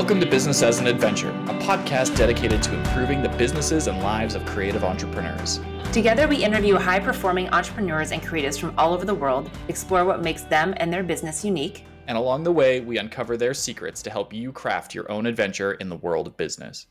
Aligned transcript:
Welcome 0.00 0.20
to 0.20 0.26
Business 0.26 0.62
as 0.62 0.78
an 0.78 0.86
Adventure, 0.86 1.28
a 1.28 1.58
podcast 1.60 2.16
dedicated 2.16 2.62
to 2.62 2.74
improving 2.74 3.22
the 3.22 3.28
businesses 3.28 3.86
and 3.86 4.02
lives 4.02 4.34
of 4.34 4.42
creative 4.46 4.82
entrepreneurs. 4.82 5.60
Together, 5.92 6.26
we 6.26 6.42
interview 6.42 6.76
high 6.76 6.98
performing 6.98 7.50
entrepreneurs 7.50 8.10
and 8.10 8.22
creatives 8.22 8.58
from 8.58 8.72
all 8.78 8.94
over 8.94 9.04
the 9.04 9.14
world, 9.14 9.50
explore 9.68 10.06
what 10.06 10.22
makes 10.22 10.40
them 10.44 10.72
and 10.78 10.90
their 10.90 11.02
business 11.02 11.44
unique, 11.44 11.84
and 12.06 12.16
along 12.16 12.44
the 12.44 12.50
way, 12.50 12.80
we 12.80 12.96
uncover 12.96 13.36
their 13.36 13.52
secrets 13.52 14.00
to 14.00 14.10
help 14.10 14.32
you 14.32 14.52
craft 14.52 14.94
your 14.94 15.12
own 15.12 15.26
adventure 15.26 15.72
in 15.74 15.90
the 15.90 15.96
world 15.96 16.26
of 16.26 16.34
business. 16.38 16.86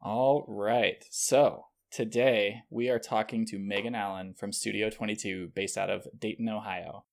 All 0.00 0.44
right, 0.46 1.04
so 1.10 1.64
today 1.90 2.62
we 2.70 2.88
are 2.88 3.00
talking 3.00 3.44
to 3.46 3.58
Megan 3.58 3.96
Allen 3.96 4.32
from 4.32 4.52
Studio 4.52 4.90
22, 4.90 5.50
based 5.56 5.76
out 5.76 5.90
of 5.90 6.06
Dayton, 6.16 6.48
Ohio. 6.48 7.04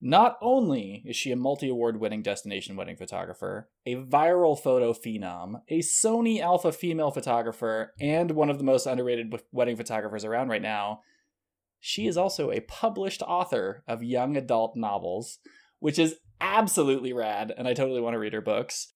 Not 0.00 0.36
only 0.42 1.02
is 1.06 1.16
she 1.16 1.32
a 1.32 1.36
multi 1.36 1.68
award 1.68 1.98
winning 1.98 2.22
destination 2.22 2.76
wedding 2.76 2.96
photographer, 2.96 3.70
a 3.86 3.96
viral 3.96 4.58
photo 4.58 4.92
phenom, 4.92 5.62
a 5.68 5.78
Sony 5.78 6.40
Alpha 6.40 6.70
female 6.70 7.10
photographer, 7.10 7.94
and 7.98 8.32
one 8.32 8.50
of 8.50 8.58
the 8.58 8.64
most 8.64 8.86
underrated 8.86 9.32
wedding 9.52 9.76
photographers 9.76 10.24
around 10.24 10.48
right 10.48 10.62
now, 10.62 11.00
she 11.80 12.06
is 12.06 12.16
also 12.16 12.50
a 12.50 12.60
published 12.60 13.22
author 13.22 13.84
of 13.88 14.02
young 14.02 14.36
adult 14.36 14.76
novels, 14.76 15.38
which 15.78 15.98
is 15.98 16.16
absolutely 16.40 17.12
rad, 17.12 17.52
and 17.56 17.66
I 17.66 17.72
totally 17.72 18.00
want 18.00 18.14
to 18.14 18.18
read 18.18 18.34
her 18.34 18.40
books. 18.40 18.92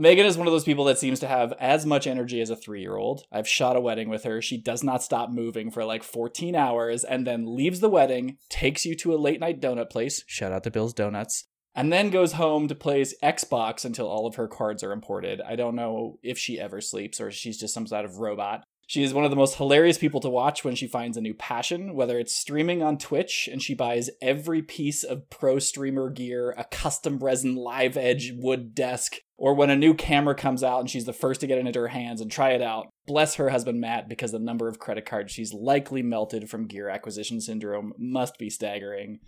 Megan 0.00 0.24
is 0.24 0.38
one 0.38 0.46
of 0.46 0.52
those 0.54 0.64
people 0.64 0.86
that 0.86 0.96
seems 0.96 1.20
to 1.20 1.26
have 1.26 1.52
as 1.60 1.84
much 1.84 2.06
energy 2.06 2.40
as 2.40 2.48
a 2.48 2.56
three 2.56 2.80
year 2.80 2.96
old. 2.96 3.24
I've 3.30 3.46
shot 3.46 3.76
a 3.76 3.82
wedding 3.82 4.08
with 4.08 4.24
her. 4.24 4.40
She 4.40 4.56
does 4.56 4.82
not 4.82 5.02
stop 5.02 5.28
moving 5.28 5.70
for 5.70 5.84
like 5.84 6.02
14 6.02 6.56
hours 6.56 7.04
and 7.04 7.26
then 7.26 7.54
leaves 7.54 7.80
the 7.80 7.90
wedding, 7.90 8.38
takes 8.48 8.86
you 8.86 8.96
to 8.96 9.14
a 9.14 9.20
late 9.20 9.40
night 9.40 9.60
donut 9.60 9.90
place. 9.90 10.24
Shout 10.26 10.52
out 10.52 10.64
to 10.64 10.70
Bill's 10.70 10.94
Donuts. 10.94 11.44
And 11.74 11.92
then 11.92 12.08
goes 12.08 12.32
home 12.32 12.66
to 12.68 12.74
play 12.74 13.02
Xbox 13.22 13.84
until 13.84 14.08
all 14.08 14.26
of 14.26 14.36
her 14.36 14.48
cards 14.48 14.82
are 14.82 14.92
imported. 14.92 15.42
I 15.42 15.54
don't 15.54 15.76
know 15.76 16.18
if 16.22 16.38
she 16.38 16.58
ever 16.58 16.80
sleeps 16.80 17.20
or 17.20 17.30
she's 17.30 17.58
just 17.58 17.74
some 17.74 17.86
sort 17.86 18.06
of 18.06 18.16
robot. 18.16 18.64
She 18.90 19.04
is 19.04 19.14
one 19.14 19.22
of 19.22 19.30
the 19.30 19.36
most 19.36 19.54
hilarious 19.54 19.98
people 19.98 20.18
to 20.18 20.28
watch 20.28 20.64
when 20.64 20.74
she 20.74 20.88
finds 20.88 21.16
a 21.16 21.20
new 21.20 21.32
passion, 21.32 21.94
whether 21.94 22.18
it's 22.18 22.34
streaming 22.34 22.82
on 22.82 22.98
Twitch 22.98 23.48
and 23.48 23.62
she 23.62 23.72
buys 23.72 24.10
every 24.20 24.62
piece 24.62 25.04
of 25.04 25.30
pro 25.30 25.60
streamer 25.60 26.10
gear, 26.10 26.56
a 26.58 26.64
custom 26.64 27.20
resin 27.20 27.54
live 27.54 27.96
edge 27.96 28.32
wood 28.34 28.74
desk, 28.74 29.18
or 29.36 29.54
when 29.54 29.70
a 29.70 29.76
new 29.76 29.94
camera 29.94 30.34
comes 30.34 30.64
out 30.64 30.80
and 30.80 30.90
she's 30.90 31.04
the 31.04 31.12
first 31.12 31.40
to 31.40 31.46
get 31.46 31.56
it 31.56 31.68
into 31.68 31.78
her 31.78 31.86
hands 31.86 32.20
and 32.20 32.32
try 32.32 32.50
it 32.50 32.62
out. 32.62 32.88
Bless 33.06 33.36
her 33.36 33.50
husband 33.50 33.80
Matt 33.80 34.08
because 34.08 34.32
the 34.32 34.40
number 34.40 34.66
of 34.66 34.80
credit 34.80 35.06
cards 35.06 35.32
she's 35.32 35.54
likely 35.54 36.02
melted 36.02 36.50
from 36.50 36.66
gear 36.66 36.88
acquisition 36.88 37.40
syndrome 37.40 37.92
must 37.96 38.38
be 38.38 38.50
staggering. 38.50 39.20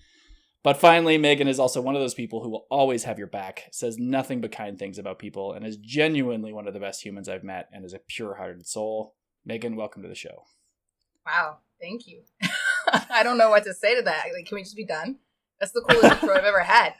But 0.65 0.79
finally, 0.79 1.19
Megan 1.19 1.47
is 1.47 1.61
also 1.61 1.81
one 1.81 1.95
of 1.95 2.03
those 2.03 2.15
people 2.15 2.43
who 2.43 2.51
will 2.51 2.67
always 2.69 3.05
have 3.05 3.17
your 3.17 3.29
back, 3.29 3.69
says 3.71 3.97
nothing 3.97 4.41
but 4.41 4.51
kind 4.51 4.77
things 4.77 4.99
about 4.99 5.21
people, 5.21 5.53
and 5.53 5.65
is 5.65 5.77
genuinely 5.77 6.53
one 6.53 6.67
of 6.67 6.75
the 6.75 6.81
best 6.81 7.05
humans 7.05 7.29
I've 7.29 7.45
met 7.45 7.69
and 7.73 7.85
is 7.85 7.95
a 7.95 8.01
pure 8.01 8.35
hearted 8.35 8.67
soul. 8.67 9.15
Megan, 9.45 9.75
welcome 9.75 10.03
to 10.03 10.09
the 10.09 10.15
show. 10.15 10.45
Wow, 11.27 11.59
thank 11.81 12.07
you. 12.07 12.23
I 13.11 13.23
don't 13.23 13.39
know 13.39 13.51
what 13.51 13.65
to 13.65 13.75
say 13.75 13.97
to 13.97 14.03
that. 14.03 14.27
Like, 14.35 14.47
can 14.47 14.57
we 14.57 14.63
just 14.63 14.77
be 14.77 14.87
done? 14.87 15.17
That's 15.59 15.73
the 15.73 15.81
coolest 15.81 16.13
intro 16.23 16.37
I've 16.37 16.45
ever 16.45 16.61
had. 16.61 16.95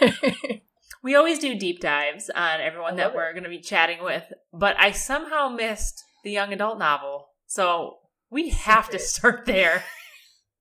we 1.02 1.14
always 1.16 1.38
do 1.40 1.58
deep 1.58 1.80
dives 1.80 2.30
on 2.30 2.60
everyone 2.60 2.96
that 2.96 3.14
we're 3.14 3.32
going 3.32 3.44
to 3.44 3.50
be 3.50 3.60
chatting 3.60 4.04
with, 4.04 4.32
but 4.52 4.76
I 4.78 4.92
somehow 4.92 5.48
missed 5.48 6.04
the 6.22 6.30
young 6.30 6.52
adult 6.52 6.78
novel. 6.78 7.28
So 7.46 7.98
we 8.30 8.50
have 8.50 8.84
Secret. 8.84 8.98
to 8.98 9.04
start 9.04 9.46
there. 9.46 9.84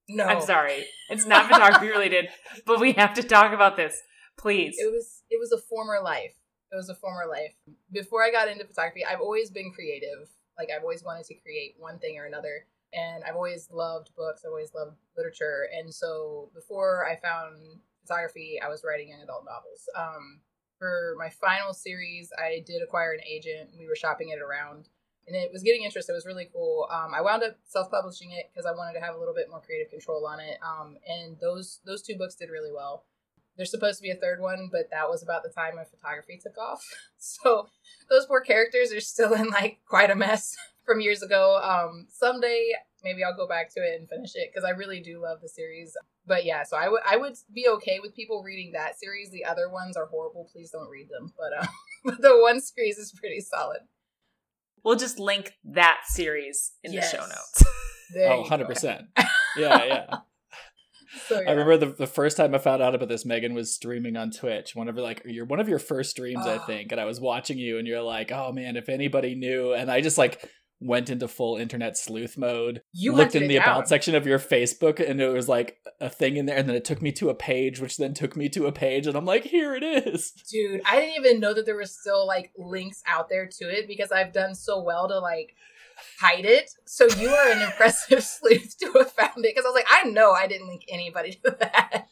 No. 0.08 0.26
I'm 0.26 0.42
sorry. 0.42 0.86
It's 1.12 1.28
not 1.28 1.48
photography 1.48 1.90
related, 1.90 2.30
but 2.66 2.80
we 2.80 2.94
have 2.94 3.14
to 3.14 3.24
talk 3.24 3.54
about 3.54 3.76
this. 3.78 4.02
Please. 4.40 4.76
It 4.80 4.92
was 4.92 5.22
it 5.30 5.40
was 5.40 5.52
a 5.52 5.58
former 5.60 6.00
life. 6.04 6.34
It 6.72 6.76
was 6.76 6.90
a 6.90 6.96
former 6.96 7.30
life. 7.30 7.54
Before 7.92 8.24
I 8.24 8.32
got 8.32 8.48
into 8.48 8.66
photography, 8.66 9.06
I've 9.06 9.22
always 9.22 9.52
been 9.52 9.72
creative. 9.72 10.30
Like 10.60 10.70
I've 10.76 10.84
always 10.84 11.04
wanted 11.04 11.26
to 11.26 11.36
create 11.36 11.76
one 11.80 11.98
thing 11.98 12.20
or 12.20 12.26
another. 12.26 12.66
And 12.94 13.24
I've 13.24 13.36
always 13.36 13.70
loved 13.72 14.12
books, 14.16 14.44
I've 14.46 14.52
always 14.52 14.74
loved 14.76 14.98
literature. 15.16 15.68
And 15.74 15.94
so 15.94 16.52
before 16.54 17.08
I 17.08 17.16
found 17.16 17.80
photography, 18.02 18.60
I 18.64 18.68
was 18.68 18.84
writing 18.84 19.10
young 19.10 19.22
adult 19.22 19.46
novels. 19.46 19.88
Um, 19.96 20.42
for 20.78 21.16
my 21.18 21.30
final 21.30 21.74
series, 21.74 22.32
I 22.38 22.64
did 22.66 22.82
acquire 22.82 23.14
an 23.14 23.20
agent. 23.30 23.72
We 23.78 23.88
were 23.88 23.96
shopping 23.96 24.30
it 24.30 24.40
around 24.42 24.90
and 25.30 25.36
it 25.36 25.52
was 25.54 25.62
getting 25.62 25.84
interest. 25.84 26.10
It 26.10 26.14
was 26.14 26.26
really 26.26 26.50
cool. 26.52 26.88
Um, 26.92 27.14
I 27.14 27.22
wound 27.22 27.44
up 27.44 27.56
self-publishing 27.66 28.32
it 28.32 28.50
because 28.52 28.66
I 28.66 28.72
wanted 28.72 29.00
to 29.00 29.06
have 29.06 29.16
a 29.16 29.20
little 29.20 29.36
bit 29.36 29.50
more 29.50 29.62
creative 29.62 29.92
control 29.92 30.26
on 30.26 30.40
it. 30.40 30.58
Um, 30.66 30.98
and 31.08 31.38
those 31.40 31.80
those 31.86 32.02
two 32.02 32.18
books 32.18 32.36
did 32.36 32.50
really 32.50 32.72
well. 32.74 33.06
There's 33.60 33.72
supposed 33.72 33.98
to 33.98 34.04
be 34.04 34.10
a 34.10 34.16
third 34.16 34.40
one, 34.40 34.70
but 34.72 34.90
that 34.90 35.10
was 35.10 35.22
about 35.22 35.44
the 35.44 35.50
time 35.50 35.76
my 35.76 35.84
photography 35.84 36.40
took 36.42 36.58
off. 36.58 36.82
So 37.22 37.68
those 38.10 38.26
four 38.26 38.40
characters 38.40 38.94
are 38.94 39.02
still 39.02 39.34
in 39.34 39.50
like 39.50 39.80
quite 39.86 40.10
a 40.10 40.16
mess 40.16 40.56
from 40.86 41.02
years 41.02 41.22
ago. 41.22 41.60
Um, 41.62 42.08
someday 42.10 42.72
maybe 43.04 43.26
I'll 43.26 43.36
go 43.36 43.46
back 43.46 43.74
to 43.74 43.82
it 43.82 44.00
and 44.00 44.08
finish 44.08 44.32
it 44.36 44.50
because 44.50 44.64
I 44.64 44.70
really 44.70 45.02
do 45.02 45.22
love 45.22 45.42
the 45.42 45.50
series. 45.50 45.98
But 46.26 46.46
yeah, 46.46 46.64
so 46.64 46.78
I 46.78 46.88
would 46.88 47.02
I 47.06 47.18
would 47.18 47.36
be 47.54 47.68
okay 47.68 48.00
with 48.02 48.16
people 48.16 48.42
reading 48.42 48.72
that 48.72 48.98
series. 48.98 49.32
The 49.32 49.44
other 49.44 49.70
ones 49.70 49.98
are 49.98 50.06
horrible. 50.06 50.48
Please 50.50 50.72
don't 50.72 50.90
read 50.90 51.10
them. 51.10 51.34
But 51.38 51.62
uh, 51.62 52.16
the 52.22 52.40
one 52.42 52.62
series 52.62 52.98
is 52.98 53.12
pretty 53.12 53.42
solid. 53.42 53.80
We'll 54.86 54.96
just 54.96 55.20
link 55.20 55.56
that 55.66 56.04
series 56.06 56.72
in 56.86 56.94
yes. 56.94 57.12
the 57.12 57.18
show 57.18 57.24
notes. 57.24 57.64
oh, 58.16 58.46
100%. 58.50 59.08
yeah, 59.58 59.84
yeah. 59.84 60.18
So, 61.28 61.42
yeah. 61.42 61.50
I 61.50 61.52
remember 61.54 61.78
the, 61.78 61.94
the 61.94 62.08
first 62.08 62.38
time 62.38 62.54
I 62.54 62.60
found 62.60 62.82
out 62.82 62.96
about 62.96 63.10
this, 63.10 63.26
Megan 63.26 63.54
was 63.54 63.74
streaming 63.74 64.16
on 64.16 64.32
Twitch. 64.32 64.76
One 64.76 64.88
of 64.88 64.96
her 64.96 65.02
like 65.02 65.24
you're 65.26 65.46
one 65.46 65.60
of 65.60 65.70
your 65.70 65.80
first 65.80 66.12
streams, 66.12 66.46
I 66.46 66.58
ah. 66.58 66.66
think, 66.66 66.92
and 66.92 67.02
I 67.02 67.06
was 67.06 67.20
watching 67.20 67.58
you, 67.58 67.78
and 67.78 67.88
you're 67.88 68.02
like, 68.02 68.32
"Oh 68.32 68.52
man, 68.52 68.76
if 68.76 68.90
anybody 68.90 69.36
knew," 69.36 69.74
and 69.74 69.90
I 69.90 70.02
just 70.02 70.18
like 70.18 70.48
went 70.82 71.10
into 71.10 71.28
full 71.28 71.58
internet 71.58 71.98
sleuth 71.98 72.38
mode. 72.38 72.82
You 72.94 73.14
looked 73.14 73.36
in 73.36 73.48
the 73.48 73.56
down. 73.56 73.64
about 73.64 73.90
section 73.90 74.16
of 74.16 74.26
your 74.26 74.40
Facebook 74.40 75.06
and 75.06 75.20
it 75.20 75.28
was 75.28 75.50
like 75.50 75.78
a 76.00 76.10
thing 76.10 76.38
in 76.38 76.46
there 76.46 76.58
and 76.58 76.70
then 76.70 76.76
it 76.76 76.86
took 76.86 77.02
me 77.02 77.12
to 77.14 77.30
a 77.30 77.36
page 77.36 77.82
which 77.82 77.98
then 77.98 78.14
took 78.14 78.38
me 78.38 78.48
to 78.50 78.66
a 78.66 78.72
page 78.72 79.06
and 79.06 79.18
I'm 79.18 79.26
like 79.26 79.44
here 79.44 79.76
it 79.76 79.84
is. 79.84 80.32
Dude, 80.50 80.82
I 80.86 81.02
didn't 81.02 81.16
even 81.16 81.40
know 81.42 81.54
that 81.54 81.66
there 81.66 81.76
was 81.76 81.98
still 81.98 82.26
like 82.26 82.52
links 82.58 83.04
out 83.06 83.30
there 83.30 83.46
to 83.46 83.66
it 83.66 83.88
because 83.88 84.12
I've 84.12 84.32
done 84.32 84.56
so 84.56 84.82
well 84.82 85.08
to 85.10 85.20
like 85.20 85.56
hide 86.20 86.46
it. 86.46 86.72
So 86.86 87.08
you 87.18 87.30
are 87.30 87.52
an 87.52 87.62
impressive 87.70 88.24
sleuth 88.24 88.78
to 88.80 88.92
have 89.00 89.09
found 89.20 89.46
it 89.46 89.56
because 89.56 89.66
I 89.66 89.70
was 89.70 89.76
like 89.76 89.88
I 89.90 90.10
know 90.10 90.32
I 90.32 90.48
didn't 90.48 90.68
link 90.68 90.86
anybody 90.90 91.34
to 91.46 91.56
that. 91.60 92.08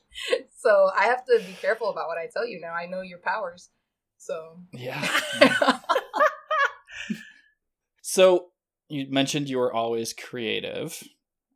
So 0.57 0.90
I 0.97 1.06
have 1.06 1.25
to 1.25 1.40
be 1.45 1.53
careful 1.53 1.90
about 1.90 2.07
what 2.07 2.18
I 2.18 2.28
tell 2.31 2.47
you 2.47 2.59
now. 2.59 2.73
I 2.73 2.88
know 2.88 3.01
your 3.01 3.19
powers. 3.19 3.69
So 4.18 4.59
Yeah. 4.73 5.07
so 8.01 8.47
you 8.90 9.07
mentioned 9.09 9.50
you 9.50 9.57
were 9.57 9.73
always 9.73 10.13
creative. 10.13 11.03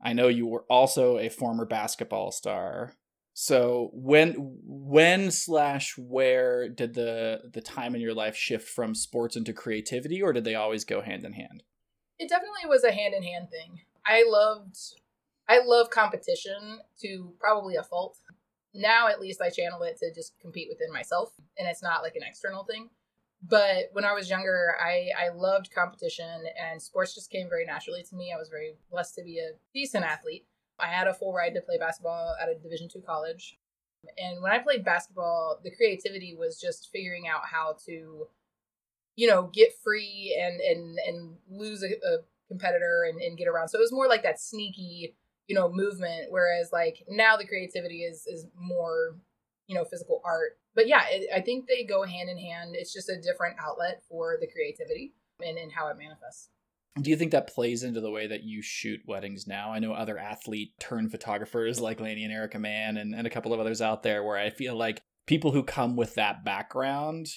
I 0.04 0.14
know 0.14 0.28
you 0.28 0.48
were 0.48 0.66
also 0.70 1.18
a 1.18 1.30
former 1.30 1.66
basketball 1.66 2.32
star. 2.32 2.94
So 3.34 3.92
when 3.94 4.36
when 4.64 5.32
slash 5.32 5.96
where 5.98 6.68
did 6.70 6.94
the 6.94 7.42
the 7.52 7.62
time 7.62 7.96
in 7.96 8.02
your 8.02 8.14
life 8.14 8.36
shift 8.36 8.68
from 8.68 8.94
sports 8.94 9.36
into 9.36 9.54
creativity, 9.54 10.22
or 10.22 10.34
did 10.34 10.44
they 10.44 10.56
always 10.56 10.84
go 10.84 11.02
hand 11.02 11.24
in 11.24 11.34
hand? 11.34 11.64
It 12.20 12.30
definitely 12.30 12.68
was 12.68 12.84
a 12.84 12.92
hand 12.92 13.14
in 13.14 13.24
hand 13.24 13.50
thing. 13.50 13.82
I 14.06 14.26
loved 14.28 14.78
I 15.52 15.60
love 15.66 15.90
competition 15.90 16.80
to 17.02 17.34
probably 17.40 17.76
a 17.76 17.84
fault. 17.84 18.18
Now 18.74 19.08
at 19.08 19.20
least 19.20 19.42
I 19.42 19.50
channel 19.50 19.84
it 19.84 19.98
to 20.00 20.14
just 20.14 20.40
compete 20.40 20.70
within 20.70 20.92
myself, 20.94 21.34
and 21.58 21.68
it's 21.68 21.84
not 21.84 22.04
like 22.04 22.16
an 22.16 22.24
external 22.24 22.64
thing 22.64 22.90
but 23.48 23.90
when 23.94 24.06
I 24.06 24.14
was 24.14 24.30
younger, 24.30 24.76
I, 24.80 25.10
I 25.18 25.30
loved 25.30 25.74
competition 25.74 26.44
and 26.62 26.82
sports 26.82 27.16
just 27.16 27.32
came 27.32 27.50
very 27.50 27.66
naturally 27.66 28.04
to 28.04 28.16
me. 28.16 28.32
I 28.34 28.38
was 28.38 28.50
very 28.50 28.76
blessed 28.92 29.16
to 29.16 29.24
be 29.24 29.40
a 29.40 29.54
decent 29.74 30.06
athlete. 30.06 30.46
I 30.80 30.88
had 30.88 31.08
a 31.08 31.14
full 31.14 31.34
ride 31.34 31.56
to 31.56 31.62
play 31.62 31.78
basketball 31.78 32.36
at 32.42 32.50
a 32.50 32.56
Division 32.56 32.88
two 32.88 33.02
college. 33.02 33.58
And 34.18 34.42
when 34.42 34.52
I 34.52 34.60
played 34.60 34.84
basketball, 34.84 35.60
the 35.64 35.72
creativity 35.72 36.36
was 36.36 36.60
just 36.60 36.90
figuring 36.92 37.28
out 37.28 37.42
how 37.52 37.78
to, 37.86 38.28
you 39.16 39.28
know, 39.28 39.50
get 39.54 39.74
free 39.84 40.40
and 40.40 40.60
and 40.60 40.98
and 41.08 41.36
lose 41.50 41.84
a, 41.84 41.88
a 41.88 42.20
competitor 42.48 43.06
and, 43.08 43.22
and 43.22 43.38
get 43.38 43.48
around. 43.48 43.70
So 43.70 43.78
it 43.78 43.82
was 43.82 43.92
more 43.92 44.08
like 44.08 44.24
that 44.24 44.40
sneaky, 44.40 45.16
you 45.52 45.60
know, 45.60 45.70
movement. 45.72 46.28
Whereas 46.30 46.70
like 46.72 47.04
now 47.10 47.38
the 47.38 47.46
creativity 47.46 48.04
is 48.04 48.26
is 48.28 48.48
more, 48.56 49.16
you 49.68 49.76
know, 49.76 49.84
physical 49.84 50.22
art 50.26 50.58
but 50.76 50.88
yeah, 50.88 51.04
it, 51.10 51.30
I 51.34 51.42
think 51.42 51.68
they 51.68 51.84
go 51.84 52.04
hand 52.04 52.30
in 52.30 52.38
hand. 52.38 52.76
It's 52.76 52.94
just 52.94 53.10
a 53.10 53.20
different 53.20 53.58
outlet 53.60 54.04
for 54.08 54.38
the 54.40 54.48
creativity 54.48 55.14
and, 55.46 55.58
and 55.58 55.72
how 55.72 55.88
it 55.88 55.98
manifests. 55.98 56.50
Do 57.02 57.10
you 57.10 57.16
think 57.16 57.32
that 57.32 57.48
plays 57.48 57.84
into 57.84 58.02
the 58.02 58.12
way 58.12 58.28
that 58.28 58.44
you 58.44 58.62
shoot 58.62 59.02
weddings 59.06 59.48
now? 59.48 59.72
I 59.72 59.80
know 59.80 59.94
other 59.94 60.18
athlete 60.18 60.74
turned 60.80 61.12
photographers 61.12 61.80
like 61.80 62.02
Lanny 62.02 62.24
and 62.24 62.34
Erica 62.34 62.60
Mann 62.60 62.98
and, 62.98 63.16
and 63.16 63.26
a 63.26 63.30
couple 63.30 63.54
of 63.54 63.60
others 63.60 63.82
out 63.82 64.04
there 64.04 64.24
where 64.24 64.38
I 64.38 64.50
feel 64.50 64.76
like 64.76 65.02
people 65.26 65.52
who 65.52 65.64
come 65.64 65.96
with 65.96 66.16
that 66.16 66.44
background 66.44 67.28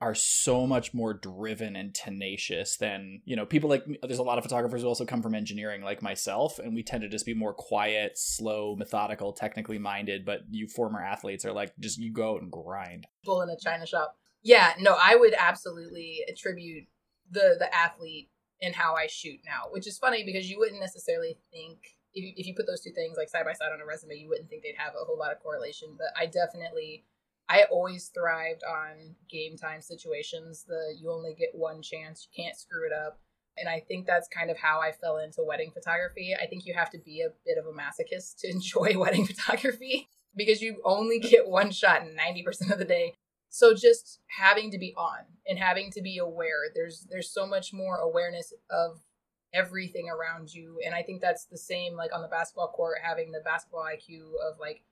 are 0.00 0.14
so 0.14 0.66
much 0.66 0.94
more 0.94 1.12
driven 1.12 1.74
and 1.74 1.94
tenacious 1.94 2.76
than 2.76 3.20
you 3.24 3.34
know 3.34 3.44
people 3.44 3.68
like 3.68 3.84
there's 4.02 4.20
a 4.20 4.22
lot 4.22 4.38
of 4.38 4.44
photographers 4.44 4.82
who 4.82 4.88
also 4.88 5.04
come 5.04 5.22
from 5.22 5.34
engineering 5.34 5.82
like 5.82 6.02
myself 6.02 6.60
and 6.60 6.74
we 6.74 6.84
tend 6.84 7.02
to 7.02 7.08
just 7.08 7.26
be 7.26 7.34
more 7.34 7.52
quiet 7.52 8.16
slow 8.16 8.76
methodical 8.76 9.32
technically 9.32 9.78
minded 9.78 10.24
but 10.24 10.42
you 10.50 10.68
former 10.68 11.02
athletes 11.02 11.44
are 11.44 11.52
like 11.52 11.72
just 11.80 11.98
you 11.98 12.12
go 12.12 12.34
out 12.34 12.42
and 12.42 12.52
grind 12.52 13.08
bull 13.24 13.42
in 13.42 13.50
a 13.50 13.58
china 13.58 13.84
shop 13.84 14.16
Yeah, 14.42 14.74
no, 14.78 14.96
I 15.00 15.16
would 15.16 15.34
absolutely 15.38 16.20
attribute 16.28 16.86
the 17.30 17.56
the 17.58 17.74
athlete 17.74 18.30
in 18.60 18.72
how 18.72 18.94
I 18.94 19.06
shoot 19.06 19.40
now, 19.44 19.70
which 19.70 19.86
is 19.86 19.98
funny 19.98 20.24
because 20.24 20.50
you 20.50 20.58
wouldn't 20.58 20.80
necessarily 20.80 21.38
think 21.52 21.78
if 22.14 22.24
you, 22.24 22.32
if 22.36 22.46
you 22.46 22.54
put 22.54 22.66
those 22.66 22.80
two 22.80 22.92
things 22.92 23.16
like 23.16 23.28
side 23.28 23.44
by 23.44 23.52
side 23.52 23.72
on 23.72 23.80
a 23.80 23.86
resume, 23.86 24.16
you 24.16 24.28
wouldn't 24.28 24.48
think 24.48 24.62
they'd 24.62 24.74
have 24.78 24.94
a 24.94 25.04
whole 25.04 25.18
lot 25.18 25.32
of 25.32 25.40
correlation. 25.40 25.96
But 25.96 26.08
I 26.18 26.26
definitely, 26.26 27.04
I 27.48 27.64
always 27.70 28.10
thrived 28.14 28.62
on 28.64 29.16
game 29.30 29.56
time 29.56 29.80
situations. 29.80 30.64
The 30.68 30.94
you 30.98 31.10
only 31.10 31.34
get 31.34 31.50
one 31.54 31.82
chance, 31.82 32.26
you 32.26 32.44
can't 32.44 32.56
screw 32.56 32.86
it 32.86 32.92
up. 32.92 33.20
And 33.56 33.68
I 33.68 33.80
think 33.80 34.06
that's 34.06 34.28
kind 34.28 34.50
of 34.50 34.58
how 34.58 34.80
I 34.80 34.92
fell 34.92 35.16
into 35.18 35.42
wedding 35.42 35.72
photography. 35.72 36.36
I 36.40 36.46
think 36.46 36.64
you 36.64 36.74
have 36.74 36.90
to 36.90 36.98
be 36.98 37.22
a 37.22 37.32
bit 37.44 37.58
of 37.58 37.66
a 37.66 37.72
masochist 37.72 38.38
to 38.40 38.50
enjoy 38.50 38.98
wedding 38.98 39.26
photography 39.26 40.08
because 40.36 40.62
you 40.62 40.80
only 40.84 41.18
get 41.18 41.48
one 41.48 41.70
shot 41.70 42.02
90% 42.02 42.70
of 42.70 42.78
the 42.78 42.84
day. 42.84 43.14
So 43.48 43.74
just 43.74 44.20
having 44.38 44.70
to 44.72 44.78
be 44.78 44.94
on 44.96 45.24
and 45.46 45.58
having 45.58 45.90
to 45.92 46.02
be 46.02 46.18
aware. 46.18 46.70
There's 46.74 47.06
there's 47.10 47.32
so 47.32 47.46
much 47.46 47.72
more 47.72 47.96
awareness 47.96 48.52
of 48.70 49.00
everything 49.54 50.08
around 50.10 50.52
you 50.52 50.78
and 50.84 50.94
I 50.94 51.02
think 51.02 51.22
that's 51.22 51.46
the 51.46 51.56
same 51.56 51.94
like 51.94 52.14
on 52.14 52.20
the 52.20 52.28
basketball 52.28 52.68
court 52.68 52.98
having 53.02 53.32
the 53.32 53.40
basketball 53.40 53.82
IQ 53.82 54.20
of 54.46 54.60
like 54.60 54.82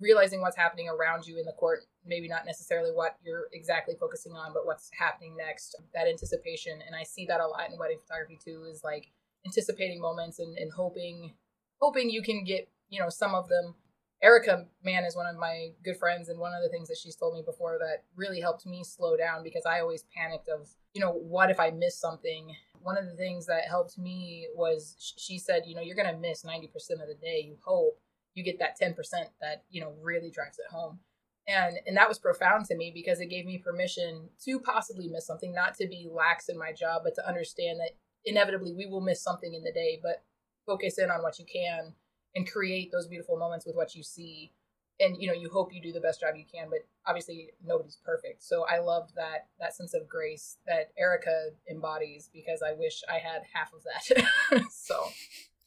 realizing 0.00 0.40
what's 0.40 0.56
happening 0.56 0.88
around 0.88 1.26
you 1.26 1.38
in 1.38 1.44
the 1.44 1.52
court, 1.52 1.84
maybe 2.04 2.28
not 2.28 2.44
necessarily 2.44 2.90
what 2.90 3.16
you're 3.24 3.48
exactly 3.52 3.94
focusing 3.98 4.32
on, 4.32 4.52
but 4.52 4.66
what's 4.66 4.90
happening 4.98 5.36
next. 5.36 5.76
That 5.94 6.06
anticipation. 6.06 6.80
And 6.86 6.94
I 6.94 7.02
see 7.02 7.26
that 7.26 7.40
a 7.40 7.46
lot 7.46 7.70
in 7.70 7.78
wedding 7.78 7.98
photography 8.06 8.38
too, 8.42 8.64
is 8.70 8.82
like 8.84 9.06
anticipating 9.46 10.00
moments 10.00 10.38
and, 10.38 10.56
and 10.58 10.70
hoping 10.72 11.32
hoping 11.80 12.10
you 12.10 12.22
can 12.22 12.44
get, 12.44 12.68
you 12.88 13.00
know, 13.00 13.08
some 13.08 13.34
of 13.34 13.48
them. 13.48 13.74
Erica 14.22 14.64
Mann 14.82 15.04
is 15.04 15.14
one 15.14 15.26
of 15.26 15.36
my 15.36 15.68
good 15.84 15.98
friends, 15.98 16.30
and 16.30 16.38
one 16.40 16.52
of 16.54 16.62
the 16.62 16.70
things 16.70 16.88
that 16.88 16.96
she's 16.96 17.16
told 17.16 17.34
me 17.34 17.42
before 17.44 17.78
that 17.78 18.04
really 18.16 18.40
helped 18.40 18.64
me 18.64 18.82
slow 18.82 19.14
down 19.14 19.42
because 19.42 19.64
I 19.66 19.80
always 19.80 20.04
panicked 20.16 20.48
of, 20.48 20.70
you 20.94 21.02
know, 21.02 21.12
what 21.12 21.50
if 21.50 21.60
I 21.60 21.70
miss 21.70 22.00
something? 22.00 22.56
One 22.80 22.96
of 22.96 23.04
the 23.04 23.14
things 23.14 23.44
that 23.46 23.68
helped 23.68 23.98
me 23.98 24.48
was 24.54 24.96
she 25.18 25.38
said, 25.38 25.64
you 25.66 25.74
know, 25.74 25.82
you're 25.82 25.96
going 25.96 26.12
to 26.12 26.18
miss 26.18 26.44
90% 26.44 26.64
of 26.92 27.08
the 27.08 27.18
day, 27.20 27.44
you 27.46 27.58
hope 27.62 28.00
you 28.36 28.44
get 28.44 28.58
that 28.60 28.78
10% 28.80 28.94
that, 29.40 29.64
you 29.70 29.80
know, 29.80 29.94
really 30.02 30.30
drives 30.30 30.58
it 30.58 30.70
home. 30.70 31.00
And 31.48 31.78
and 31.86 31.96
that 31.96 32.08
was 32.08 32.18
profound 32.18 32.66
to 32.66 32.76
me 32.76 32.90
because 32.92 33.20
it 33.20 33.30
gave 33.30 33.46
me 33.46 33.58
permission 33.58 34.28
to 34.44 34.58
possibly 34.58 35.08
miss 35.08 35.26
something, 35.26 35.54
not 35.54 35.74
to 35.76 35.86
be 35.86 36.08
lax 36.10 36.48
in 36.48 36.58
my 36.58 36.72
job, 36.72 37.02
but 37.04 37.14
to 37.14 37.26
understand 37.26 37.78
that 37.80 37.90
inevitably 38.24 38.74
we 38.74 38.86
will 38.86 39.00
miss 39.00 39.22
something 39.22 39.54
in 39.54 39.62
the 39.62 39.72
day, 39.72 40.00
but 40.02 40.24
focus 40.66 40.98
in 40.98 41.10
on 41.10 41.22
what 41.22 41.38
you 41.38 41.44
can 41.44 41.94
and 42.34 42.50
create 42.50 42.90
those 42.90 43.06
beautiful 43.06 43.38
moments 43.38 43.64
with 43.64 43.76
what 43.76 43.94
you 43.94 44.02
see. 44.02 44.52
And 44.98 45.16
you 45.20 45.28
know, 45.28 45.34
you 45.34 45.48
hope 45.48 45.72
you 45.72 45.80
do 45.80 45.92
the 45.92 46.00
best 46.00 46.20
job 46.20 46.34
you 46.36 46.44
can, 46.52 46.68
but 46.68 46.80
obviously 47.06 47.50
nobody's 47.64 47.98
perfect. 48.04 48.42
So 48.42 48.66
I 48.68 48.80
loved 48.80 49.14
that 49.14 49.46
that 49.60 49.76
sense 49.76 49.94
of 49.94 50.08
grace 50.08 50.58
that 50.66 50.90
Erica 50.98 51.50
embodies 51.70 52.28
because 52.32 52.60
I 52.60 52.72
wish 52.72 53.02
I 53.08 53.18
had 53.18 53.42
half 53.54 53.72
of 53.72 53.84
that. 53.84 54.64
so 54.70 55.00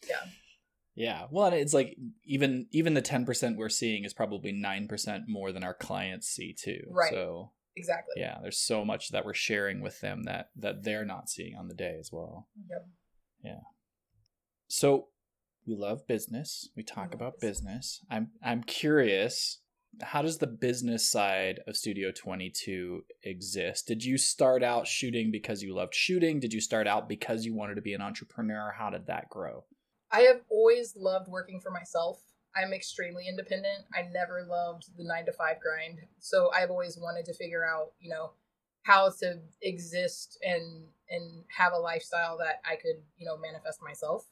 yeah. 0.07 0.27
Yeah. 0.99 1.27
Well, 1.31 1.53
it's 1.53 1.73
like 1.73 1.95
even 2.25 2.67
even 2.71 2.93
the 2.93 3.01
10% 3.01 3.55
we're 3.55 3.69
seeing 3.69 4.03
is 4.03 4.13
probably 4.13 4.51
9% 4.51 5.21
more 5.29 5.53
than 5.53 5.63
our 5.63 5.73
clients 5.73 6.27
see 6.27 6.53
too. 6.53 6.81
Right. 6.91 7.09
So 7.09 7.51
exactly. 7.77 8.15
Yeah, 8.17 8.37
there's 8.41 8.57
so 8.59 8.83
much 8.83 9.09
that 9.09 9.25
we're 9.25 9.33
sharing 9.33 9.81
with 9.81 10.01
them 10.01 10.23
that 10.23 10.49
that 10.57 10.83
they're 10.83 11.05
not 11.05 11.29
seeing 11.29 11.55
on 11.55 11.69
the 11.69 11.73
day 11.73 11.95
as 11.97 12.09
well. 12.11 12.49
Yep. 12.69 12.85
Yeah. 13.45 13.61
So 14.67 15.07
we 15.65 15.73
love 15.73 16.05
business. 16.05 16.69
We 16.75 16.83
talk 16.83 17.13
about 17.13 17.39
business. 17.39 18.05
I'm 18.11 18.31
I'm 18.43 18.61
curious 18.63 19.61
how 20.01 20.21
does 20.21 20.37
the 20.37 20.47
business 20.47 21.09
side 21.09 21.61
of 21.65 21.77
Studio 21.77 22.11
22 22.11 23.05
exist? 23.23 23.87
Did 23.87 24.03
you 24.03 24.17
start 24.17 24.63
out 24.63 24.85
shooting 24.85 25.31
because 25.31 25.63
you 25.63 25.73
loved 25.73 25.95
shooting? 25.95 26.41
Did 26.41 26.53
you 26.53 26.61
start 26.61 26.87
out 26.87 27.09
because 27.09 27.45
you 27.45 27.55
wanted 27.55 27.75
to 27.75 27.81
be 27.81 27.93
an 27.93 28.01
entrepreneur? 28.01 28.73
How 28.77 28.89
did 28.89 29.07
that 29.07 29.29
grow? 29.29 29.63
I 30.11 30.21
have 30.21 30.41
always 30.49 30.95
loved 30.95 31.27
working 31.27 31.59
for 31.59 31.71
myself. 31.71 32.19
I'm 32.55 32.73
extremely 32.73 33.27
independent. 33.27 33.85
I 33.93 34.03
never 34.11 34.45
loved 34.49 34.97
the 34.97 35.03
nine 35.03 35.25
to 35.25 35.33
five 35.33 35.59
grind. 35.59 35.99
So 36.19 36.51
I've 36.51 36.71
always 36.71 36.97
wanted 36.97 37.25
to 37.25 37.33
figure 37.33 37.63
out, 37.65 37.93
you 37.99 38.09
know, 38.09 38.31
how 38.83 39.09
to 39.19 39.39
exist 39.61 40.37
and 40.41 40.85
and 41.09 41.43
have 41.55 41.73
a 41.73 41.77
lifestyle 41.77 42.37
that 42.39 42.61
I 42.65 42.75
could, 42.75 43.03
you 43.17 43.25
know, 43.25 43.37
manifest 43.37 43.81
myself. 43.83 44.25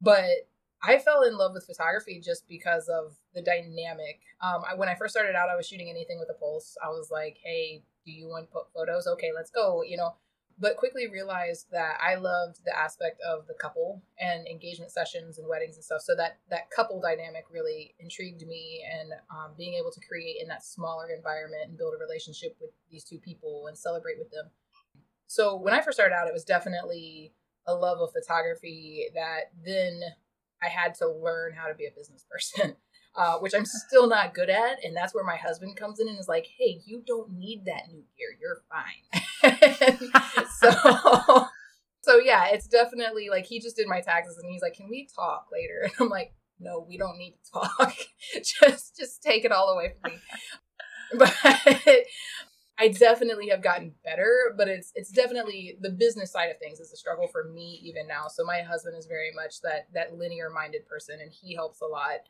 But 0.00 0.48
I 0.82 0.98
fell 0.98 1.22
in 1.22 1.36
love 1.36 1.52
with 1.52 1.66
photography 1.66 2.20
just 2.24 2.48
because 2.48 2.88
of 2.88 3.14
the 3.34 3.42
dynamic. 3.42 4.20
Um, 4.40 4.62
I, 4.66 4.74
when 4.74 4.88
I 4.88 4.94
first 4.94 5.12
started 5.12 5.36
out, 5.36 5.50
I 5.50 5.56
was 5.56 5.66
shooting 5.66 5.90
anything 5.90 6.18
with 6.18 6.30
a 6.30 6.38
pulse. 6.38 6.76
I 6.82 6.88
was 6.88 7.10
like, 7.10 7.36
"Hey, 7.42 7.84
do 8.06 8.12
you 8.12 8.28
want 8.28 8.46
to 8.46 8.52
put 8.52 8.72
photos? 8.72 9.06
Okay, 9.06 9.30
let's 9.34 9.50
go." 9.50 9.82
You 9.82 9.98
know, 9.98 10.14
but 10.60 10.76
quickly 10.76 11.08
realized 11.08 11.66
that 11.72 11.96
I 12.02 12.16
loved 12.16 12.64
the 12.64 12.76
aspect 12.76 13.20
of 13.26 13.46
the 13.46 13.54
couple 13.54 14.02
and 14.20 14.46
engagement 14.46 14.92
sessions 14.92 15.38
and 15.38 15.48
weddings 15.48 15.76
and 15.76 15.84
stuff. 15.84 16.02
So 16.02 16.14
that 16.16 16.38
that 16.50 16.70
couple 16.70 17.00
dynamic 17.00 17.44
really 17.50 17.94
intrigued 17.98 18.46
me, 18.46 18.84
and 18.92 19.12
um, 19.30 19.52
being 19.56 19.74
able 19.74 19.90
to 19.90 20.00
create 20.06 20.36
in 20.40 20.48
that 20.48 20.64
smaller 20.64 21.08
environment 21.16 21.62
and 21.66 21.78
build 21.78 21.94
a 21.94 22.04
relationship 22.04 22.56
with 22.60 22.70
these 22.90 23.04
two 23.04 23.18
people 23.18 23.66
and 23.68 23.76
celebrate 23.76 24.18
with 24.18 24.30
them. 24.30 24.50
So 25.26 25.56
when 25.56 25.72
I 25.72 25.80
first 25.80 25.96
started 25.96 26.14
out, 26.14 26.28
it 26.28 26.34
was 26.34 26.44
definitely 26.44 27.32
a 27.66 27.74
love 27.74 28.00
of 28.00 28.12
photography 28.12 29.06
that 29.14 29.52
then 29.64 30.00
I 30.62 30.68
had 30.68 30.94
to 30.96 31.08
learn 31.08 31.52
how 31.54 31.68
to 31.68 31.74
be 31.74 31.86
a 31.86 31.96
business 31.96 32.24
person. 32.30 32.76
Uh, 33.16 33.38
which 33.38 33.54
I'm 33.56 33.64
still 33.64 34.08
not 34.08 34.34
good 34.34 34.48
at. 34.48 34.84
And 34.84 34.96
that's 34.96 35.12
where 35.12 35.24
my 35.24 35.36
husband 35.36 35.76
comes 35.76 35.98
in 35.98 36.08
and 36.08 36.18
is 36.18 36.28
like, 36.28 36.46
hey, 36.58 36.80
you 36.86 37.02
don't 37.04 37.32
need 37.32 37.64
that 37.64 37.88
new 37.90 38.04
gear. 38.16 38.36
You're 38.40 38.62
fine. 38.70 40.46
so, 40.60 41.46
so 42.02 42.18
yeah, 42.18 42.46
it's 42.52 42.68
definitely 42.68 43.28
like 43.28 43.46
he 43.46 43.58
just 43.58 43.74
did 43.76 43.88
my 43.88 44.00
taxes 44.00 44.38
and 44.38 44.50
he's 44.50 44.62
like, 44.62 44.74
can 44.74 44.88
we 44.88 45.08
talk 45.12 45.48
later? 45.52 45.82
And 45.82 45.92
I'm 45.98 46.08
like, 46.08 46.34
no, 46.60 46.86
we 46.88 46.98
don't 46.98 47.18
need 47.18 47.36
to 47.44 47.50
talk. 47.52 47.96
just, 48.34 48.96
just 48.96 49.22
take 49.22 49.44
it 49.44 49.50
all 49.50 49.70
away 49.70 49.94
from 50.00 50.12
me. 50.12 50.18
But 51.18 51.34
I 52.80 52.88
definitely 52.88 53.50
have 53.50 53.62
gotten 53.62 53.92
better, 54.02 54.54
but 54.56 54.66
it's 54.68 54.90
it's 54.94 55.10
definitely 55.10 55.76
the 55.80 55.90
business 55.90 56.32
side 56.32 56.50
of 56.50 56.58
things 56.58 56.80
is 56.80 56.92
a 56.92 56.96
struggle 56.96 57.28
for 57.28 57.44
me 57.44 57.78
even 57.84 58.06
now. 58.06 58.28
So 58.28 58.42
my 58.42 58.62
husband 58.62 58.96
is 58.96 59.04
very 59.06 59.32
much 59.34 59.60
that 59.60 59.88
that 59.92 60.16
linear 60.16 60.48
minded 60.48 60.86
person, 60.86 61.18
and 61.20 61.30
he 61.30 61.54
helps 61.54 61.82
a 61.82 61.86
lot 61.86 62.20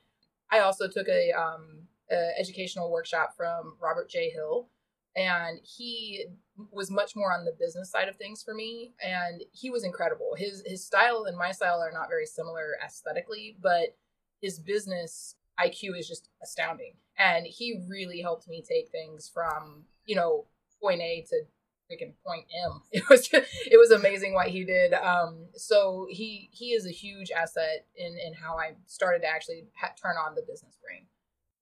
I 0.51 0.61
also 0.61 0.89
took 0.89 1.09
a, 1.09 1.33
um, 1.33 1.89
a 2.11 2.39
educational 2.39 2.91
workshop 2.91 3.35
from 3.37 3.77
Robert 3.81 4.11
J. 4.11 4.31
Hill, 4.31 4.69
and 5.17 5.59
he 5.63 6.27
was 6.71 6.91
much 6.91 7.17
more 7.17 7.33
on 7.33 7.45
the 7.45 7.57
business 7.59 7.91
side 7.91 8.09
of 8.09 8.17
things 8.17 8.43
for 8.43 8.55
me, 8.55 8.93
and 9.03 9.43
he 9.53 9.71
was 9.71 9.85
incredible. 9.85 10.35
His 10.37 10.63
his 10.67 10.85
style 10.85 11.25
and 11.27 11.37
my 11.37 11.53
style 11.53 11.81
are 11.81 11.93
not 11.93 12.09
very 12.09 12.27
similar 12.27 12.77
aesthetically, 12.85 13.57
but 13.61 13.97
his 14.41 14.59
business 14.59 15.37
IQ 15.59 15.99
is 15.99 16.09
just 16.09 16.29
astounding, 16.43 16.95
and 17.19 17.47
he 17.47 17.81
really 17.89 18.21
helped 18.21 18.49
me 18.49 18.63
take 18.67 18.91
things 18.91 19.31
from 19.33 19.85
you 20.05 20.17
know 20.17 20.47
point 20.81 21.01
A 21.01 21.25
to 21.31 21.43
freaking 21.91 22.15
point 22.27 22.47
M. 22.65 22.83
It 22.93 23.09
was 23.09 23.29
just, 23.29 23.49
it 23.67 23.79
was 23.79 23.91
amazing 23.91 24.35
what 24.35 24.49
he 24.49 24.65
did. 24.65 24.95
Um, 24.95 25.47
so 25.55 26.07
he 26.09 26.49
he 26.53 26.73
is 26.73 26.87
a 26.87 26.91
huge 26.91 27.31
asset 27.31 27.87
in 27.97 28.17
in 28.25 28.35
how 28.35 28.59
I 28.59 28.73
started 28.87 29.21
to 29.23 29.29
actually 29.29 29.65
ha- 29.81 29.95
turn 30.01 30.17
on 30.17 30.35
the 30.35 30.43
business 30.43 30.77
brain. 30.83 31.07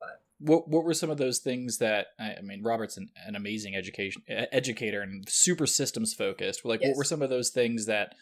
But 0.01 0.23
what 0.39 0.69
what 0.69 0.85
were 0.85 0.95
some 0.95 1.11
of 1.11 1.19
those 1.19 1.39
things 1.39 1.79
that 1.79 2.09
I 2.19 2.41
mean? 2.43 2.63
Robert's 2.63 2.97
an, 2.97 3.09
an 3.27 3.37
amazing 3.37 3.75
education 3.75 4.23
educator 4.29 5.03
and 5.03 5.29
super 5.29 5.67
systems 5.67 6.15
focused. 6.15 6.65
Like, 6.65 6.81
yes. 6.81 6.91
what 6.91 6.99
were 6.99 7.05
some 7.05 7.23
of 7.23 7.31
those 7.31 7.51
things 7.51 7.87
that 7.87 8.15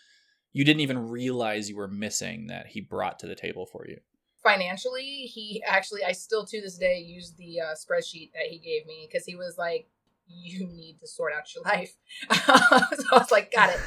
you 0.53 0.65
didn't 0.65 0.81
even 0.81 1.09
realize 1.09 1.69
you 1.69 1.77
were 1.77 1.89
missing 1.89 2.47
that 2.47 2.69
he 2.69 2.81
brought 2.81 3.19
to 3.21 3.27
the 3.27 3.35
table 3.35 3.67
for 3.67 3.87
you? 3.87 3.99
Financially, 4.43 5.31
he 5.33 5.63
actually 5.67 6.05
I 6.05 6.13
still 6.13 6.47
to 6.47 6.61
this 6.61 6.79
day 6.79 6.99
use 6.99 7.35
the 7.37 7.61
uh, 7.61 7.75
spreadsheet 7.75 8.33
that 8.33 8.47
he 8.49 8.59
gave 8.59 8.87
me 8.87 9.09
because 9.11 9.27
he 9.27 9.35
was 9.35 9.57
like, 9.59 9.89
you 10.29 10.67
need 10.67 10.99
to 11.01 11.07
sort 11.07 11.33
out 11.33 11.55
your 11.55 11.65
life. 11.65 11.95
so 12.33 13.07
I 13.13 13.19
was 13.19 13.31
like, 13.31 13.53
got 13.53 13.71
it. 13.71 13.81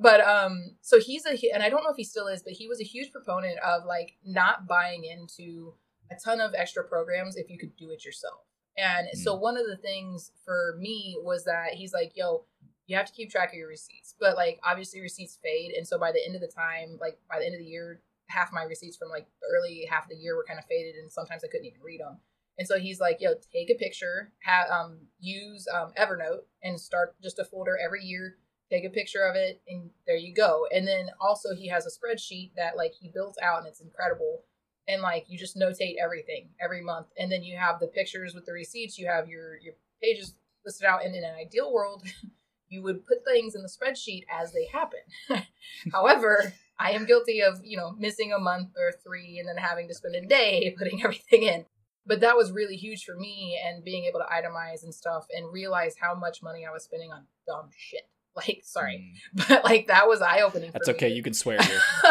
But 0.00 0.20
um, 0.20 0.76
so 0.80 0.98
he's 1.00 1.24
a, 1.26 1.38
and 1.52 1.62
I 1.62 1.68
don't 1.68 1.84
know 1.84 1.90
if 1.90 1.96
he 1.96 2.04
still 2.04 2.26
is, 2.26 2.42
but 2.42 2.52
he 2.52 2.68
was 2.68 2.80
a 2.80 2.84
huge 2.84 3.12
proponent 3.12 3.58
of 3.60 3.84
like 3.84 4.16
not 4.24 4.66
buying 4.66 5.04
into 5.04 5.74
a 6.10 6.16
ton 6.22 6.40
of 6.40 6.54
extra 6.56 6.84
programs 6.84 7.36
if 7.36 7.48
you 7.48 7.58
could 7.58 7.76
do 7.76 7.90
it 7.90 8.04
yourself. 8.04 8.40
And 8.76 9.08
mm. 9.08 9.16
so 9.16 9.34
one 9.34 9.56
of 9.56 9.66
the 9.66 9.76
things 9.76 10.32
for 10.44 10.76
me 10.78 11.16
was 11.22 11.44
that 11.44 11.74
he's 11.74 11.92
like, 11.92 12.12
yo, 12.14 12.44
you 12.86 12.96
have 12.96 13.06
to 13.06 13.12
keep 13.12 13.30
track 13.30 13.50
of 13.50 13.54
your 13.54 13.68
receipts, 13.68 14.14
but 14.18 14.36
like 14.36 14.60
obviously 14.62 15.00
receipts 15.00 15.38
fade, 15.42 15.72
and 15.72 15.86
so 15.86 15.98
by 15.98 16.12
the 16.12 16.24
end 16.24 16.34
of 16.34 16.42
the 16.42 16.48
time, 16.48 16.98
like 17.00 17.18
by 17.30 17.38
the 17.38 17.46
end 17.46 17.54
of 17.54 17.60
the 17.60 17.66
year, 17.66 18.02
half 18.26 18.52
my 18.52 18.62
receipts 18.62 18.96
from 18.96 19.08
like 19.08 19.26
the 19.40 19.46
early 19.56 19.86
half 19.90 20.04
of 20.04 20.10
the 20.10 20.16
year 20.16 20.36
were 20.36 20.44
kind 20.44 20.58
of 20.58 20.66
faded, 20.66 20.96
and 20.96 21.10
sometimes 21.10 21.42
I 21.44 21.48
couldn't 21.48 21.66
even 21.66 21.80
read 21.82 22.00
them. 22.00 22.18
And 22.58 22.68
so 22.68 22.78
he's 22.78 23.00
like, 23.00 23.18
yo, 23.20 23.34
take 23.52 23.70
a 23.70 23.74
picture, 23.74 24.32
have, 24.40 24.70
um, 24.70 24.98
use 25.18 25.66
um, 25.74 25.92
Evernote 25.98 26.44
and 26.62 26.80
start 26.80 27.16
just 27.22 27.38
a 27.38 27.44
folder 27.44 27.76
every 27.84 28.04
year. 28.04 28.36
Take 28.70 28.84
a 28.84 28.90
picture 28.90 29.22
of 29.22 29.36
it, 29.36 29.60
and 29.68 29.90
there 30.06 30.16
you 30.16 30.34
go. 30.34 30.66
And 30.74 30.88
then 30.88 31.10
also 31.20 31.54
he 31.54 31.68
has 31.68 31.86
a 31.86 31.90
spreadsheet 31.90 32.52
that 32.56 32.76
like 32.76 32.94
he 32.98 33.10
built 33.12 33.36
out, 33.42 33.58
and 33.58 33.66
it's 33.66 33.82
incredible. 33.82 34.44
And 34.88 35.02
like 35.02 35.26
you 35.28 35.38
just 35.38 35.56
notate 35.56 35.96
everything 36.02 36.48
every 36.60 36.80
month, 36.80 37.08
and 37.18 37.30
then 37.30 37.42
you 37.42 37.58
have 37.58 37.78
the 37.78 37.88
pictures 37.88 38.34
with 38.34 38.46
the 38.46 38.52
receipts. 38.52 38.98
You 38.98 39.06
have 39.06 39.28
your 39.28 39.58
your 39.58 39.74
pages 40.02 40.34
listed 40.64 40.86
out. 40.86 41.04
And 41.04 41.14
in 41.14 41.24
an 41.24 41.34
ideal 41.34 41.72
world, 41.72 42.04
you 42.68 42.82
would 42.82 43.06
put 43.06 43.24
things 43.24 43.54
in 43.54 43.62
the 43.62 43.68
spreadsheet 43.68 44.24
as 44.30 44.52
they 44.52 44.66
happen. 44.66 45.00
However, 45.92 46.54
I 46.78 46.92
am 46.92 47.06
guilty 47.06 47.40
of, 47.40 47.60
you 47.62 47.76
know, 47.76 47.92
missing 47.98 48.32
a 48.32 48.38
month 48.38 48.70
or 48.76 48.92
three 49.04 49.38
and 49.38 49.48
then 49.48 49.56
having 49.56 49.88
to 49.88 49.94
spend 49.94 50.16
a 50.16 50.26
day 50.26 50.74
putting 50.78 51.02
everything 51.02 51.42
in. 51.42 51.66
But 52.06 52.20
that 52.20 52.36
was 52.36 52.52
really 52.52 52.76
huge 52.76 53.04
for 53.04 53.16
me 53.16 53.58
and 53.64 53.82
being 53.82 54.04
able 54.04 54.20
to 54.20 54.26
itemize 54.26 54.82
and 54.84 54.94
stuff 54.94 55.26
and 55.34 55.50
realize 55.50 55.94
how 55.98 56.14
much 56.14 56.42
money 56.42 56.66
I 56.66 56.70
was 56.70 56.84
spending 56.84 57.10
on 57.12 57.26
dumb 57.46 57.70
shit. 57.76 58.02
Like, 58.36 58.62
sorry, 58.64 59.14
Mm. 59.36 59.46
but 59.48 59.62
like 59.62 59.86
that 59.86 60.08
was 60.08 60.20
eye 60.20 60.40
opening. 60.40 60.72
That's 60.72 60.88
okay. 60.88 61.08
You 61.08 61.22
can 61.22 61.34
swear 61.34 61.62
here. 61.62 61.80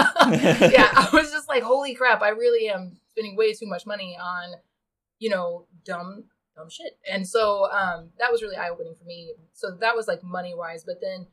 yeah, 0.72 0.90
I 0.96 1.10
was 1.12 1.32
just 1.32 1.50
like, 1.50 1.64
holy 1.64 1.96
crap, 1.96 2.22
I 2.22 2.30
really 2.30 2.70
am 2.70 2.98
spending 3.10 3.36
way 3.36 3.52
too 3.52 3.68
much 3.68 3.86
money 3.86 4.18
on, 4.18 4.54
you 5.20 5.30
know, 5.30 5.68
dumb 5.84 6.24
dumb 6.56 6.70
shit. 6.70 6.98
And 7.12 7.28
so 7.28 7.70
um 7.74 8.12
that 8.20 8.32
was 8.32 8.42
really 8.42 8.56
eye 8.56 8.70
opening 8.70 8.96
for 8.96 9.04
me. 9.04 9.34
So 9.52 9.76
that 9.82 9.98
was 9.98 10.08
like 10.08 10.24
money 10.24 10.54
wise, 10.56 10.86
but 10.86 11.02
then 11.02 11.28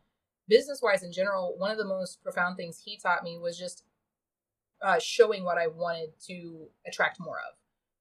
business 0.49 0.81
wise 0.83 1.05
in 1.05 1.13
general, 1.13 1.55
one 1.57 1.71
of 1.71 1.79
the 1.79 1.85
most 1.85 2.21
profound 2.21 2.57
things 2.57 2.83
he 2.85 2.99
taught 2.99 3.23
me 3.23 3.39
was 3.39 3.57
just 3.57 3.85
uh, 4.83 4.99
showing 4.99 5.45
what 5.45 5.57
I 5.57 5.69
wanted 5.69 6.11
to 6.27 6.67
attract 6.85 7.21
more 7.21 7.37
of. 7.37 7.55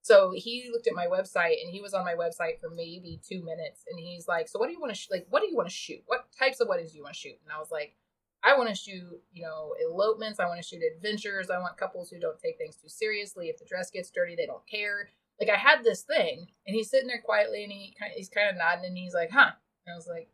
So 0.10 0.32
he 0.36 0.72
looked 0.74 0.88
at 0.88 0.96
my 0.96 1.06
website 1.06 1.62
and 1.62 1.70
he 1.72 1.82
was 1.82 1.94
on 1.94 2.04
my 2.04 2.16
website 2.16 2.60
for 2.60 2.72
maybe 2.72 3.22
two 3.24 3.44
minutes 3.44 3.84
and 3.88 4.00
he's 4.00 4.28
like, 4.28 4.48
"So 4.48 4.58
what 4.58 4.66
do 4.66 4.74
you 4.74 4.80
want 4.80 4.92
to 4.92 5.00
sh- 5.00 5.12
like? 5.12 5.28
What 5.30 5.42
do 5.44 5.48
you 5.48 5.56
want 5.56 5.70
to 5.70 5.76
shoot? 5.76 6.02
What 6.08 6.26
types 6.32 6.60
of 6.60 6.68
weddings 6.68 6.94
do 6.94 6.98
you 6.98 7.04
want 7.04 7.14
to 7.14 7.20
shoot?" 7.20 7.38
And 7.44 7.54
I 7.54 7.60
was 7.60 7.70
like, 7.70 7.96
"I 8.44 8.58
want 8.58 8.70
to 8.70 8.76
shoot, 8.76 9.22
you 9.32 9.44
know, 9.44 9.76
elopements. 9.80 10.40
I 10.40 10.48
want 10.48 10.60
to 10.60 10.68
shoot 10.68 10.82
adventures. 10.82 11.52
I 11.52 11.60
want 11.60 11.78
couples 11.78 12.10
who 12.10 12.20
don't 12.20 12.40
take 12.40 12.58
things 12.58 12.76
too 12.76 12.90
seriously. 12.90 13.50
If 13.50 13.60
the 13.60 13.66
dress 13.66 13.92
gets 13.92 14.10
dirty, 14.10 14.36
they 14.36 14.48
don't 14.48 14.66
care." 14.68 15.12
Like 15.40 15.52
I 15.52 15.58
had 15.58 15.84
this 15.84 16.02
thing, 16.02 16.48
and 16.66 16.76
he's 16.76 16.90
sitting 16.90 17.08
there 17.08 17.22
quietly 17.22 17.64
and 17.64 17.72
he 17.72 17.96
he's 18.16 18.30
kind 18.30 18.50
of 18.50 18.58
nodding 18.58 18.86
and 18.86 18.98
he's 18.98 19.14
like, 19.14 19.30
"Huh?" 19.30 19.52
And 19.86 19.94
I 19.94 19.96
was 19.96 20.08
like, 20.08 20.28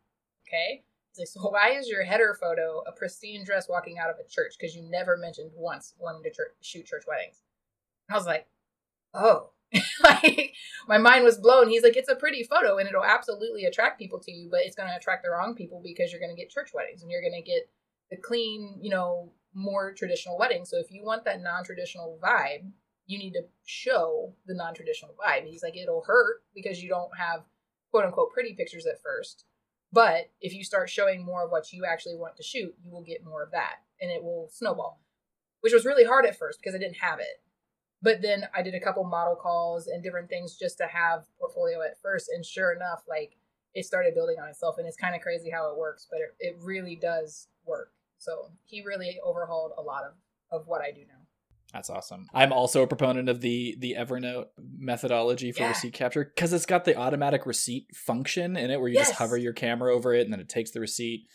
"Okay." 0.48 0.86
He's 1.10 1.18
like, 1.18 1.28
"So 1.28 1.50
why 1.50 1.72
is 1.72 1.86
your 1.86 2.02
header 2.02 2.32
photo 2.32 2.82
a 2.86 2.92
pristine 2.92 3.44
dress 3.44 3.68
walking 3.68 3.98
out 3.98 4.08
of 4.08 4.16
a 4.18 4.26
church? 4.26 4.54
Because 4.58 4.74
you 4.74 4.88
never 4.88 5.18
mentioned 5.18 5.50
once 5.54 5.92
wanting 5.98 6.22
to 6.22 6.30
church, 6.30 6.52
shoot 6.62 6.86
church 6.86 7.04
weddings." 7.06 7.42
And 8.08 8.16
I 8.16 8.18
was 8.18 8.26
like, 8.26 8.48
"Oh." 9.12 9.50
like 10.02 10.54
my 10.88 10.98
mind 10.98 11.24
was 11.24 11.38
blown. 11.38 11.68
He's 11.68 11.82
like, 11.82 11.96
it's 11.96 12.10
a 12.10 12.16
pretty 12.16 12.44
photo 12.44 12.78
and 12.78 12.88
it'll 12.88 13.04
absolutely 13.04 13.64
attract 13.64 13.98
people 13.98 14.20
to 14.20 14.32
you, 14.32 14.48
but 14.50 14.60
it's 14.60 14.76
going 14.76 14.88
to 14.88 14.96
attract 14.96 15.24
the 15.24 15.30
wrong 15.30 15.54
people 15.54 15.80
because 15.82 16.10
you're 16.10 16.20
going 16.20 16.34
to 16.34 16.40
get 16.40 16.50
church 16.50 16.70
weddings 16.74 17.02
and 17.02 17.10
you're 17.10 17.22
going 17.22 17.40
to 17.40 17.42
get 17.42 17.68
the 18.10 18.16
clean, 18.16 18.78
you 18.80 18.90
know, 18.90 19.32
more 19.54 19.92
traditional 19.92 20.38
wedding. 20.38 20.64
So 20.64 20.78
if 20.78 20.90
you 20.90 21.04
want 21.04 21.24
that 21.24 21.42
non-traditional 21.42 22.18
vibe, 22.22 22.70
you 23.06 23.18
need 23.18 23.32
to 23.32 23.42
show 23.64 24.34
the 24.46 24.54
non-traditional 24.54 25.14
vibe. 25.14 25.46
He's 25.46 25.62
like, 25.62 25.76
it'll 25.76 26.04
hurt 26.06 26.42
because 26.54 26.82
you 26.82 26.88
don't 26.88 27.16
have 27.16 27.44
quote 27.90 28.04
unquote 28.04 28.32
pretty 28.32 28.54
pictures 28.54 28.86
at 28.86 29.02
first. 29.02 29.44
But 29.92 30.30
if 30.40 30.52
you 30.52 30.64
start 30.64 30.90
showing 30.90 31.24
more 31.24 31.44
of 31.44 31.50
what 31.50 31.72
you 31.72 31.84
actually 31.84 32.16
want 32.16 32.36
to 32.36 32.42
shoot, 32.42 32.74
you 32.82 32.90
will 32.90 33.04
get 33.04 33.24
more 33.24 33.42
of 33.42 33.52
that 33.52 33.76
and 34.00 34.10
it 34.10 34.22
will 34.22 34.48
snowball, 34.52 35.00
which 35.60 35.72
was 35.72 35.86
really 35.86 36.04
hard 36.04 36.26
at 36.26 36.36
first 36.36 36.60
because 36.60 36.74
I 36.74 36.78
didn't 36.78 36.98
have 36.98 37.20
it. 37.20 37.40
But 38.02 38.22
then 38.22 38.46
I 38.54 38.62
did 38.62 38.74
a 38.74 38.80
couple 38.80 39.04
model 39.04 39.36
calls 39.36 39.86
and 39.86 40.02
different 40.02 40.28
things 40.28 40.56
just 40.56 40.78
to 40.78 40.86
have 40.86 41.24
portfolio 41.38 41.82
at 41.82 42.00
first. 42.00 42.28
And 42.34 42.44
sure 42.44 42.72
enough, 42.72 43.02
like 43.08 43.36
it 43.74 43.84
started 43.84 44.14
building 44.14 44.36
on 44.40 44.48
itself. 44.48 44.76
And 44.78 44.86
it's 44.86 44.96
kind 44.96 45.14
of 45.14 45.22
crazy 45.22 45.50
how 45.50 45.70
it 45.70 45.78
works, 45.78 46.06
but 46.10 46.20
it, 46.20 46.34
it 46.38 46.56
really 46.60 46.96
does 46.96 47.48
work. 47.64 47.92
So 48.18 48.50
he 48.64 48.82
really 48.82 49.18
overhauled 49.24 49.72
a 49.76 49.82
lot 49.82 50.04
of, 50.04 50.12
of 50.60 50.66
what 50.66 50.80
I 50.80 50.90
do 50.90 51.00
now. 51.00 51.26
That's 51.72 51.90
awesome. 51.90 52.26
I'm 52.32 52.52
also 52.52 52.82
a 52.82 52.86
proponent 52.86 53.28
of 53.28 53.40
the 53.40 53.76
the 53.78 53.96
Evernote 53.98 54.46
methodology 54.78 55.52
for 55.52 55.62
Yeah. 55.62 55.70
receipt 55.70 55.92
capture 55.92 56.24
because 56.24 56.52
it's 56.52 56.64
got 56.64 56.84
the 56.84 56.96
automatic 56.96 57.44
receipt 57.44 57.94
function 57.94 58.56
in 58.56 58.70
it, 58.70 58.78
where 58.80 58.88
you 58.88 58.96
just 58.96 59.14
hover 59.14 59.36
your 59.36 59.52
camera 59.52 59.94
over 59.94 60.14
it 60.14 60.22
and 60.22 60.32
then 60.32 60.40
it 60.40 60.48
takes 60.48 60.70
the 60.70 60.80
receipt. 60.80 61.26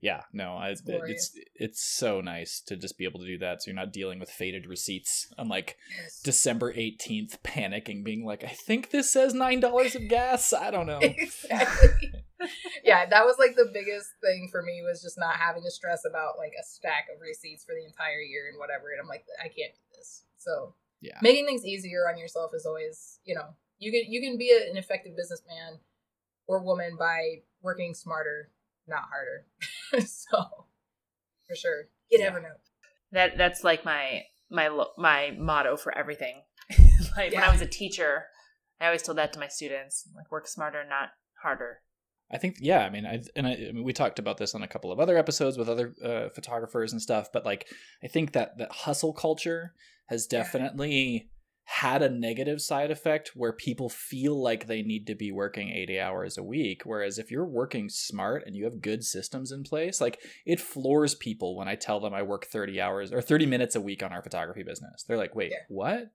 Yeah, 0.00 0.22
no, 0.32 0.54
I, 0.54 0.70
It's 0.70 0.82
it's 0.86 1.38
it's 1.54 1.82
so 1.82 2.22
nice 2.22 2.62
to 2.66 2.76
just 2.76 2.96
be 2.96 3.04
able 3.04 3.20
to 3.20 3.26
do 3.26 3.36
that, 3.38 3.62
so 3.62 3.70
you're 3.70 3.76
not 3.76 3.92
dealing 3.92 4.18
with 4.18 4.30
faded 4.30 4.66
receipts 4.66 5.28
on 5.36 5.48
like 5.48 5.76
Yes. 5.94 6.22
December 6.22 6.72
18th, 6.72 7.40
panicking, 7.42 8.02
being 8.02 8.24
like, 8.24 8.42
I 8.42 8.48
think 8.48 8.90
this 8.90 9.10
says 9.12 9.34
nine 9.34 9.60
dollars 9.60 9.94
of 9.94 10.08
gas. 10.08 10.54
I 10.54 10.70
don't 10.70 10.86
know. 10.86 11.00
exactly. 11.02 12.14
yeah, 12.84 13.04
that 13.06 13.26
was 13.26 13.36
like 13.38 13.56
the 13.56 13.70
biggest 13.72 14.08
thing 14.22 14.48
for 14.50 14.62
me 14.62 14.80
was 14.82 15.02
just 15.02 15.18
not 15.18 15.36
having 15.36 15.62
to 15.64 15.70
stress 15.70 16.04
about 16.08 16.38
like 16.38 16.52
a 16.58 16.64
stack 16.64 17.08
of 17.14 17.20
receipts 17.20 17.64
for 17.64 17.74
the 17.74 17.84
entire 17.84 18.20
year 18.20 18.48
and 18.48 18.58
whatever. 18.58 18.90
And 18.92 19.00
I'm 19.00 19.08
like, 19.08 19.24
I 19.38 19.48
can't 19.48 19.74
do 19.74 19.98
this. 19.98 20.24
So 20.38 20.74
Yeah. 21.02 21.18
making 21.20 21.44
things 21.44 21.66
easier 21.66 22.08
on 22.08 22.16
yourself 22.16 22.52
is 22.54 22.64
always, 22.64 23.18
you 23.24 23.34
know, 23.34 23.54
you 23.78 23.92
can 23.92 24.10
you 24.10 24.22
can 24.22 24.38
be 24.38 24.50
an 24.70 24.78
effective 24.78 25.14
businessman 25.14 25.80
or 26.46 26.62
woman 26.62 26.96
by 26.98 27.42
working 27.62 27.92
smarter, 27.94 28.50
not 28.90 29.04
harder. 29.10 29.46
so 30.06 30.66
for 31.46 31.54
sure, 31.56 31.84
get 32.10 32.20
Yeah. 32.20 32.32
Evernote. 32.32 32.60
That 33.12 33.38
that's 33.38 33.64
like 33.64 33.84
my 33.84 34.22
my 34.50 34.68
my 34.98 35.34
motto 35.38 35.76
for 35.76 35.96
everything. 35.96 36.42
like 37.16 37.32
when 37.32 37.42
I 37.42 37.50
was 37.50 37.60
a 37.62 37.66
teacher, 37.66 38.26
I 38.80 38.86
always 38.86 39.02
told 39.02 39.18
that 39.18 39.32
to 39.32 39.38
my 39.38 39.48
students: 39.48 40.08
like 40.14 40.30
work 40.30 40.46
smarter, 40.46 40.84
not 40.88 41.10
harder. 41.42 41.80
I 42.32 42.38
think 42.38 42.56
yeah, 42.60 42.84
I 42.84 42.90
mean, 42.90 43.06
I 43.06 43.22
and 43.34 43.46
I, 43.46 43.52
I 43.52 43.72
mean, 43.72 43.82
we 43.82 43.92
talked 43.92 44.18
about 44.20 44.36
this 44.38 44.54
on 44.54 44.62
a 44.62 44.68
couple 44.68 44.92
of 44.92 45.00
other 45.00 45.16
episodes 45.16 45.58
with 45.58 45.68
other 45.68 45.94
uh, 46.04 46.28
photographers 46.28 46.92
and 46.92 47.02
stuff, 47.02 47.32
but 47.32 47.44
like 47.44 47.66
I 48.04 48.06
think 48.06 48.32
that 48.32 48.58
that 48.58 48.70
hustle 48.70 49.12
culture 49.12 49.74
has 50.06 50.28
Yeah. 50.30 50.42
definitely 50.42 51.30
had 51.72 52.02
a 52.02 52.10
negative 52.10 52.60
side 52.60 52.90
effect 52.90 53.30
where 53.36 53.52
people 53.52 53.88
feel 53.88 54.42
like 54.42 54.66
they 54.66 54.82
need 54.82 55.06
to 55.06 55.14
be 55.14 55.30
working 55.30 55.70
80 55.70 56.00
hours 56.00 56.36
a 56.36 56.42
week 56.42 56.82
whereas 56.84 57.16
if 57.16 57.30
you're 57.30 57.46
working 57.46 57.88
smart 57.88 58.42
and 58.44 58.56
you 58.56 58.64
have 58.64 58.80
good 58.80 59.04
systems 59.04 59.52
in 59.52 59.62
place 59.62 60.00
like 60.00 60.18
it 60.44 60.58
floors 60.58 61.14
people 61.14 61.56
when 61.56 61.68
I 61.68 61.76
tell 61.76 62.00
them 62.00 62.12
I 62.12 62.22
work 62.22 62.46
30 62.46 62.80
hours 62.80 63.12
or 63.12 63.22
30 63.22 63.46
minutes 63.46 63.76
a 63.76 63.80
week 63.80 64.02
on 64.02 64.12
our 64.12 64.20
photography 64.20 64.64
business. 64.64 65.04
They're 65.04 65.16
like, 65.16 65.36
"Wait, 65.36 65.52
Yeah. 65.52 65.58
what?" 65.68 66.10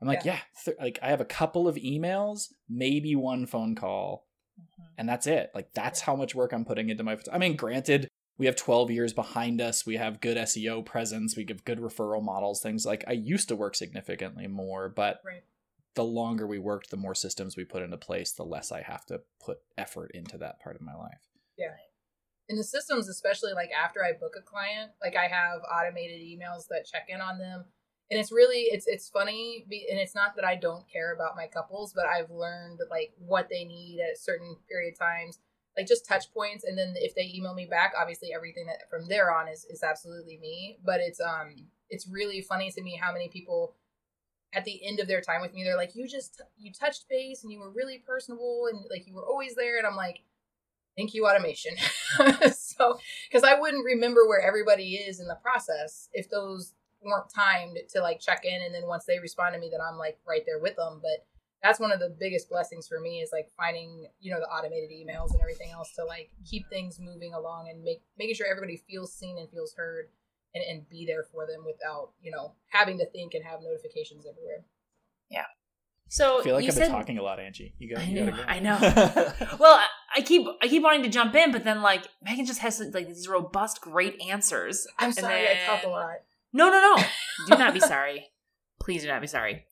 I'm 0.00 0.08
like, 0.08 0.24
"Yeah, 0.24 0.40
th- 0.64 0.78
like 0.80 0.98
I 1.02 1.08
have 1.08 1.20
a 1.20 1.26
couple 1.26 1.68
of 1.68 1.76
emails, 1.76 2.54
maybe 2.66 3.14
one 3.14 3.44
phone 3.44 3.74
call 3.74 4.26
mm-hmm. 4.58 4.82
and 4.96 5.06
that's 5.06 5.26
it 5.26 5.50
like 5.54 5.68
that's 5.74 6.00
how 6.00 6.16
much 6.16 6.34
work 6.34 6.52
i'm 6.52 6.64
putting 6.64 6.88
into 6.88 7.04
my 7.04 7.18
i 7.32 7.38
mean 7.38 7.54
granted 7.56 8.08
we 8.38 8.46
have 8.46 8.56
12 8.56 8.90
years 8.90 9.12
behind 9.12 9.60
us 9.60 9.86
we 9.86 9.96
have 9.96 10.20
good 10.20 10.36
seo 10.36 10.84
presence 10.84 11.36
we 11.36 11.44
give 11.44 11.64
good 11.64 11.78
referral 11.78 12.22
models 12.22 12.60
things 12.60 12.84
like 12.84 13.04
i 13.08 13.12
used 13.12 13.48
to 13.48 13.56
work 13.56 13.74
significantly 13.74 14.46
more 14.46 14.88
but 14.88 15.20
Right. 15.24 15.42
the 15.94 16.04
longer 16.04 16.46
we 16.46 16.58
worked 16.58 16.90
the 16.90 16.96
more 16.96 17.14
systems 17.14 17.56
we 17.56 17.64
put 17.64 17.82
into 17.82 17.96
place 17.96 18.32
the 18.32 18.44
less 18.44 18.70
i 18.72 18.82
have 18.82 19.06
to 19.06 19.20
put 19.44 19.58
effort 19.78 20.10
into 20.14 20.38
that 20.38 20.60
part 20.60 20.76
of 20.76 20.82
my 20.82 20.94
life 20.94 21.28
Yeah. 21.56 21.74
And 22.48 22.56
the 22.56 22.62
systems, 22.62 23.08
especially 23.08 23.54
like 23.54 23.70
after 23.72 24.04
I 24.04 24.12
book 24.12 24.34
a 24.38 24.40
client, 24.40 24.92
like 25.02 25.16
I 25.16 25.26
have 25.26 25.62
automated 25.68 26.20
emails 26.20 26.68
that 26.68 26.86
check 26.86 27.06
in 27.08 27.20
on 27.20 27.38
them. 27.40 27.64
And 28.08 28.20
it's 28.20 28.30
really 28.30 28.68
it's 28.70 28.86
it's 28.86 29.08
funny 29.08 29.66
and 29.90 29.98
it's 29.98 30.14
not 30.14 30.36
that 30.36 30.44
I 30.44 30.54
don't 30.54 30.88
care 30.88 31.12
about 31.12 31.34
my 31.34 31.48
couples, 31.48 31.92
but 31.92 32.06
I've 32.06 32.30
learned 32.30 32.78
like 32.88 33.14
what 33.18 33.48
they 33.50 33.64
need 33.64 33.98
at 33.98 34.16
certain 34.16 34.54
period 34.68 34.94
times, 34.96 35.40
like 35.76 35.86
just 35.86 36.06
touch 36.06 36.32
points 36.32 36.64
and 36.64 36.76
then 36.76 36.94
if 36.96 37.14
they 37.14 37.30
email 37.34 37.54
me 37.54 37.66
back, 37.66 37.92
obviously 37.98 38.32
everything 38.34 38.66
that 38.66 38.88
from 38.90 39.06
there 39.08 39.32
on 39.32 39.48
is 39.48 39.66
is 39.66 39.82
absolutely 39.82 40.38
me, 40.38 40.78
but 40.84 41.00
it's 41.00 41.20
um 41.20 41.54
it's 41.90 42.08
really 42.08 42.40
funny 42.40 42.70
to 42.70 42.82
me 42.82 42.98
how 43.00 43.12
many 43.12 43.28
people 43.28 43.74
at 44.54 44.64
the 44.64 44.86
end 44.86 45.00
of 45.00 45.08
their 45.08 45.20
time 45.20 45.42
with 45.42 45.52
me 45.52 45.62
they're 45.62 45.76
like 45.76 45.94
you 45.94 46.08
just 46.08 46.40
you 46.56 46.72
touched 46.72 47.08
base 47.10 47.42
and 47.42 47.52
you 47.52 47.58
were 47.58 47.70
really 47.70 48.02
personable 48.06 48.68
and 48.70 48.84
like 48.90 49.06
you 49.06 49.14
were 49.14 49.26
always 49.26 49.54
there. 49.54 49.78
And 49.78 49.86
I'm 49.86 49.96
like 49.96 50.20
thank 50.96 51.14
you 51.14 51.26
automation. 51.26 51.74
So 52.76 52.98
because 53.30 53.42
i 53.42 53.58
wouldn't 53.58 53.86
remember 53.86 54.26
where 54.28 54.40
everybody 54.40 54.96
is 54.96 55.18
in 55.18 55.28
the 55.28 55.36
process 55.36 56.10
if 56.12 56.28
those 56.28 56.74
weren't 57.02 57.32
timed 57.34 57.78
to 57.90 58.00
like 58.00 58.20
check 58.20 58.44
in 58.44 58.62
and 58.62 58.74
then 58.74 58.86
once 58.86 59.06
they 59.06 59.18
respond 59.18 59.54
to 59.54 59.60
me 59.60 59.70
then 59.70 59.80
i'm 59.80 59.96
like 59.96 60.18
right 60.28 60.42
there 60.44 60.58
with 60.58 60.76
them. 60.76 61.00
But 61.00 61.26
that's 61.66 61.80
one 61.80 61.90
of 61.92 61.98
the 62.00 62.14
biggest 62.20 62.48
blessings 62.48 62.86
for 62.88 63.00
me 63.00 63.20
is 63.20 63.30
like 63.32 63.50
finding 63.56 64.06
you 64.20 64.32
know 64.32 64.38
the 64.40 64.46
automated 64.46 64.90
emails 64.90 65.32
and 65.32 65.40
everything 65.40 65.70
else 65.72 65.92
to 65.94 66.04
like 66.04 66.30
keep 66.48 66.68
things 66.68 66.98
moving 67.00 67.32
along 67.34 67.68
and 67.70 67.82
make 67.82 68.02
making 68.18 68.34
sure 68.34 68.46
everybody 68.48 68.76
feels 68.88 69.12
seen 69.12 69.38
and 69.38 69.50
feels 69.50 69.74
heard 69.74 70.08
and, 70.54 70.62
and 70.70 70.88
be 70.88 71.04
there 71.06 71.24
for 71.32 71.46
them 71.46 71.64
without 71.66 72.10
you 72.22 72.30
know 72.30 72.52
having 72.68 72.98
to 72.98 73.06
think 73.10 73.34
and 73.34 73.44
have 73.44 73.60
notifications 73.62 74.26
everywhere 74.26 74.64
yeah 75.30 75.44
So 76.08 76.40
i 76.40 76.44
feel 76.44 76.54
like 76.54 76.62
you 76.64 76.68
i've 76.68 76.74
said, 76.74 76.84
been 76.88 76.92
talking 76.92 77.18
a 77.18 77.22
lot 77.22 77.40
angie 77.40 77.74
you 77.78 77.94
got 77.94 78.02
I 78.04 78.10
know, 78.12 78.26
gotta 78.30 78.42
go. 78.42 78.48
I 78.48 78.60
know. 78.60 79.56
Well, 79.58 79.74
I- 79.74 79.86
I 80.18 80.22
keep 80.22 80.46
I 80.62 80.68
keep 80.68 80.82
wanting 80.82 81.02
to 81.02 81.10
jump 81.10 81.34
in, 81.34 81.52
but 81.52 81.62
then 81.64 81.82
like 81.82 82.06
Megan 82.22 82.46
just 82.46 82.60
has 82.60 82.80
like 82.94 83.06
these 83.06 83.28
robust, 83.28 83.82
great 83.82 84.18
answers. 84.26 84.86
i'm 84.98 85.06
And 85.08 85.14
sorry 85.14 85.46
i 85.46 85.66
talk 85.66 85.84
a 85.84 85.88
lot 85.88 86.14
No, 86.54 86.70
no, 86.70 86.80
no. 86.96 87.02
Do 87.48 87.58
not 87.58 87.74
be 87.74 87.80
sorry. 87.80 88.28
Please 88.80 89.02
do 89.02 89.08
not 89.08 89.20
be 89.20 89.26
sorry. 89.26 89.64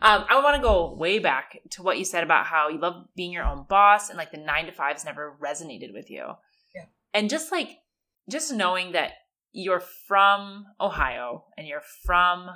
Um, 0.00 0.24
I 0.28 0.40
want 0.40 0.56
to 0.56 0.62
go 0.62 0.94
way 0.94 1.18
back 1.18 1.58
to 1.70 1.82
what 1.82 1.98
you 1.98 2.04
said 2.04 2.22
about 2.22 2.46
how 2.46 2.68
you 2.68 2.78
love 2.78 3.06
being 3.16 3.32
your 3.32 3.44
own 3.44 3.66
boss 3.68 4.08
and 4.08 4.18
like 4.18 4.30
the 4.30 4.38
nine 4.38 4.66
to 4.66 4.72
fives 4.72 5.04
never 5.04 5.36
resonated 5.42 5.92
with 5.92 6.10
you. 6.10 6.24
Yeah. 6.74 6.84
And 7.12 7.28
just 7.28 7.50
like, 7.50 7.78
just 8.30 8.52
knowing 8.52 8.92
that 8.92 9.12
you're 9.52 9.82
from 10.06 10.66
Ohio 10.80 11.44
and 11.56 11.66
you're 11.66 11.82
from 12.04 12.48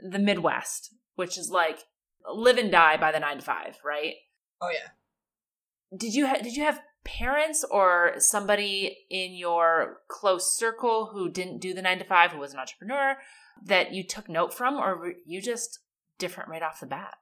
the 0.00 0.18
Midwest, 0.18 0.94
which 1.14 1.38
is 1.38 1.50
like 1.50 1.80
live 2.28 2.58
and 2.58 2.72
die 2.72 2.96
by 2.96 3.12
the 3.12 3.20
nine 3.20 3.36
to 3.36 3.44
five, 3.44 3.78
right? 3.84 4.14
oh 4.60 4.70
yeah 4.70 5.96
did 5.96 6.14
you 6.14 6.26
ha- 6.26 6.40
did 6.42 6.56
you 6.56 6.64
have 6.64 6.80
parents 7.04 7.64
or 7.70 8.14
somebody 8.18 8.98
in 9.08 9.34
your 9.34 10.00
close 10.08 10.56
circle 10.56 11.10
who 11.12 11.30
didn't 11.30 11.60
do 11.60 11.72
the 11.72 11.80
nine 11.80 11.98
to 11.98 12.04
five, 12.04 12.32
who 12.32 12.38
was 12.38 12.52
an 12.52 12.60
entrepreneur, 12.60 13.16
that 13.64 13.92
you 13.92 14.04
took 14.04 14.28
note 14.28 14.52
from, 14.52 14.74
or 14.74 14.98
were 14.98 15.14
you 15.24 15.40
just 15.40 15.78
different 16.18 16.50
right 16.50 16.62
off 16.62 16.80
the 16.80 16.86
bat? 16.86 17.16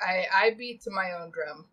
I 0.00 0.26
I 0.32 0.50
beat 0.56 0.82
to 0.82 0.90
my 0.90 1.12
own 1.12 1.30
drum 1.30 1.66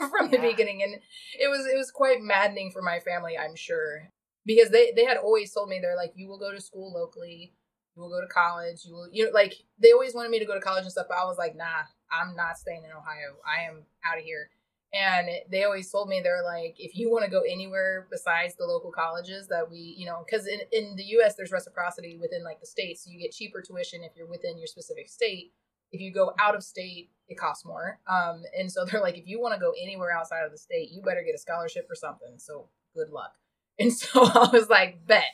from 0.10 0.30
the 0.30 0.38
Yeah. 0.38 0.50
beginning, 0.50 0.82
and 0.82 0.94
it 1.38 1.48
was 1.48 1.66
it 1.66 1.76
was 1.76 1.90
quite 1.90 2.20
maddening 2.20 2.70
for 2.70 2.82
my 2.82 3.00
family, 3.00 3.36
I'm 3.38 3.56
sure, 3.56 4.08
because 4.44 4.70
they 4.70 4.92
they 4.94 5.04
had 5.04 5.16
always 5.16 5.52
told 5.52 5.68
me 5.68 5.78
they're 5.80 5.96
like, 5.96 6.12
you 6.14 6.28
will 6.28 6.38
go 6.38 6.52
to 6.52 6.60
school 6.60 6.92
locally, 6.92 7.54
you 7.96 8.02
will 8.02 8.10
go 8.10 8.20
to 8.20 8.26
college, 8.26 8.84
you 8.84 8.92
will 8.92 9.08
you 9.10 9.24
know 9.24 9.30
like 9.32 9.54
they 9.78 9.92
always 9.92 10.14
wanted 10.14 10.30
me 10.30 10.38
to 10.38 10.44
go 10.46 10.54
to 10.54 10.60
college 10.60 10.82
and 10.84 10.92
stuff, 10.92 11.06
but 11.08 11.18
I 11.18 11.24
was 11.24 11.38
like, 11.38 11.56
nah, 11.56 11.84
I'm 12.10 12.36
not 12.36 12.58
staying 12.58 12.84
in 12.84 12.90
Ohio. 12.90 13.36
I 13.46 13.62
am 13.68 13.84
out 14.04 14.18
of 14.18 14.24
here. 14.24 14.50
And 14.94 15.26
they 15.50 15.64
always 15.64 15.90
told 15.90 16.10
me 16.10 16.20
they're 16.20 16.44
like, 16.44 16.76
if 16.78 16.94
you 16.94 17.10
want 17.10 17.24
to 17.24 17.30
go 17.30 17.40
anywhere 17.48 18.06
besides 18.10 18.56
the 18.56 18.66
local 18.66 18.92
colleges 18.92 19.48
that 19.48 19.70
we, 19.70 19.94
you 19.96 20.04
know, 20.04 20.22
because 20.22 20.46
in, 20.46 20.60
in 20.70 20.96
the 20.96 21.04
U.S. 21.16 21.34
there's 21.34 21.50
reciprocity 21.50 22.18
within 22.20 22.44
like 22.44 22.60
the 22.60 22.66
states, 22.66 23.02
so 23.02 23.10
you 23.10 23.18
get 23.18 23.32
cheaper 23.32 23.62
tuition 23.62 24.04
if 24.04 24.12
you're 24.14 24.26
within 24.26 24.58
your 24.58 24.66
specific 24.66 25.08
state 25.08 25.52
if 25.92 26.00
you 26.00 26.12
go 26.12 26.32
out 26.40 26.54
of 26.54 26.62
state, 26.62 27.10
it 27.28 27.38
costs 27.38 27.64
more. 27.64 28.00
Um, 28.08 28.42
and 28.58 28.70
so 28.70 28.84
they're 28.90 29.00
like, 29.00 29.18
if 29.18 29.26
you 29.26 29.40
want 29.40 29.54
to 29.54 29.60
go 29.60 29.72
anywhere 29.80 30.10
outside 30.10 30.44
of 30.44 30.50
the 30.50 30.58
state, 30.58 30.90
you 30.90 31.02
better 31.02 31.22
get 31.24 31.34
a 31.34 31.38
scholarship 31.38 31.86
or 31.90 31.94
something. 31.94 32.34
So 32.38 32.68
good 32.94 33.10
luck. 33.10 33.32
And 33.78 33.90
so 33.90 34.24
I 34.34 34.50
was 34.52 34.68
like, 34.68 35.06
bet. 35.06 35.24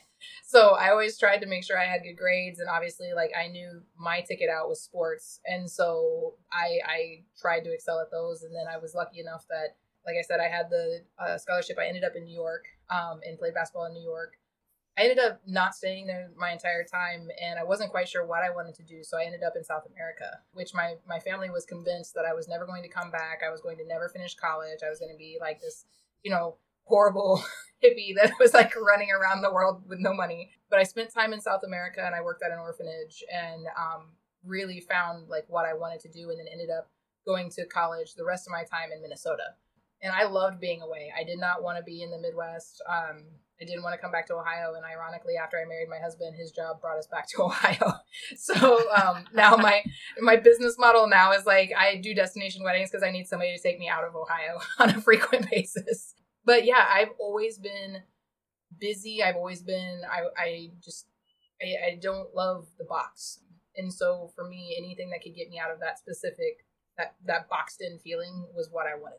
So 0.45 0.71
I 0.71 0.91
always 0.91 1.19
tried 1.19 1.39
to 1.39 1.47
make 1.47 1.65
sure 1.65 1.79
I 1.79 1.87
had 1.87 2.03
good 2.05 2.17
grades, 2.17 2.61
and 2.61 2.69
obviously, 2.69 3.13
like 3.15 3.33
I 3.37 3.49
knew 3.49 3.83
my 3.99 4.21
ticket 4.21 4.49
out 4.49 4.69
was 4.69 4.81
sports, 4.81 5.41
and 5.45 5.69
so 5.69 6.35
I 6.53 6.79
I 6.87 7.01
tried 7.41 7.65
to 7.65 7.73
excel 7.73 8.01
at 8.01 8.11
those. 8.13 8.43
And 8.43 8.55
then 8.55 8.67
I 8.73 8.79
was 8.79 8.95
lucky 8.95 9.21
enough 9.21 9.45
that, 9.51 9.77
like 10.07 10.17
I 10.17 10.23
said, 10.23 10.41
I 10.41 10.49
had 10.49 10.71
the 10.71 11.01
uh, 11.19 11.37
scholarship. 11.37 11.79
I 11.79 11.87
ended 11.87 12.05
up 12.05 12.13
in 12.17 12.25
New 12.25 12.35
York 12.35 12.65
um, 12.91 13.21
and 13.27 13.39
played 13.39 13.55
basketball 13.55 13.87
in 13.87 13.93
New 13.93 14.03
York. 14.03 14.35
I 14.99 15.03
ended 15.03 15.21
up 15.21 15.41
not 15.47 15.77
staying 15.77 16.09
there 16.09 16.31
my 16.37 16.51
entire 16.51 16.83
time, 16.83 17.29
and 17.41 17.59
I 17.59 17.63
wasn't 17.63 17.91
quite 17.91 18.09
sure 18.09 18.27
what 18.27 18.43
I 18.43 18.51
wanted 18.51 18.75
to 18.77 18.83
do. 18.83 19.05
So 19.05 19.17
I 19.17 19.25
ended 19.25 19.45
up 19.45 19.53
in 19.55 19.63
South 19.63 19.85
America, 19.95 20.41
which 20.53 20.75
my 20.75 20.97
my 21.09 21.21
family 21.21 21.51
was 21.51 21.65
convinced 21.65 22.15
that 22.15 22.25
I 22.29 22.35
was 22.35 22.49
never 22.49 22.67
going 22.67 22.83
to 22.83 22.89
come 22.89 23.13
back. 23.13 23.43
I 23.47 23.51
was 23.51 23.61
going 23.61 23.77
to 23.79 23.87
never 23.87 24.09
finish 24.09 24.35
college. 24.35 24.81
I 24.85 24.91
was 24.91 24.99
going 24.99 25.13
to 25.13 25.17
be 25.17 25.39
like 25.41 25.61
this, 25.61 25.85
you 26.25 26.33
know, 26.33 26.57
horrible 26.83 27.45
hippie 27.85 28.15
that 28.17 28.33
was 28.41 28.55
like 28.55 28.75
running 28.75 29.11
around 29.13 29.43
the 29.43 29.53
world 29.53 29.85
with 29.87 30.01
no 30.01 30.13
money. 30.13 30.51
But 30.69 30.81
I 30.81 30.83
spent 30.83 31.15
time 31.15 31.33
in 31.33 31.41
South 31.41 31.63
America, 31.65 32.03
and 32.05 32.15
I 32.15 32.21
worked 32.21 32.43
at 32.43 32.51
an 32.51 32.59
orphanage, 32.59 33.23
and 33.33 33.67
um, 33.79 34.09
really 34.45 34.81
found 34.81 35.29
like 35.29 35.45
what 35.47 35.65
I 35.65 35.75
wanted 35.75 36.01
to 36.01 36.09
do, 36.09 36.31
and 36.31 36.41
then 36.41 36.49
ended 36.51 36.71
up 36.71 36.91
going 37.25 37.51
to 37.51 37.67
college 37.67 38.15
the 38.15 38.25
rest 38.25 38.49
of 38.49 38.53
my 38.53 38.65
time 38.65 38.91
in 38.93 39.01
Minnesota. 39.01 39.55
And 40.03 40.13
I 40.13 40.25
loved 40.25 40.61
being 40.61 40.81
away. 40.81 41.13
I 41.19 41.25
did 41.25 41.39
not 41.39 41.63
want 41.63 41.79
to 41.79 41.85
be 41.85 42.03
in 42.03 42.11
the 42.11 42.19
Midwest. 42.19 42.81
Um, 42.89 43.25
I 43.61 43.65
didn't 43.65 43.83
want 43.83 43.95
to 43.95 44.01
come 44.01 44.13
back 44.13 44.27
to 44.29 44.37
Ohio, 44.37 44.75
and 44.75 44.85
ironically, 44.85 45.37
after 45.37 45.59
I 45.59 45.65
married 45.65 45.89
my 45.89 45.99
husband, 45.99 46.37
his 46.37 46.53
job 46.53 46.81
brought 46.81 46.99
us 46.99 47.09
back 47.09 47.27
to 47.31 47.43
Ohio. 47.43 47.95
So 48.37 48.89
um, 48.91 49.25
now 49.35 49.57
my 49.57 49.83
my 50.21 50.37
business 50.37 50.77
model 50.79 51.09
now 51.09 51.33
is 51.33 51.45
like 51.45 51.73
I 51.77 51.97
do 51.97 52.15
destination 52.15 52.63
weddings 52.63 52.91
because 52.91 53.03
I 53.03 53.11
need 53.11 53.27
somebody 53.27 53.57
to 53.57 53.63
take 53.63 53.79
me 53.79 53.89
out 53.89 54.05
of 54.05 54.15
Ohio 54.15 54.61
on 54.79 54.91
a 54.91 55.01
frequent 55.01 55.51
basis. 55.51 56.15
But 56.45 56.65
yeah, 56.65 56.87
I've 56.89 57.11
always 57.19 57.59
been 57.59 58.03
busy. 58.79 59.23
I've 59.23 59.37
always 59.37 59.63
been 59.63 60.03
I 60.09 60.41
I 60.41 60.71
just 60.83 61.07
I, 61.61 61.93
I 61.93 61.99
don't 62.01 62.35
love 62.35 62.69
the 62.79 62.85
box, 62.85 63.41
and 63.77 63.93
so 63.93 64.31
for 64.37 64.49
me, 64.49 64.77
anything 64.79 65.11
that 65.11 65.23
could 65.23 65.35
get 65.35 65.49
me 65.49 65.59
out 65.59 65.73
of 65.73 65.81
that 65.81 65.99
specific 65.99 66.65
that 66.97 67.17
that 67.27 67.49
boxed 67.49 67.81
in 67.81 67.99
feeling 67.99 68.47
was 68.55 68.69
what 68.71 68.87
I 68.87 68.95
wanted. 68.95 69.19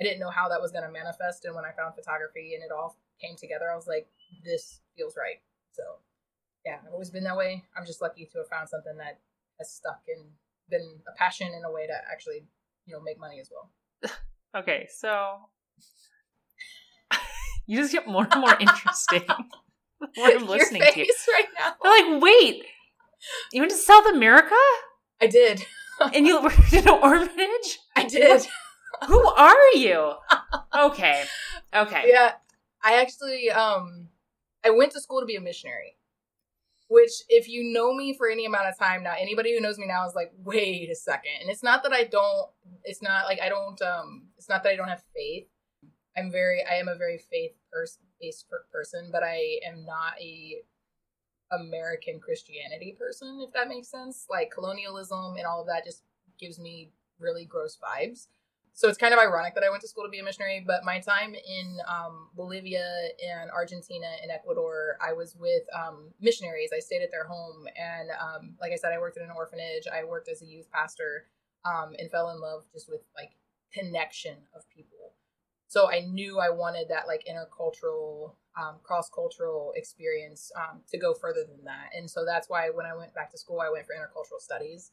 I 0.00 0.04
didn't 0.04 0.20
know 0.20 0.30
how 0.30 0.48
that 0.48 0.60
was 0.60 0.70
going 0.70 0.84
to 0.84 0.90
manifest, 0.92 1.44
and 1.44 1.54
when 1.54 1.64
I 1.64 1.72
found 1.72 1.94
photography 1.94 2.54
and 2.54 2.62
it 2.62 2.70
all 2.70 2.96
came 3.20 3.36
together, 3.36 3.70
I 3.70 3.76
was 3.76 3.86
like, 3.88 4.06
this 4.44 4.80
feels 4.96 5.16
right. 5.16 5.40
So, 5.72 5.82
yeah, 6.64 6.78
I've 6.86 6.92
always 6.92 7.10
been 7.10 7.24
that 7.24 7.36
way. 7.36 7.64
I'm 7.76 7.84
just 7.86 8.00
lucky 8.00 8.24
to 8.26 8.38
have 8.38 8.48
found 8.48 8.68
something 8.68 8.96
that 8.98 9.18
has 9.58 9.70
stuck 9.72 10.00
and 10.14 10.24
been 10.70 11.00
a 11.08 11.16
passion 11.18 11.48
in 11.52 11.64
a 11.64 11.70
way 11.72 11.86
to 11.86 11.92
actually, 12.12 12.44
you 12.86 12.94
know, 12.94 13.00
make 13.00 13.18
money 13.18 13.40
as 13.40 13.50
well. 13.50 13.70
Okay, 14.56 14.88
so 14.90 15.36
you 17.66 17.76
just 17.78 17.92
get 17.92 18.06
more 18.08 18.26
and 18.30 18.40
more 18.40 18.56
interesting. 18.60 19.22
what 20.14 20.34
I'm 20.34 20.46
listening 20.48 20.80
to 20.82 20.98
you. 21.00 21.14
right 21.34 21.44
now. 21.58 21.74
I'm 21.84 22.12
like, 22.14 22.22
wait, 22.22 22.62
you 23.52 23.60
went 23.60 23.72
to 23.72 23.76
South 23.76 24.06
America 24.06 24.54
I 25.20 25.26
did. 25.26 25.66
and 26.14 26.26
you 26.26 26.42
worked 26.42 26.72
in 26.72 26.88
an 26.88 26.94
orphanage? 27.02 27.78
I 27.94 28.04
did. 28.04 28.46
Who 29.06 29.26
are 29.26 29.74
you? 29.74 30.14
Okay, 30.76 31.24
okay. 31.74 32.04
Yeah, 32.06 32.32
I 32.82 33.00
actually 33.00 33.50
um 33.50 34.08
I 34.64 34.70
went 34.70 34.92
to 34.92 35.00
school 35.00 35.20
to 35.20 35.26
be 35.26 35.36
a 35.36 35.40
missionary. 35.40 35.96
Which 36.88 37.10
if 37.28 37.48
you 37.48 37.72
know 37.72 37.94
me 37.94 38.14
for 38.16 38.30
any 38.30 38.46
amount 38.46 38.68
of 38.68 38.78
time 38.78 39.02
now, 39.02 39.14
anybody 39.18 39.54
who 39.54 39.60
knows 39.60 39.76
me 39.76 39.86
now 39.86 40.06
is 40.06 40.14
like, 40.14 40.32
wait 40.42 40.88
a 40.90 40.94
second. 40.94 41.32
And 41.42 41.50
it's 41.50 41.62
not 41.62 41.82
that 41.82 41.92
I 41.92 42.04
don't 42.04 42.48
it's 42.84 43.02
not 43.02 43.26
like 43.26 43.40
I 43.40 43.48
don't 43.48 43.80
um 43.82 44.28
it's 44.36 44.48
not 44.48 44.62
that 44.62 44.70
I 44.70 44.76
don't 44.76 44.88
have 44.88 45.02
faith. 45.14 45.48
I'm 46.16 46.30
very 46.30 46.64
I 46.64 46.74
am 46.74 46.88
a 46.88 46.96
very 46.96 47.18
faith 47.18 47.52
person 47.72 48.02
based 48.20 48.46
person, 48.72 49.10
but 49.12 49.22
I 49.22 49.58
am 49.66 49.84
not 49.84 50.14
a 50.20 50.62
American 51.50 52.20
Christianity 52.20 52.94
person, 52.98 53.40
if 53.46 53.52
that 53.54 53.68
makes 53.68 53.88
sense. 53.88 54.26
Like 54.30 54.50
colonialism 54.50 55.36
and 55.36 55.46
all 55.46 55.60
of 55.60 55.66
that 55.68 55.84
just 55.84 56.02
gives 56.38 56.58
me 56.58 56.90
really 57.18 57.44
gross 57.44 57.78
vibes. 57.82 58.28
So 58.78 58.88
it's 58.88 58.96
kind 58.96 59.12
of 59.12 59.18
ironic 59.18 59.56
that 59.56 59.64
I 59.64 59.70
went 59.70 59.82
to 59.82 59.88
school 59.88 60.04
to 60.04 60.08
be 60.08 60.20
a 60.20 60.22
missionary, 60.22 60.62
but 60.64 60.84
my 60.84 61.00
time 61.00 61.34
in 61.34 61.78
um, 61.88 62.28
Bolivia 62.36 63.08
and 63.28 63.50
Argentina 63.50 64.06
and 64.22 64.30
Ecuador, 64.30 64.96
I 65.02 65.14
was 65.14 65.34
with 65.34 65.64
um, 65.74 66.10
missionaries. 66.20 66.70
I 66.72 66.78
stayed 66.78 67.02
at 67.02 67.10
their 67.10 67.24
home. 67.24 67.66
And 67.76 68.10
um, 68.10 68.54
like 68.60 68.70
I 68.70 68.76
said, 68.76 68.92
I 68.92 69.00
worked 69.00 69.16
in 69.16 69.24
an 69.24 69.32
orphanage. 69.34 69.88
I 69.92 70.04
worked 70.04 70.28
as 70.28 70.42
a 70.42 70.46
youth 70.46 70.70
pastor 70.70 71.26
um, 71.64 71.96
and 71.98 72.08
fell 72.08 72.30
in 72.30 72.40
love 72.40 72.66
just 72.72 72.88
with 72.88 73.00
like 73.16 73.32
connection 73.72 74.36
of 74.54 74.62
people. 74.70 75.14
So 75.66 75.90
I 75.90 76.02
knew 76.02 76.38
I 76.38 76.50
wanted 76.50 76.86
that 76.90 77.08
like 77.08 77.26
intercultural, 77.28 78.34
um, 78.56 78.76
cross 78.84 79.10
cultural 79.12 79.72
experience 79.74 80.52
um, 80.54 80.82
to 80.92 80.98
go 80.98 81.14
further 81.14 81.42
than 81.42 81.64
that. 81.64 81.90
And 81.96 82.08
so 82.08 82.24
that's 82.24 82.48
why 82.48 82.70
when 82.70 82.86
I 82.86 82.94
went 82.94 83.12
back 83.12 83.32
to 83.32 83.38
school, 83.38 83.58
I 83.60 83.70
went 83.70 83.86
for 83.86 83.96
intercultural 83.96 84.40
studies. 84.40 84.92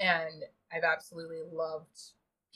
And 0.00 0.44
I've 0.72 0.84
absolutely 0.84 1.42
loved 1.52 2.00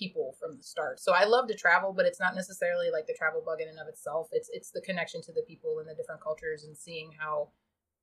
people 0.01 0.35
from 0.41 0.57
the 0.57 0.63
start. 0.65 0.99
So 0.99 1.13
I 1.13 1.25
love 1.25 1.47
to 1.49 1.55
travel, 1.55 1.93
but 1.93 2.07
it's 2.07 2.19
not 2.19 2.35
necessarily 2.35 2.89
like 2.91 3.07
the 3.07 3.15
travel 3.15 3.43
bug 3.45 3.61
in 3.61 3.69
and 3.69 3.79
of 3.79 3.87
itself. 3.87 4.29
It's 4.33 4.49
it's 4.53 4.71
the 4.73 4.81
connection 4.81 5.21
to 5.23 5.33
the 5.33 5.43
people 5.47 5.79
and 5.79 5.89
the 5.89 5.95
different 5.95 6.23
cultures 6.23 6.65
and 6.65 6.77
seeing 6.77 7.11
how 7.21 7.51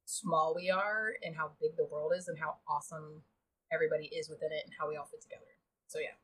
small 0.05 0.53
we 0.55 0.69
are 0.69 1.13
and 1.23 1.35
how 1.35 1.51
big 1.59 1.75
the 1.75 1.85
world 1.85 2.13
is 2.17 2.29
and 2.29 2.37
how 2.39 2.55
awesome 2.69 3.23
everybody 3.73 4.05
is 4.05 4.29
within 4.29 4.51
it 4.53 4.61
and 4.63 4.71
how 4.79 4.87
we 4.87 4.95
all 4.95 5.05
fit 5.11 5.21
together. 5.21 5.51
So 5.87 5.99
yeah. 5.99 6.15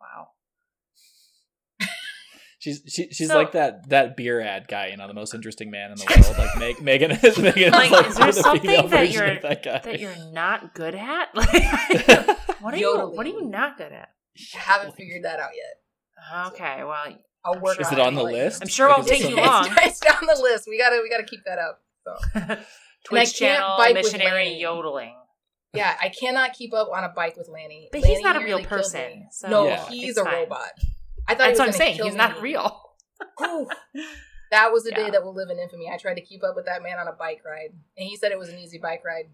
Wow. 0.00 0.28
She's 2.60 2.82
she, 2.88 3.08
she's 3.12 3.28
So- 3.28 3.36
like 3.36 3.52
that 3.52 3.88
that 3.90 4.16
beer 4.16 4.40
ad 4.40 4.66
guy, 4.68 4.86
you 4.88 4.96
know, 4.96 5.06
the 5.06 5.14
most 5.14 5.34
interesting 5.34 5.70
man 5.70 5.92
in 5.92 5.96
the 5.98 6.22
world. 6.22 6.38
Like 6.38 6.56
Meg, 6.58 6.82
Megan 6.82 7.10
is 7.12 7.38
Megan 7.38 7.72
Like, 7.72 7.86
is 7.86 7.92
like 7.92 8.06
is 8.08 8.16
there 8.16 8.26
the 8.26 8.32
something 8.32 8.88
that 8.90 9.10
you're- 9.12 9.36
of 9.36 9.42
that 9.42 9.62
guy. 9.62 9.78
That 9.84 10.00
you're 10.00 10.32
not 10.32 10.74
good 10.74 10.94
at? 10.94 11.34
Like, 11.34 12.38
what 12.68 12.74
are 12.74 12.78
you? 12.78 12.96
What 13.14 13.26
are 13.26 13.30
you 13.30 13.42
not 13.48 13.76
good 13.78 13.92
at? 13.92 14.10
I 14.54 14.58
haven't 14.58 14.94
figured 14.94 15.24
that 15.24 15.40
out 15.40 15.50
yet. 15.54 16.52
Okay, 16.52 16.84
well, 16.84 17.04
I'll 17.44 17.60
work 17.60 17.80
Is 17.80 17.86
on 17.88 17.92
it 17.94 17.98
on 18.00 18.14
the 18.14 18.22
anyway. 18.24 18.44
list? 18.44 18.62
I'm 18.62 18.68
sure 18.68 18.88
it 18.88 18.92
won't 18.96 19.08
take 19.08 19.28
you 19.28 19.38
on- 19.38 19.46
long. 19.46 19.66
It's, 19.78 19.86
it's 19.86 20.00
down 20.00 20.26
the 20.26 20.40
list. 20.40 20.66
We 20.68 20.78
gotta 20.78 21.00
we 21.02 21.08
gotta 21.08 21.24
keep 21.24 21.40
that 21.46 21.58
up. 21.58 21.80
So 22.04 22.56
Twitch 23.04 23.38
can't 23.38 23.58
channel, 23.60 23.76
bike 23.78 23.94
with 23.94 24.04
missionary 24.12 24.54
yodeling. 24.54 25.14
yeah, 25.74 25.96
I 26.02 26.08
cannot 26.10 26.52
keep 26.54 26.74
up 26.74 26.88
on 26.92 27.04
a 27.04 27.08
bike 27.08 27.36
with 27.36 27.48
Lanny. 27.48 27.88
But 27.92 28.04
he's 28.04 28.20
not 28.20 28.36
a 28.36 28.44
real 28.44 28.62
person, 28.64 29.28
so 29.32 29.48
no, 29.48 29.66
Yeah. 29.66 29.88
he's 29.88 30.16
a 30.16 30.24
fine. 30.24 30.34
robot. 30.34 30.70
I 31.26 31.34
thought 31.34 31.38
That's 31.38 31.58
he 31.58 31.62
what 31.62 31.68
I'm 31.68 31.72
saying. 31.74 31.96
kill 31.96 32.06
He's 32.06 32.14
not 32.14 32.40
real. 32.42 32.80
Ooh. 33.42 33.66
That 34.50 34.72
was 34.72 34.86
a 34.86 34.90
day 34.92 35.10
that 35.10 35.22
will 35.22 35.34
live 35.34 35.50
in 35.50 35.58
infamy. 35.58 35.90
I 35.92 35.98
tried 35.98 36.14
to 36.14 36.22
keep 36.22 36.42
up 36.42 36.56
with 36.56 36.64
that 36.66 36.82
man 36.82 36.98
on 36.98 37.06
a 37.06 37.12
bike 37.12 37.42
ride, 37.44 37.70
and 37.98 38.08
he 38.08 38.16
said 38.16 38.32
it 38.32 38.38
was 38.38 38.48
an 38.48 38.58
easy 38.58 38.78
bike 38.78 39.02
ride. 39.04 39.26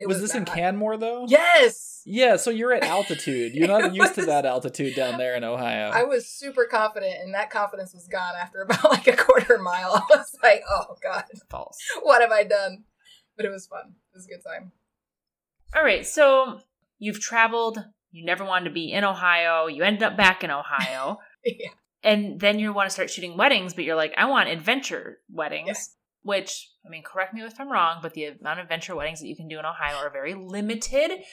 It 0.00 0.08
was 0.08 0.20
this 0.20 0.34
in. 0.34 0.44
Canmore 0.44 0.96
though? 0.96 1.26
Yes. 1.28 2.02
Yeah, 2.06 2.36
so 2.36 2.50
you're 2.50 2.72
at 2.72 2.82
altitude. 2.82 3.54
You're 3.54 3.68
not 3.68 3.84
It 3.90 3.94
used 3.94 4.14
to 4.14 4.24
that 4.26 4.46
altitude 4.46 4.94
down 4.96 5.18
there 5.18 5.34
in 5.34 5.44
Ohio. 5.44 5.90
I 5.92 6.04
was 6.04 6.26
super 6.26 6.64
confident, 6.64 7.14
and 7.22 7.34
that 7.34 7.50
confidence 7.50 7.92
was 7.92 8.08
gone 8.08 8.34
after 8.40 8.62
about 8.68 8.84
like 8.84 9.06
a 9.06 9.16
quarter 9.16 9.58
mile. 9.58 9.94
I 10.10 10.16
was 10.16 10.34
like, 10.42 10.62
"Oh 10.68 10.96
God, 11.02 11.24
False. 11.50 11.76
what 12.02 12.22
have 12.22 12.30
I 12.32 12.44
done?" 12.44 12.84
But 13.36 13.44
it 13.46 13.50
was 13.50 13.66
fun. 13.66 13.94
It 14.12 14.16
was 14.16 14.26
a 14.26 14.28
good 14.28 14.42
time. 14.42 14.72
All 15.76 15.84
right, 15.84 16.06
so 16.06 16.60
you've 16.98 17.20
traveled. 17.20 17.78
You 18.10 18.24
never 18.24 18.44
wanted 18.44 18.64
to 18.64 18.70
be 18.74 18.90
in 18.92 19.04
Ohio. 19.04 19.66
You 19.66 19.82
ended 19.84 20.02
up 20.02 20.16
back 20.16 20.42
in 20.42 20.50
Ohio. 20.50 21.18
yeah. 21.44 21.68
and 22.02 22.40
then 22.40 22.58
you 22.58 22.72
want 22.72 22.88
to 22.88 22.92
start 22.92 23.08
shooting 23.10 23.36
weddings, 23.36 23.72
but 23.74 23.84
you're 23.84 23.94
like, 23.94 24.12
I 24.16 24.24
want 24.24 24.48
adventure 24.48 25.18
weddings. 25.30 25.68
Yes. 25.68 25.96
Which, 26.22 26.70
I 26.84 26.90
mean, 26.90 27.02
correct 27.02 27.32
me 27.32 27.42
if 27.42 27.58
I'm 27.58 27.72
wrong, 27.72 28.00
but 28.02 28.12
the 28.12 28.26
amount 28.26 28.60
of 28.60 28.64
adventure 28.64 28.94
weddings 28.94 29.20
that 29.20 29.26
you 29.26 29.36
can 29.36 29.48
do 29.48 29.58
in 29.58 29.64
Ohio 29.64 29.96
are 29.96 30.10
very 30.10 30.34
limited. 30.34 31.10
You 31.10 31.24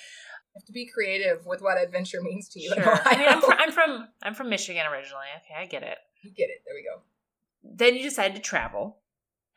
have 0.56 0.65
to 0.65 0.71
be 0.71 0.89
creative 0.91 1.45
with 1.45 1.62
what 1.62 1.78
adventure 1.78 2.21
means 2.21 2.47
to 2.50 2.62
you. 2.62 2.71
in 2.73 2.82
Sure. 2.82 3.00
I 3.06 3.17
mean, 3.17 3.28
I'm 3.28 3.41
from, 3.41 3.54
I'm 3.60 3.71
from 3.71 4.08
I'm 4.23 4.34
from 4.34 4.50
Michigan 4.50 4.86
originally. 4.86 5.26
Okay, 5.38 5.62
I 5.62 5.65
get 5.65 5.84
it. 5.84 5.97
you 6.23 6.32
get 6.32 6.50
it. 6.50 6.63
There 6.65 6.73
we 6.73 6.84
go. 6.84 7.02
Then 7.63 7.95
you 7.95 8.04
decide 8.04 8.34
to 8.36 8.41
travel, 8.41 9.00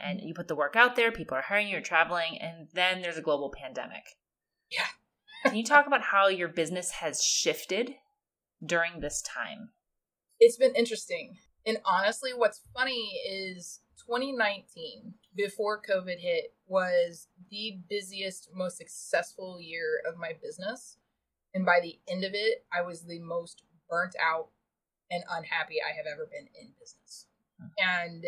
and 0.00 0.20
you 0.20 0.34
put 0.34 0.48
the 0.48 0.56
work 0.56 0.74
out 0.74 0.96
there. 0.96 1.12
People 1.12 1.36
are 1.36 1.42
hiring 1.42 1.68
you. 1.68 1.74
You're 1.74 1.82
traveling, 1.82 2.38
and 2.40 2.68
then 2.74 3.02
there's 3.02 3.16
a 3.16 3.22
global 3.22 3.52
pandemic. 3.56 4.02
Yeah. 4.70 4.86
Can 5.44 5.56
you 5.56 5.64
talk 5.64 5.86
about 5.86 6.02
how 6.02 6.28
your 6.28 6.48
business 6.48 6.90
has 6.92 7.22
shifted 7.22 7.94
during 8.64 9.00
this 9.00 9.22
time? 9.22 9.70
It's 10.38 10.56
been 10.56 10.74
interesting. 10.74 11.38
And 11.66 11.78
honestly, 11.84 12.32
what's 12.34 12.62
funny 12.74 13.20
is 13.30 13.80
2019, 14.06 15.14
before 15.34 15.80
COVID 15.80 16.18
hit, 16.18 16.54
was 16.66 17.28
the 17.50 17.78
busiest, 17.88 18.50
most 18.54 18.76
successful 18.76 19.60
year 19.60 20.00
of 20.08 20.18
my 20.18 20.32
business. 20.42 20.98
And 21.54 21.66
by 21.66 21.80
the 21.80 21.98
end 22.08 22.24
of 22.24 22.32
it, 22.34 22.64
I 22.72 22.82
was 22.82 23.02
the 23.02 23.18
most 23.18 23.62
burnt 23.88 24.14
out 24.20 24.48
and 25.10 25.24
unhappy 25.30 25.76
I 25.82 25.96
have 25.96 26.06
ever 26.10 26.28
been 26.30 26.46
in 26.60 26.72
business. 26.78 27.26
And 27.78 28.24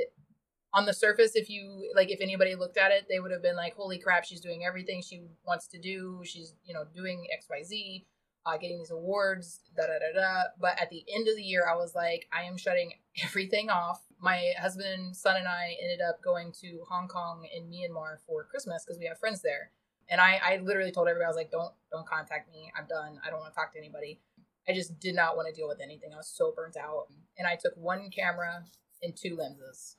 on 0.74 0.86
the 0.86 0.92
surface, 0.92 1.36
if 1.36 1.48
you 1.48 1.90
like, 1.94 2.10
if 2.10 2.20
anybody 2.20 2.54
looked 2.54 2.76
at 2.76 2.90
it, 2.90 3.06
they 3.08 3.20
would 3.20 3.30
have 3.30 3.42
been 3.42 3.56
like, 3.56 3.74
holy 3.74 3.98
crap, 3.98 4.24
she's 4.24 4.40
doing 4.40 4.64
everything 4.66 5.00
she 5.02 5.22
wants 5.46 5.68
to 5.68 5.78
do. 5.78 6.22
She's, 6.24 6.54
you 6.64 6.74
know, 6.74 6.84
doing 6.92 7.26
XYZ 7.38 8.04
uh, 8.44 8.56
getting 8.56 8.78
these 8.78 8.90
awards, 8.90 9.60
da 9.76 9.84
da 9.86 9.98
da 9.98 10.20
da. 10.20 10.42
But 10.60 10.80
at 10.80 10.90
the 10.90 11.04
end 11.14 11.28
of 11.28 11.36
the 11.36 11.42
year, 11.42 11.64
I 11.68 11.76
was 11.76 11.94
like, 11.94 12.26
I 12.32 12.44
am 12.44 12.56
shutting 12.56 12.92
everything 13.24 13.70
off. 13.70 14.02
My 14.22 14.52
husband, 14.60 15.16
son, 15.16 15.36
and 15.36 15.48
I 15.48 15.76
ended 15.82 16.00
up 16.00 16.22
going 16.22 16.52
to 16.60 16.84
Hong 16.88 17.08
Kong 17.08 17.44
and 17.54 17.66
Myanmar 17.66 18.18
for 18.24 18.44
Christmas 18.44 18.84
because 18.84 18.98
we 18.98 19.06
have 19.06 19.18
friends 19.18 19.42
there. 19.42 19.72
And 20.08 20.20
I, 20.20 20.40
I 20.42 20.60
literally 20.62 20.92
told 20.92 21.08
everybody, 21.08 21.24
I 21.24 21.28
was 21.28 21.36
like, 21.36 21.50
don't, 21.50 21.72
don't 21.90 22.06
contact 22.06 22.48
me. 22.52 22.70
I'm 22.78 22.86
done. 22.86 23.18
I 23.26 23.30
don't 23.30 23.40
want 23.40 23.52
to 23.52 23.56
talk 23.56 23.72
to 23.72 23.78
anybody. 23.78 24.20
I 24.68 24.74
just 24.74 25.00
did 25.00 25.16
not 25.16 25.36
want 25.36 25.48
to 25.48 25.54
deal 25.54 25.66
with 25.66 25.80
anything. 25.82 26.10
I 26.14 26.18
was 26.18 26.28
so 26.28 26.52
burnt 26.54 26.76
out. 26.76 27.06
And 27.36 27.48
I 27.48 27.56
took 27.56 27.76
one 27.76 28.10
camera 28.10 28.62
and 29.02 29.16
two 29.16 29.34
lenses 29.34 29.96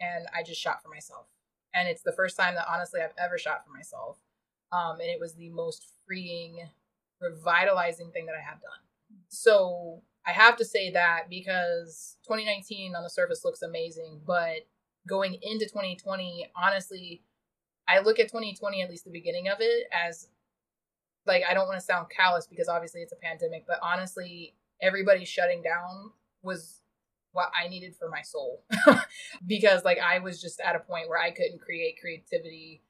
and 0.00 0.26
I 0.34 0.42
just 0.42 0.60
shot 0.60 0.82
for 0.82 0.88
myself. 0.88 1.26
And 1.74 1.88
it's 1.88 2.02
the 2.02 2.12
first 2.12 2.36
time 2.36 2.54
that 2.54 2.66
honestly 2.72 3.00
I've 3.02 3.12
ever 3.22 3.36
shot 3.36 3.64
for 3.66 3.72
myself. 3.72 4.16
Um, 4.72 5.00
and 5.00 5.10
it 5.10 5.20
was 5.20 5.34
the 5.34 5.50
most 5.50 5.86
freeing 6.06 6.70
revitalizing 7.20 8.10
thing 8.12 8.26
that 8.26 8.34
I 8.34 8.42
have 8.42 8.60
done. 8.60 8.80
So 9.28 10.02
I 10.26 10.32
have 10.32 10.56
to 10.56 10.64
say 10.64 10.90
that 10.90 11.30
because 11.30 12.16
2019 12.24 12.94
on 12.96 13.02
the 13.02 13.10
surface 13.10 13.44
looks 13.44 13.62
amazing, 13.62 14.20
but 14.26 14.66
going 15.08 15.38
into 15.42 15.66
2020, 15.66 16.50
honestly, 16.56 17.22
I 17.88 18.00
look 18.00 18.18
at 18.18 18.28
2020, 18.28 18.82
at 18.82 18.90
least 18.90 19.04
the 19.04 19.10
beginning 19.10 19.48
of 19.48 19.58
it, 19.60 19.86
as 19.92 20.28
like, 21.26 21.42
I 21.48 21.54
don't 21.54 21.68
want 21.68 21.78
to 21.78 21.84
sound 21.84 22.08
callous 22.14 22.46
because 22.46 22.68
obviously 22.68 23.02
it's 23.02 23.12
a 23.12 23.16
pandemic, 23.16 23.66
but 23.66 23.78
honestly, 23.82 24.54
everybody 24.82 25.24
shutting 25.24 25.62
down 25.62 26.10
was 26.42 26.80
what 27.32 27.50
I 27.60 27.68
needed 27.68 27.94
for 27.94 28.08
my 28.08 28.22
soul 28.22 28.64
because 29.46 29.84
like 29.84 29.98
I 29.98 30.20
was 30.20 30.40
just 30.40 30.58
at 30.60 30.74
a 30.74 30.80
point 30.80 31.08
where 31.08 31.20
I 31.20 31.30
couldn't 31.30 31.60
create 31.60 32.00
creativity 32.00 32.82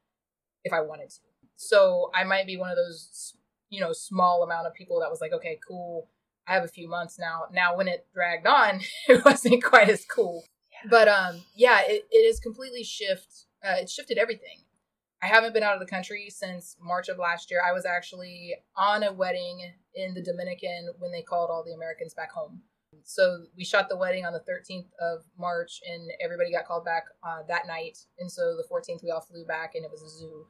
if 0.64 0.72
I 0.72 0.82
wanted 0.82 1.10
to. 1.10 1.20
So 1.56 2.10
I 2.14 2.22
might 2.22 2.46
be 2.46 2.56
one 2.56 2.70
of 2.70 2.76
those 2.76 3.34
you 3.70 3.80
know 3.80 3.92
small 3.92 4.44
amount 4.44 4.68
of 4.68 4.74
people 4.74 5.00
that 5.00 5.10
was 5.10 5.20
like 5.20 5.32
okay 5.32 5.58
cool 5.66 6.08
i 6.46 6.54
have 6.54 6.64
a 6.64 6.68
few 6.68 6.88
months 6.88 7.18
now. 7.18 7.44
Now 7.52 7.76
when 7.76 7.88
it 7.88 8.06
dragged 8.14 8.46
on 8.46 8.80
it 9.08 9.24
wasn't 9.24 9.64
quite 9.64 9.88
as 9.88 10.04
cool. 10.04 10.44
Yeah. 10.72 10.90
but 10.90 11.08
um 11.08 11.42
yeah 11.54 11.80
it, 11.86 12.06
it 12.10 12.26
has 12.26 12.40
completely 12.40 12.84
shift 12.84 13.46
uh, 13.64 13.76
it 13.80 13.90
shifted 13.90 14.18
everything. 14.18 14.62
I 15.22 15.26
haven't 15.26 15.54
been 15.54 15.62
out 15.62 15.74
of 15.74 15.80
the 15.80 15.86
country 15.86 16.28
since 16.30 16.76
march 16.80 17.08
of 17.08 17.18
last 17.18 17.50
year. 17.50 17.60
I 17.66 17.72
was 17.72 17.86
actually 17.86 18.54
on 18.76 19.02
a 19.02 19.12
wedding 19.12 19.72
in 19.94 20.14
the 20.14 20.22
dominican 20.22 20.90
when 20.98 21.10
they 21.10 21.22
called 21.22 21.50
all 21.50 21.64
the 21.64 21.72
americans 21.72 22.14
back 22.14 22.30
home. 22.32 22.62
So 23.04 23.44
we 23.56 23.64
shot 23.64 23.88
the 23.88 23.96
wedding 23.96 24.24
on 24.24 24.32
the 24.32 24.40
13th 24.40 24.88
of 25.00 25.24
march 25.38 25.80
and 25.88 26.10
everybody 26.22 26.52
got 26.52 26.66
called 26.66 26.84
back 26.84 27.04
uh, 27.22 27.42
that 27.48 27.66
night. 27.66 27.98
And 28.18 28.30
so 28.30 28.56
the 28.56 28.66
14th 28.70 29.02
we 29.02 29.10
all 29.10 29.20
flew 29.20 29.44
back 29.46 29.74
and 29.74 29.84
it 29.84 29.90
was 29.90 30.02
a 30.02 30.08
zoo. 30.08 30.46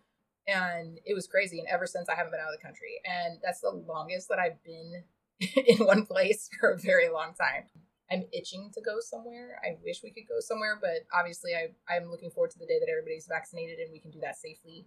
And 0.46 0.98
it 1.04 1.14
was 1.14 1.26
crazy. 1.26 1.58
And 1.58 1.68
ever 1.68 1.86
since 1.86 2.08
i 2.08 2.14
haven't 2.14 2.32
been 2.32 2.40
out 2.40 2.52
of 2.52 2.58
the 2.58 2.64
country. 2.64 3.00
And 3.04 3.38
that's 3.42 3.60
the 3.60 3.70
longest 3.70 4.28
that 4.28 4.38
i've 4.38 4.62
been 4.64 5.04
in 5.66 5.78
one 5.78 6.06
place 6.06 6.48
for 6.58 6.70
a 6.70 6.78
very 6.78 7.08
long 7.08 7.34
time. 7.34 7.64
I'm 8.10 8.24
itching 8.32 8.70
to 8.74 8.80
go 8.80 8.96
somewhere. 9.00 9.60
I 9.64 9.76
wish 9.84 10.02
we 10.02 10.12
could 10.12 10.28
go 10.28 10.40
somewhere 10.40 10.78
but 10.80 11.06
obviously 11.12 11.52
I, 11.54 11.68
i'm 11.92 12.10
looking 12.10 12.30
forward 12.30 12.52
to 12.52 12.58
the 12.58 12.66
day 12.66 12.78
that 12.78 12.90
everybody's 12.90 13.26
vaccinated 13.26 13.78
and 13.78 13.90
we 13.92 14.00
can 14.00 14.10
do 14.10 14.20
that 14.20 14.36
safely. 14.36 14.86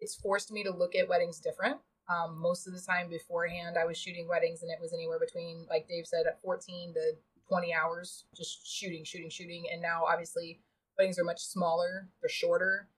It's 0.00 0.16
forced 0.16 0.50
me 0.50 0.64
to 0.64 0.72
look 0.72 0.94
at 0.94 1.08
weddings 1.08 1.40
different. 1.40 1.78
Um, 2.08 2.38
most 2.38 2.66
of 2.66 2.74
the 2.74 2.82
time 2.82 3.08
beforehand 3.08 3.76
i 3.80 3.86
was 3.86 3.96
shooting 3.96 4.28
weddings 4.28 4.60
and 4.60 4.70
it 4.70 4.78
was 4.78 4.92
anywhere 4.92 5.18
between 5.18 5.64
like 5.70 5.88
dave 5.88 6.06
said 6.06 6.26
at 6.26 6.38
14 6.42 6.92
to 6.92 7.12
20 7.48 7.74
hours 7.74 8.24
just 8.36 8.66
shooting 8.66 9.04
shooting 9.04 9.30
shooting. 9.30 9.64
And 9.72 9.82
now 9.82 10.04
obviously 10.04 10.60
weddings 10.98 11.18
are 11.18 11.24
much 11.24 11.42
smaller 11.42 12.08
they're 12.20 12.28
shorter. 12.28 12.88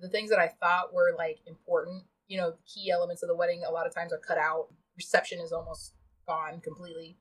The 0.00 0.08
things 0.08 0.30
that 0.30 0.38
I 0.38 0.48
thought 0.48 0.92
were 0.92 1.14
like 1.16 1.38
important, 1.46 2.04
you 2.26 2.36
know, 2.36 2.54
key 2.66 2.90
elements 2.90 3.22
of 3.22 3.28
the 3.28 3.36
wedding 3.36 3.62
a 3.66 3.70
lot 3.70 3.86
of 3.86 3.94
times 3.94 4.12
are 4.12 4.18
cut 4.18 4.38
out. 4.38 4.68
Reception 4.96 5.40
is 5.40 5.52
almost 5.52 5.94
gone 6.26 6.60
completely. 6.60 7.18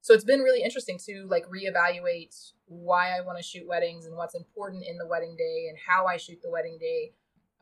So 0.00 0.12
it's 0.12 0.24
been 0.24 0.40
really 0.40 0.62
interesting 0.62 0.98
to 1.06 1.26
like 1.30 1.46
reevaluate 1.46 2.52
why 2.66 3.16
I 3.16 3.22
want 3.22 3.38
to 3.38 3.42
shoot 3.42 3.66
weddings 3.66 4.04
and 4.04 4.16
what's 4.16 4.34
important 4.34 4.84
in 4.86 4.98
the 4.98 5.06
wedding 5.06 5.34
day 5.36 5.66
and 5.68 5.78
how 5.78 6.06
I 6.06 6.18
shoot 6.18 6.40
the 6.42 6.50
wedding 6.50 6.76
day. 6.78 7.12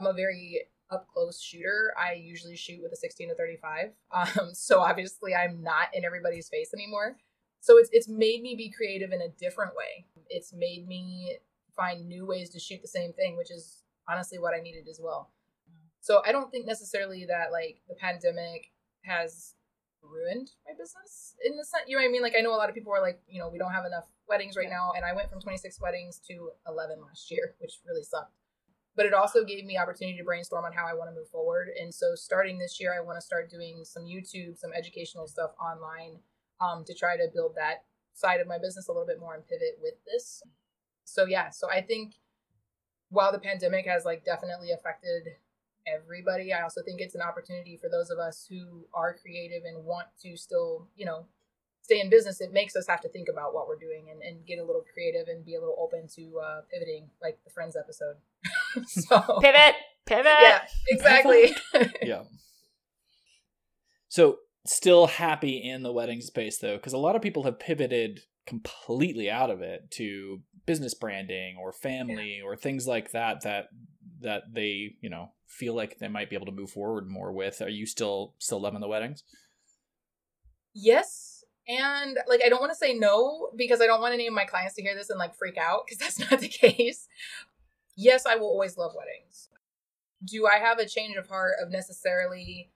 I'm 0.01 0.07
a 0.07 0.13
very 0.13 0.63
up 0.91 1.07
close 1.07 1.41
shooter. 1.41 1.95
I 1.97 2.15
usually 2.15 2.57
shoot 2.57 2.83
with 2.83 2.93
a 2.93 2.97
16 2.97 3.29
to 3.29 3.35
35. 3.35 3.93
Um, 4.13 4.53
so 4.53 4.81
obviously 4.81 5.35
I'm 5.35 5.63
not 5.63 5.89
in 5.95 6.05
everybody's 6.05 6.49
face 6.49 6.75
anymore. 6.75 7.17
So 7.61 7.79
it's 7.79 7.89
it's 7.93 8.09
made 8.09 8.43
me 8.43 8.57
be 8.57 8.71
creative 8.71 9.13
in 9.13 9.23
a 9.23 9.29
different 9.29 9.73
way. 9.77 10.05
It's 10.29 10.53
made 10.53 10.87
me 10.87 11.39
find 11.77 12.09
new 12.09 12.27
ways 12.27 12.51
to 12.51 12.59
shoot 12.59 12.83
the 12.83 12.89
same 12.89 13.13
thing, 13.13 13.37
which 13.37 13.53
is 13.53 13.85
honestly 14.09 14.39
what 14.39 14.53
I 14.53 14.61
needed 14.61 14.89
as 14.91 15.01
well. 15.01 15.31
So 16.01 16.23
I 16.27 16.33
don't 16.33 16.51
think 16.51 16.67
necessarily 16.67 17.25
that 17.27 17.53
like 17.53 17.81
the 17.89 17.95
pandemic 17.95 18.72
has 19.05 19.55
ruined 20.03 20.51
my 20.67 20.75
business 20.75 21.35
in 21.47 21.57
the 21.57 21.65
sense 21.65 21.85
you 21.87 21.97
know 21.97 22.03
what 22.03 22.09
I 22.09 22.13
mean? 22.13 22.23
Like 22.23 22.35
I 22.37 22.43
know 22.43 22.55
a 22.55 22.59
lot 22.59 22.69
of 22.69 22.75
people 22.75 22.93
are 22.93 23.01
like, 23.01 23.21
you 23.29 23.41
know, 23.41 23.49
we 23.49 23.59
don't 23.59 23.73
have 23.73 23.85
enough 23.85 24.07
weddings 24.29 24.57
right 24.57 24.69
now. 24.69 24.93
And 24.97 25.05
I 25.05 25.15
went 25.15 25.31
from 25.31 25.41
26 25.41 25.81
weddings 25.81 26.21
to 26.29 26.51
11 26.67 27.01
last 27.01 27.31
year, 27.31 27.55
which 27.61 27.81
really 27.87 28.03
sucked. 28.03 28.35
But 28.95 29.07
it 29.07 29.15
also 29.15 29.45
gave 29.45 29.65
me 29.65 29.79
opportunity 29.79 30.19
to 30.19 30.25
brainstorm 30.25 30.65
on 30.65 30.73
how 30.73 30.87
I 30.87 30.93
want 30.93 31.09
to 31.11 31.15
move 31.15 31.29
forward. 31.29 31.69
And 31.81 31.95
so 31.95 32.15
starting 32.15 32.59
this 32.59 32.79
year, 32.79 32.95
I 32.95 33.01
want 33.01 33.17
to 33.17 33.25
start 33.25 33.51
doing 33.51 33.85
some 33.85 34.03
YouTube, 34.03 34.59
some 34.59 34.73
educational 34.77 35.27
stuff 35.27 35.53
online 35.59 36.19
um, 36.61 36.85
to 36.85 36.95
try 36.95 37.17
to 37.17 37.29
build 37.33 37.55
that 37.57 37.85
side 38.13 38.41
of 38.41 38.47
my 38.47 38.59
business 38.59 38.89
a 38.89 38.93
little 38.93 39.07
bit 39.07 39.19
more 39.19 39.35
and 39.35 39.47
pivot 39.47 39.79
with 39.81 39.95
this. 40.05 40.43
So 41.05 41.25
yeah, 41.25 41.49
so 41.49 41.71
I 41.71 41.81
think 41.81 42.15
while 43.09 43.33
the 43.33 43.39
pandemic 43.39 43.87
has 43.87 44.05
like 44.05 44.25
definitely 44.25 44.73
affected 44.73 45.37
everybody, 45.87 46.53
I 46.53 46.63
also 46.63 46.83
think 46.83 47.01
it's 47.01 47.15
an 47.15 47.21
opportunity 47.21 47.79
for 47.81 47.89
those 47.89 48.11
of 48.11 48.19
us 48.19 48.47
who 48.49 48.87
are 48.95 49.15
creative 49.15 49.63
and 49.65 49.85
want 49.85 50.07
to 50.23 50.37
still, 50.37 50.89
you 50.97 51.07
know, 51.07 51.27
stay 51.83 52.01
in 52.01 52.11
business. 52.11 52.41
It 52.41 52.53
makes 52.53 52.77
us 52.77 52.87
have 52.89 53.01
to 53.03 53.09
think 53.09 53.29
about 53.29 53.55
what 53.55 53.69
we're 53.69 53.79
doing 53.79 54.07
and, 54.11 54.23
and 54.23 54.47
get 54.47 54.59
a 54.59 54.65
little 54.65 54.85
creative 54.93 55.29
and 55.29 55.45
be 55.45 55.55
a 55.55 55.61
little 55.61 55.77
open 55.79 56.09
to 56.17 56.39
uh, 56.39 56.61
pivoting, 56.73 57.11
like 57.21 57.39
the 57.45 57.51
Friends 57.51 57.77
episode. 57.77 58.17
so 58.87 59.41
Pivot, 59.41 59.75
pivot. 60.07 60.33
yeah, 60.41 60.61
exactly. 60.89 61.55
yeah. 62.03 62.23
So 64.09 64.39
still 64.67 65.07
happy 65.07 65.57
in 65.57 65.83
the 65.83 65.93
wedding 65.93 66.21
space 66.21 66.59
though, 66.59 66.77
because 66.77 66.93
a 66.93 66.99
lot 66.99 67.17
of 67.17 67.23
people 67.23 67.45
have 67.45 67.59
pivoted 67.59 68.21
completely 68.47 69.31
out 69.31 69.51
of 69.51 69.61
it 69.61 69.91
to 69.93 70.41
business 70.67 70.95
branding 70.95 71.57
or 71.61 71.73
family 71.73 72.41
or 72.45 72.57
things 72.57 72.87
like 72.87 73.13
that 73.13 73.43
that 73.43 73.69
that 74.23 74.55
they 74.55 74.97
you 75.01 75.11
know 75.11 75.31
feel 75.47 75.75
like 75.75 75.99
they 75.99 76.09
might 76.09 76.31
be 76.31 76.37
able 76.37 76.47
to 76.47 76.53
move 76.53 76.71
forward 76.71 77.09
more 77.09 77.33
with. 77.33 77.61
Are 77.61 77.69
you 77.69 77.87
still 77.87 78.35
still 78.39 78.61
loving 78.61 78.81
the 78.81 78.89
weddings? 78.89 79.25
yes 80.75 81.45
and 81.69 82.19
like 82.29 82.41
i 82.45 82.49
don't 82.49 82.61
want 82.61 82.73
to 82.73 82.79
say 82.79 82.95
no 82.95 83.51
because 83.57 83.81
i 83.81 83.87
don't 83.87 84.01
want 84.01 84.15
any 84.15 84.27
of 84.27 84.35
my 84.35 84.45
clients 84.45 84.75
to 84.75 84.83
hear 84.83 84.95
this 84.95 85.11
and 85.11 85.19
like 85.19 85.35
freak 85.35 85.57
out 85.57 85.83
because 85.87 85.99
that's 85.99 86.31
not 86.31 86.41
the 86.41 86.49
case 86.49 87.09
yes 87.97 88.27
i 88.27 88.37
will 88.37 88.49
always 88.49 88.77
love 88.77 88.93
weddings 88.97 89.49
do 90.25 90.47
i 90.47 90.59
have 90.59 90.79
a 90.79 90.89
change 90.89 91.17
of 91.17 91.29
heart 91.29 91.55
of 91.63 91.71
necessarily 91.71 92.71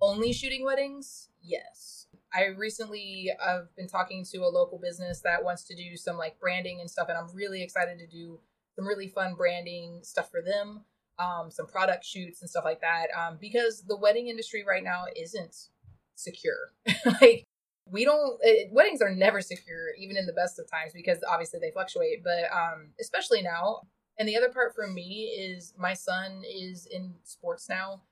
only 0.00 0.32
shooting 0.32 0.64
weddings 0.64 1.28
yes 1.42 2.06
i 2.34 2.46
recently 2.46 3.30
i've 3.44 3.74
been 3.76 3.88
talking 3.88 4.24
to 4.24 4.38
a 4.38 4.48
local 4.48 4.78
business 4.78 5.20
that 5.20 5.42
wants 5.42 5.64
to 5.64 5.74
do 5.74 5.96
some 5.96 6.16
like 6.16 6.38
branding 6.38 6.80
and 6.80 6.90
stuff 6.90 7.08
and 7.08 7.16
i'm 7.16 7.34
really 7.34 7.62
excited 7.62 7.98
to 7.98 8.06
do 8.06 8.38
some 8.76 8.86
really 8.86 9.08
fun 9.08 9.34
branding 9.34 10.00
stuff 10.02 10.30
for 10.30 10.42
them 10.42 10.84
um, 11.18 11.50
some 11.50 11.66
product 11.66 12.04
shoots 12.04 12.40
and 12.40 12.50
stuff 12.50 12.64
like 12.64 12.80
that 12.80 13.06
um, 13.16 13.38
because 13.40 13.84
the 13.86 13.96
wedding 13.96 14.28
industry 14.28 14.64
right 14.66 14.82
now 14.82 15.04
isn't 15.16 15.68
secure. 16.14 16.72
like 17.20 17.44
we 17.90 18.04
don't 18.04 18.38
it, 18.42 18.72
weddings 18.72 19.02
are 19.02 19.14
never 19.14 19.40
secure 19.40 19.90
even 19.98 20.16
in 20.16 20.26
the 20.26 20.32
best 20.32 20.58
of 20.58 20.70
times 20.70 20.92
because 20.94 21.18
obviously 21.28 21.60
they 21.60 21.70
fluctuate, 21.70 22.24
but 22.24 22.44
um 22.54 22.88
especially 23.00 23.42
now. 23.42 23.80
And 24.18 24.28
the 24.28 24.36
other 24.36 24.50
part 24.50 24.74
for 24.74 24.86
me 24.86 25.24
is 25.24 25.74
my 25.78 25.94
son 25.94 26.42
is 26.46 26.86
in 26.86 27.14
sports 27.24 27.68
now. 27.68 28.02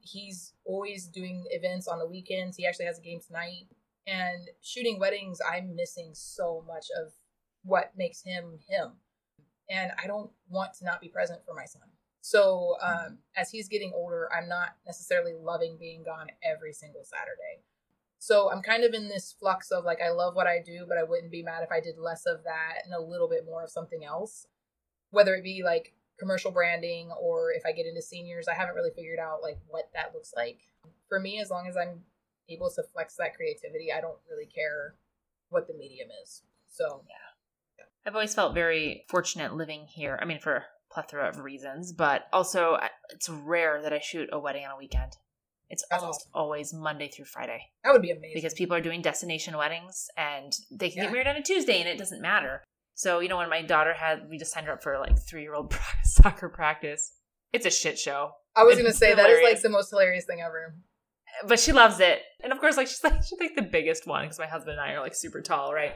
He's 0.00 0.54
always 0.64 1.06
doing 1.06 1.44
events 1.50 1.86
on 1.86 1.98
the 1.98 2.06
weekends. 2.06 2.56
He 2.56 2.66
actually 2.66 2.86
has 2.86 2.98
a 2.98 3.02
game 3.02 3.20
tonight. 3.24 3.66
And 4.06 4.48
shooting 4.62 4.98
weddings, 4.98 5.38
I'm 5.46 5.76
missing 5.76 6.10
so 6.14 6.64
much 6.66 6.86
of 6.98 7.12
what 7.62 7.92
makes 7.96 8.22
him 8.22 8.58
him. 8.68 8.92
And 9.70 9.92
I 10.02 10.06
don't 10.06 10.30
want 10.48 10.74
to 10.74 10.84
not 10.84 11.00
be 11.00 11.08
present 11.08 11.40
for 11.46 11.54
my 11.54 11.64
son. 11.64 11.82
So 12.20 12.76
um, 12.82 13.18
as 13.36 13.50
he's 13.50 13.68
getting 13.68 13.92
older, 13.94 14.28
I'm 14.36 14.48
not 14.48 14.76
necessarily 14.84 15.32
loving 15.32 15.78
being 15.78 16.02
gone 16.02 16.26
every 16.44 16.72
single 16.72 17.04
Saturday. 17.04 17.62
So 18.18 18.50
I'm 18.50 18.60
kind 18.60 18.84
of 18.84 18.92
in 18.92 19.08
this 19.08 19.34
flux 19.38 19.70
of 19.70 19.84
like, 19.84 20.00
I 20.04 20.10
love 20.10 20.34
what 20.34 20.46
I 20.46 20.58
do, 20.64 20.84
but 20.86 20.98
I 20.98 21.04
wouldn't 21.04 21.32
be 21.32 21.42
mad 21.42 21.62
if 21.62 21.72
I 21.72 21.80
did 21.80 21.96
less 21.96 22.26
of 22.26 22.44
that 22.44 22.84
and 22.84 22.92
a 22.92 23.00
little 23.00 23.28
bit 23.28 23.46
more 23.46 23.64
of 23.64 23.70
something 23.70 24.04
else. 24.04 24.46
Whether 25.10 25.34
it 25.34 25.44
be 25.44 25.62
like 25.64 25.94
commercial 26.18 26.50
branding 26.50 27.10
or 27.18 27.52
if 27.52 27.64
I 27.64 27.72
get 27.72 27.86
into 27.86 28.02
seniors, 28.02 28.48
I 28.48 28.54
haven't 28.54 28.74
really 28.74 28.92
figured 28.94 29.18
out 29.18 29.40
like 29.42 29.58
what 29.68 29.88
that 29.94 30.12
looks 30.12 30.34
like. 30.36 30.60
For 31.08 31.18
me, 31.18 31.40
as 31.40 31.50
long 31.50 31.66
as 31.66 31.76
I'm 31.76 32.02
able 32.50 32.70
to 32.70 32.82
flex 32.92 33.16
that 33.16 33.34
creativity, 33.34 33.90
I 33.90 34.02
don't 34.02 34.18
really 34.30 34.46
care 34.46 34.96
what 35.48 35.66
the 35.66 35.74
medium 35.74 36.08
is. 36.22 36.42
So, 36.68 37.02
yeah. 37.08 37.29
I've 38.06 38.14
always 38.14 38.34
felt 38.34 38.54
very 38.54 39.04
fortunate 39.08 39.54
living 39.54 39.86
here. 39.86 40.18
I 40.20 40.24
mean, 40.24 40.40
for 40.40 40.56
a 40.56 40.64
plethora 40.90 41.28
of 41.28 41.38
reasons, 41.38 41.92
but 41.92 42.22
also 42.32 42.78
it's 43.10 43.28
rare 43.28 43.80
that 43.82 43.92
I 43.92 44.00
shoot 44.00 44.28
a 44.32 44.38
wedding 44.38 44.64
on 44.64 44.72
a 44.72 44.78
weekend. 44.78 45.12
It's 45.68 45.84
That's 45.88 46.02
almost 46.02 46.22
awesome. 46.22 46.30
always 46.34 46.74
Monday 46.74 47.08
through 47.08 47.26
Friday. 47.26 47.70
That 47.84 47.92
would 47.92 48.02
be 48.02 48.10
amazing. 48.10 48.32
Because 48.34 48.54
people 48.54 48.76
are 48.76 48.80
doing 48.80 49.02
destination 49.02 49.56
weddings 49.56 50.08
and 50.16 50.52
they 50.70 50.90
can 50.90 50.98
yeah. 50.98 51.04
get 51.04 51.12
married 51.12 51.26
on 51.28 51.36
a 51.36 51.42
Tuesday 51.42 51.78
and 51.78 51.88
it 51.88 51.96
doesn't 51.96 52.20
matter. 52.20 52.64
So, 52.94 53.20
you 53.20 53.28
know, 53.28 53.36
when 53.36 53.48
my 53.48 53.62
daughter 53.62 53.94
had, 53.94 54.28
we 54.28 54.36
just 54.36 54.52
signed 54.52 54.66
her 54.66 54.72
up 54.72 54.82
for 54.82 54.98
like 54.98 55.16
three 55.16 55.42
year 55.42 55.54
old 55.54 55.72
soccer 56.02 56.48
practice. 56.48 57.12
It's 57.52 57.66
a 57.66 57.70
shit 57.70 57.98
show. 57.98 58.32
I 58.56 58.64
was 58.64 58.74
going 58.76 58.90
to 58.90 58.96
say, 58.96 59.10
hilarious. 59.10 59.38
that 59.38 59.48
is 59.48 59.54
like 59.54 59.62
the 59.62 59.68
most 59.68 59.90
hilarious 59.90 60.24
thing 60.24 60.40
ever. 60.44 60.74
But 61.46 61.60
she 61.60 61.72
loves 61.72 62.00
it. 62.00 62.20
And 62.42 62.52
of 62.52 62.58
course, 62.58 62.76
like, 62.76 62.88
she's 62.88 63.02
like, 63.04 63.22
she's 63.22 63.38
like 63.40 63.54
the 63.54 63.62
biggest 63.62 64.06
one 64.06 64.24
because 64.24 64.38
my 64.38 64.46
husband 64.46 64.72
and 64.72 64.80
I 64.80 64.94
are 64.94 65.00
like 65.00 65.14
super 65.14 65.40
tall, 65.40 65.72
right? 65.72 65.94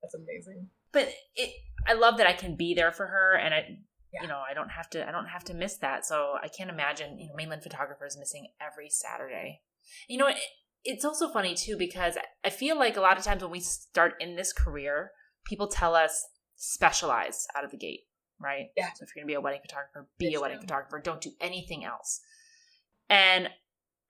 That's 0.00 0.14
amazing. 0.14 0.68
But 0.92 1.08
it, 1.34 1.50
I 1.86 1.94
love 1.94 2.18
that 2.18 2.26
I 2.26 2.32
can 2.32 2.56
be 2.56 2.74
there 2.74 2.92
for 2.92 3.06
her 3.06 3.36
and 3.36 3.54
I, 3.54 3.78
yeah. 4.12 4.22
you 4.22 4.28
know 4.28 4.40
i 4.48 4.54
don't 4.54 4.70
have 4.70 4.88
to 4.90 5.06
i 5.06 5.12
don't 5.12 5.26
have 5.26 5.44
to 5.44 5.54
miss 5.54 5.76
that. 5.78 6.04
So 6.04 6.34
i 6.42 6.48
can't 6.48 6.70
imagine 6.70 7.18
you 7.18 7.28
know 7.28 7.34
mainland 7.36 7.62
photographers 7.62 8.16
missing 8.18 8.48
every 8.60 8.88
saturday. 8.90 9.60
You 10.08 10.18
know 10.18 10.28
it, 10.28 10.36
it's 10.84 11.04
also 11.04 11.28
funny 11.28 11.54
too 11.54 11.76
because 11.76 12.16
i 12.44 12.50
feel 12.50 12.78
like 12.78 12.96
a 12.96 13.00
lot 13.00 13.18
of 13.18 13.24
times 13.24 13.42
when 13.42 13.50
we 13.50 13.60
start 13.60 14.14
in 14.20 14.36
this 14.36 14.52
career 14.52 15.10
people 15.44 15.66
tell 15.66 15.94
us 15.94 16.24
specialize 16.56 17.46
out 17.56 17.64
of 17.64 17.70
the 17.70 17.76
gate 17.76 18.02
right? 18.40 18.66
Yeah. 18.76 18.90
So 18.94 19.02
if 19.02 19.14
you're 19.14 19.22
gonna 19.22 19.28
be 19.28 19.34
a 19.34 19.40
wedding 19.40 19.60
photographer 19.62 20.08
be 20.18 20.34
a 20.34 20.40
wedding 20.40 20.58
true. 20.58 20.66
photographer. 20.66 21.00
Don't 21.02 21.20
do 21.20 21.32
anything 21.40 21.84
else. 21.84 22.20
And 23.08 23.48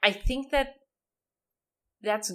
i 0.03 0.13
think 0.13 0.51
that 0.53 0.75
that's 2.03 2.33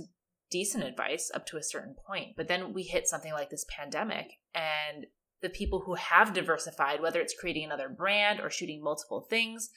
decent 0.54 0.84
advice 0.84 1.32
up 1.34 1.46
to 1.48 1.58
a 1.58 1.64
certain 1.64 1.96
point 2.08 2.36
but 2.38 2.48
then 2.48 2.72
we 2.74 2.84
hit 2.84 3.08
something 3.08 3.34
like 3.34 3.50
this 3.50 3.66
pandemic 3.76 4.28
and 4.54 5.08
the 5.44 5.50
people 5.50 5.82
who 5.82 5.94
have 5.96 6.34
diversified, 6.34 7.02
whether 7.02 7.20
it's 7.20 7.36
creating 7.38 7.66
another 7.66 7.90
brand 7.90 8.40
or 8.40 8.50
shooting 8.50 8.82
multiple 8.82 9.28
things, 9.30 9.70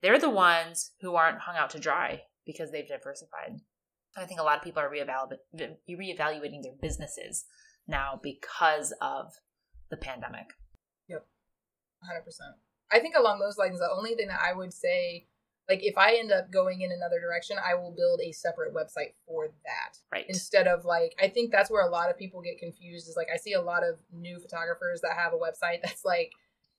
they're 0.00 0.20
the 0.20 0.30
ones 0.30 0.92
who 1.02 1.16
aren't 1.16 1.40
hung 1.40 1.56
out 1.56 1.68
to 1.70 1.78
dry 1.78 2.22
because 2.46 2.70
they've 2.70 2.88
diversified. 2.88 3.58
I 4.16 4.24
think 4.24 4.40
a 4.40 4.44
lot 4.44 4.56
of 4.56 4.64
people 4.64 4.80
are 4.80 4.90
reevaluating 4.90 6.62
their 6.62 6.72
businesses 6.80 7.44
now 7.86 8.18
because 8.22 8.94
of 9.02 9.32
the 9.90 9.96
pandemic. 9.96 10.46
Yep, 11.08 11.26
100%. 12.04 12.30
I 12.92 13.00
think 13.00 13.14
along 13.16 13.40
those 13.40 13.58
lines, 13.58 13.80
the 13.80 13.90
only 13.94 14.14
thing 14.14 14.28
that 14.28 14.40
I 14.40 14.56
would 14.56 14.72
say 14.72 15.26
like 15.70 15.84
if 15.84 15.96
I 15.96 16.16
end 16.16 16.32
up 16.32 16.50
going 16.50 16.80
in 16.80 16.90
another 16.90 17.20
direction, 17.20 17.56
I 17.64 17.76
will 17.76 17.92
build 17.92 18.20
a 18.20 18.32
separate 18.32 18.74
website 18.74 19.12
for 19.24 19.46
that. 19.64 19.98
Right. 20.10 20.26
Instead 20.28 20.66
of 20.66 20.84
like 20.84 21.14
I 21.22 21.28
think 21.28 21.52
that's 21.52 21.70
where 21.70 21.86
a 21.86 21.90
lot 21.90 22.10
of 22.10 22.18
people 22.18 22.42
get 22.42 22.58
confused 22.58 23.08
is 23.08 23.16
like 23.16 23.28
I 23.32 23.36
see 23.36 23.52
a 23.52 23.62
lot 23.62 23.84
of 23.84 23.94
new 24.12 24.40
photographers 24.40 25.00
that 25.02 25.12
have 25.12 25.32
a 25.32 25.36
website 25.36 25.80
that's 25.84 26.04
like 26.04 26.32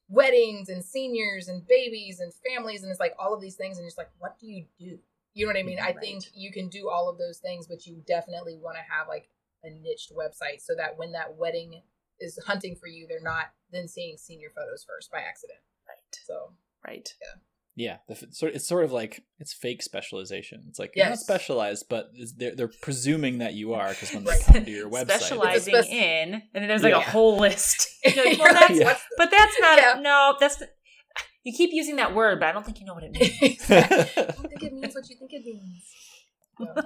weddings 0.10 0.68
and 0.68 0.84
seniors 0.84 1.48
and 1.48 1.66
babies 1.66 2.20
and 2.20 2.34
families 2.46 2.84
and 2.84 2.92
it's 2.92 3.00
like 3.00 3.16
all 3.18 3.34
of 3.34 3.40
these 3.40 3.56
things 3.56 3.78
and 3.78 3.88
it's 3.88 3.98
like 3.98 4.12
what 4.20 4.38
do 4.40 4.48
you 4.48 4.66
do? 4.78 5.00
You 5.34 5.46
know 5.46 5.54
what 5.54 5.60
I 5.60 5.64
mean? 5.64 5.80
Right. 5.80 5.96
I 5.96 6.00
think 6.00 6.26
you 6.34 6.52
can 6.52 6.68
do 6.68 6.90
all 6.90 7.10
of 7.10 7.18
those 7.18 7.38
things, 7.38 7.66
but 7.66 7.88
you 7.88 8.04
definitely 8.06 8.58
want 8.58 8.76
to 8.76 8.94
have 8.94 9.08
like 9.08 9.30
a 9.64 9.70
niched 9.70 10.12
website 10.14 10.60
so 10.60 10.76
that 10.76 10.98
when 10.98 11.14
that 11.14 11.38
wedding 11.38 11.82
is 12.20 12.38
hunting 12.46 12.76
for 12.76 12.88
you, 12.88 13.08
they're 13.08 13.22
not 13.22 13.54
then 13.72 13.88
seeing 13.88 14.18
senior 14.18 14.50
photos 14.54 14.84
first 14.84 15.10
by 15.10 15.20
accident. 15.20 15.60
Right. 15.88 16.20
So 16.26 16.52
right. 16.86 17.16
Yeah. 17.22 17.40
Yeah, 17.82 17.98
the, 18.08 18.28
it's 18.54 18.68
sort 18.68 18.84
of 18.84 18.92
like 18.92 19.24
it's 19.40 19.54
fake 19.54 19.82
specialization. 19.82 20.66
It's 20.70 20.78
like 20.78 20.94
you're 20.96 21.10
not 21.10 21.18
specialized, 21.18 21.88
but 21.90 22.12
they're 22.38 22.56
they're 22.56 22.72
presuming 22.84 23.40
that 23.40 23.56
you 23.56 23.74
are 23.74 23.90
because 23.90 24.14
when 24.14 24.24
they 24.24 24.38
come 24.40 24.64
to 24.64 24.70
your 24.70 24.88
website, 24.92 25.18
specializing 25.18 25.74
in, 25.74 26.34
and 26.34 26.44
then 26.54 26.68
there's 26.68 26.84
like 26.84 26.94
yeah. 26.94 27.00
a 27.00 27.10
whole 27.10 27.40
list. 27.40 27.88
well, 28.06 28.14
that's, 28.54 28.80
yeah. 28.80 28.98
But 29.18 29.32
that's 29.32 29.60
not 29.60 29.80
yeah. 29.80 30.00
no. 30.00 30.36
That's 30.40 30.62
you 31.44 31.54
keep 31.54 31.72
using 31.74 31.96
that 31.96 32.14
word, 32.14 32.40
but 32.40 32.50
I 32.50 32.52
don't 32.52 32.64
think 32.64 32.80
you 32.80 32.86
know 32.86 32.94
what 32.94 33.04
it 33.04 33.14
means. 33.14 33.66
I 33.68 33.82
don't 33.88 34.48
think 34.48 34.62
it 34.62 34.74
means 34.74 34.94
what 34.94 35.10
you 35.10 35.16
think 35.18 35.34
it 35.34 35.44
means. 35.44 35.84
Yeah, 36.60 36.82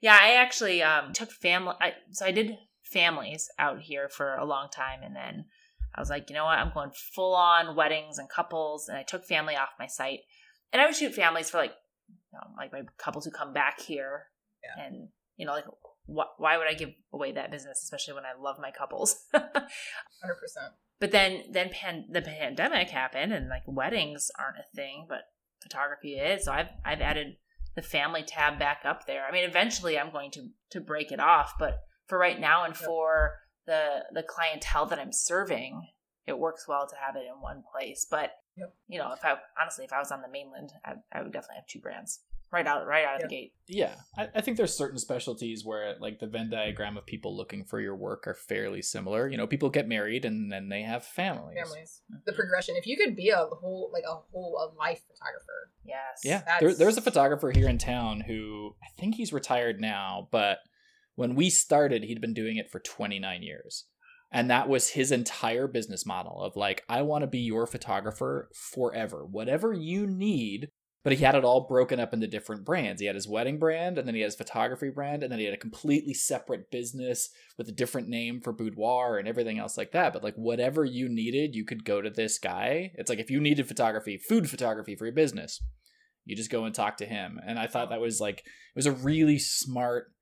yeah 0.00 0.18
I 0.20 0.34
actually 0.34 0.82
um, 0.82 1.12
took 1.12 1.30
family. 1.30 1.74
I, 1.80 1.92
so 2.10 2.26
I 2.26 2.32
did 2.32 2.58
families 2.82 3.48
out 3.56 3.82
here 3.82 4.08
for 4.08 4.34
a 4.34 4.44
long 4.44 4.68
time, 4.68 5.04
and 5.04 5.14
then 5.14 5.44
I 5.94 6.00
was 6.00 6.10
like, 6.10 6.28
you 6.28 6.34
know 6.34 6.44
what? 6.44 6.58
I'm 6.58 6.72
going 6.72 6.90
full 7.14 7.34
on 7.34 7.76
weddings 7.76 8.18
and 8.18 8.28
couples, 8.28 8.88
and 8.88 8.98
I 8.98 9.02
took 9.02 9.24
family 9.24 9.56
off 9.56 9.70
my 9.78 9.86
site. 9.86 10.20
And 10.72 10.82
I 10.82 10.86
would 10.86 10.96
shoot 10.96 11.14
families 11.14 11.50
for 11.50 11.58
like, 11.58 11.72
you 12.08 12.38
know, 12.38 12.54
like 12.56 12.72
my 12.72 12.82
couples 12.98 13.24
who 13.24 13.30
come 13.30 13.52
back 13.52 13.80
here, 13.80 14.24
yeah. 14.62 14.84
and 14.84 15.08
you 15.36 15.46
know, 15.46 15.52
like 15.52 15.66
wh- 16.06 16.40
why 16.40 16.56
would 16.56 16.66
I 16.66 16.74
give 16.74 16.90
away 17.12 17.32
that 17.32 17.50
business, 17.50 17.80
especially 17.82 18.14
when 18.14 18.24
I 18.24 18.40
love 18.40 18.56
my 18.60 18.70
couples? 18.70 19.16
Hundred 19.32 20.40
percent. 20.40 20.72
But 21.00 21.10
then, 21.10 21.42
then 21.50 21.70
pan- 21.70 22.06
the 22.10 22.22
pandemic 22.22 22.90
happened, 22.90 23.32
and 23.32 23.48
like 23.48 23.62
weddings 23.66 24.30
aren't 24.38 24.58
a 24.58 24.76
thing, 24.76 25.06
but 25.08 25.22
photography 25.62 26.14
is. 26.14 26.44
So 26.44 26.52
I've 26.52 26.70
I've 26.84 27.00
added 27.00 27.36
the 27.74 27.82
family 27.82 28.22
tab 28.22 28.58
back 28.58 28.82
up 28.84 29.06
there. 29.06 29.24
I 29.28 29.32
mean, 29.32 29.44
eventually 29.44 29.98
I'm 29.98 30.10
going 30.10 30.30
to 30.32 30.48
to 30.70 30.80
break 30.80 31.12
it 31.12 31.20
off, 31.20 31.54
but 31.58 31.78
for 32.06 32.18
right 32.18 32.38
now 32.38 32.64
and 32.64 32.74
yep. 32.74 32.84
for 32.84 33.34
the 33.66 34.04
the 34.12 34.22
clientele 34.22 34.86
that 34.86 34.98
I'm 34.98 35.12
serving, 35.12 35.88
it 36.26 36.38
works 36.38 36.66
well 36.68 36.86
to 36.86 36.96
have 36.96 37.16
it 37.16 37.24
in 37.26 37.40
one 37.40 37.62
place. 37.70 38.06
But 38.08 38.32
yep. 38.56 38.74
you 38.88 38.98
know, 38.98 39.12
if 39.12 39.24
I 39.24 39.36
honestly, 39.60 39.84
if 39.84 39.92
I 39.92 39.98
was 39.98 40.10
on 40.10 40.22
the 40.22 40.28
mainland, 40.28 40.72
I, 40.84 40.94
I 41.12 41.22
would 41.22 41.32
definitely 41.32 41.56
have 41.56 41.66
two 41.66 41.80
brands 41.80 42.20
right 42.54 42.66
out 42.66 42.86
right 42.86 43.04
out 43.04 43.16
of 43.16 43.20
yep. 43.22 43.28
the 43.28 43.34
gate. 43.34 43.52
Yeah, 43.66 43.94
I, 44.16 44.28
I, 44.36 44.40
think 44.40 44.56
there's 44.56 44.76
certain 44.76 44.98
specialties 44.98 45.64
where 45.64 45.96
like 46.00 46.20
the 46.20 46.26
Venn 46.26 46.50
diagram 46.50 46.96
of 46.96 47.04
people 47.04 47.36
looking 47.36 47.64
for 47.64 47.80
your 47.80 47.96
work 47.96 48.26
are 48.26 48.34
fairly 48.34 48.80
similar. 48.80 49.28
You 49.28 49.36
know, 49.36 49.46
people 49.46 49.68
get 49.70 49.88
married 49.88 50.24
and 50.24 50.50
then 50.50 50.68
they 50.68 50.82
have 50.82 51.04
families. 51.04 51.56
Families. 51.56 52.02
Mm-hmm. 52.10 52.20
The 52.26 52.32
progression. 52.32 52.76
If 52.76 52.86
you 52.86 52.96
could 52.96 53.16
be 53.16 53.30
a 53.30 53.44
whole 53.44 53.90
like 53.92 54.04
a 54.08 54.14
whole 54.32 54.56
a 54.58 54.78
life 54.78 55.02
photographer. 55.10 55.70
Yes. 55.84 56.20
Yeah. 56.24 56.58
There, 56.60 56.74
there's 56.74 56.96
a 56.96 57.02
photographer 57.02 57.50
here 57.50 57.68
in 57.68 57.76
town 57.76 58.20
who 58.20 58.74
I 58.82 58.88
think 58.98 59.16
he's 59.16 59.32
retired 59.32 59.80
now, 59.80 60.28
but 60.30 60.60
when 61.14 61.34
we 61.34 61.50
started, 61.50 62.04
he'd 62.04 62.20
been 62.20 62.34
doing 62.34 62.56
it 62.56 62.70
for 62.70 62.80
29 62.80 63.42
years. 63.42 63.86
And 64.32 64.50
that 64.50 64.68
was 64.68 64.90
his 64.90 65.12
entire 65.12 65.68
business 65.68 66.04
model 66.04 66.42
of 66.42 66.56
like, 66.56 66.82
I 66.88 67.02
want 67.02 67.22
to 67.22 67.28
be 67.28 67.38
your 67.38 67.66
photographer 67.66 68.50
forever. 68.52 69.24
Whatever 69.24 69.72
you 69.72 70.06
need. 70.06 70.70
But 71.04 71.12
he 71.12 71.22
had 71.22 71.34
it 71.34 71.44
all 71.44 71.66
broken 71.68 72.00
up 72.00 72.14
into 72.14 72.26
different 72.26 72.64
brands. 72.64 72.98
He 72.98 73.06
had 73.06 73.14
his 73.14 73.28
wedding 73.28 73.58
brand, 73.58 73.98
and 73.98 74.08
then 74.08 74.14
he 74.14 74.22
had 74.22 74.28
his 74.28 74.36
photography 74.36 74.88
brand, 74.88 75.22
and 75.22 75.30
then 75.30 75.38
he 75.38 75.44
had 75.44 75.52
a 75.52 75.58
completely 75.58 76.14
separate 76.14 76.70
business 76.70 77.28
with 77.58 77.68
a 77.68 77.72
different 77.72 78.08
name 78.08 78.40
for 78.40 78.54
boudoir 78.54 79.18
and 79.18 79.28
everything 79.28 79.58
else 79.58 79.76
like 79.76 79.92
that. 79.92 80.14
But 80.14 80.24
like, 80.24 80.34
whatever 80.36 80.82
you 80.82 81.10
needed, 81.10 81.54
you 81.54 81.66
could 81.66 81.84
go 81.84 82.00
to 82.00 82.08
this 82.08 82.38
guy. 82.38 82.92
It's 82.94 83.10
like 83.10 83.18
if 83.18 83.30
you 83.30 83.38
needed 83.38 83.68
photography, 83.68 84.16
food 84.16 84.48
photography 84.48 84.96
for 84.96 85.04
your 85.04 85.14
business, 85.14 85.60
you 86.24 86.34
just 86.34 86.50
go 86.50 86.64
and 86.64 86.74
talk 86.74 86.96
to 86.96 87.06
him. 87.06 87.38
And 87.46 87.58
I 87.58 87.66
thought 87.66 87.90
that 87.90 88.00
was 88.00 88.18
like, 88.18 88.38
it 88.38 88.74
was 88.74 88.86
a 88.86 88.92
really 88.92 89.38
smart 89.38 90.13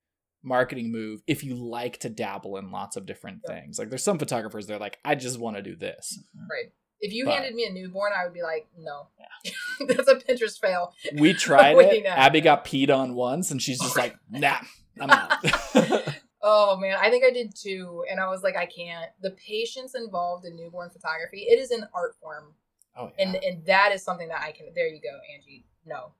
marketing 0.43 0.91
move 0.91 1.21
if 1.25 1.43
you 1.43 1.55
like 1.55 1.99
to 1.99 2.09
dabble 2.09 2.57
in 2.57 2.71
lots 2.71 2.95
of 2.95 3.05
different 3.05 3.41
yeah. 3.47 3.55
things. 3.55 3.79
Like 3.79 3.89
there's 3.89 4.03
some 4.03 4.19
photographers 4.19 4.67
they're 4.67 4.77
like, 4.77 4.99
I 5.03 5.15
just 5.15 5.39
want 5.39 5.55
to 5.55 5.63
do 5.63 5.75
this. 5.75 6.19
Mm-hmm. 6.19 6.49
Right. 6.49 6.71
If 6.99 7.13
you 7.13 7.25
but, 7.25 7.33
handed 7.33 7.55
me 7.55 7.65
a 7.65 7.71
newborn, 7.71 8.13
I 8.17 8.23
would 8.23 8.33
be 8.33 8.43
like, 8.43 8.67
no. 8.77 9.07
Yeah. 9.19 9.51
That's 9.87 10.07
a 10.07 10.15
Pinterest 10.15 10.59
fail. 10.59 10.93
We 11.13 11.33
tried 11.33 11.75
it. 11.77 12.05
Abby 12.05 12.41
got 12.41 12.65
peed 12.65 12.89
on 12.89 13.15
once 13.15 13.51
and 13.51 13.61
she's 13.61 13.79
just 13.79 13.97
like, 13.97 14.15
nah, 14.29 14.57
I'm 14.99 15.09
out. 15.09 15.33
oh 16.41 16.77
man, 16.77 16.97
I 17.01 17.09
think 17.09 17.25
I 17.25 17.31
did 17.31 17.53
too. 17.55 18.05
And 18.09 18.19
I 18.19 18.29
was 18.29 18.43
like, 18.43 18.55
I 18.55 18.65
can't. 18.65 19.11
The 19.21 19.31
patience 19.31 19.95
involved 19.95 20.45
in 20.45 20.55
newborn 20.55 20.91
photography, 20.91 21.45
it 21.49 21.59
is 21.59 21.71
an 21.71 21.85
art 21.93 22.15
form. 22.21 22.53
Oh, 22.95 23.11
yeah. 23.17 23.25
And 23.25 23.35
and 23.43 23.65
that 23.65 23.91
is 23.91 24.03
something 24.03 24.27
that 24.27 24.41
I 24.41 24.51
can 24.51 24.67
there 24.75 24.87
you 24.87 25.01
go, 25.01 25.17
Angie. 25.35 25.65
No. 25.85 26.13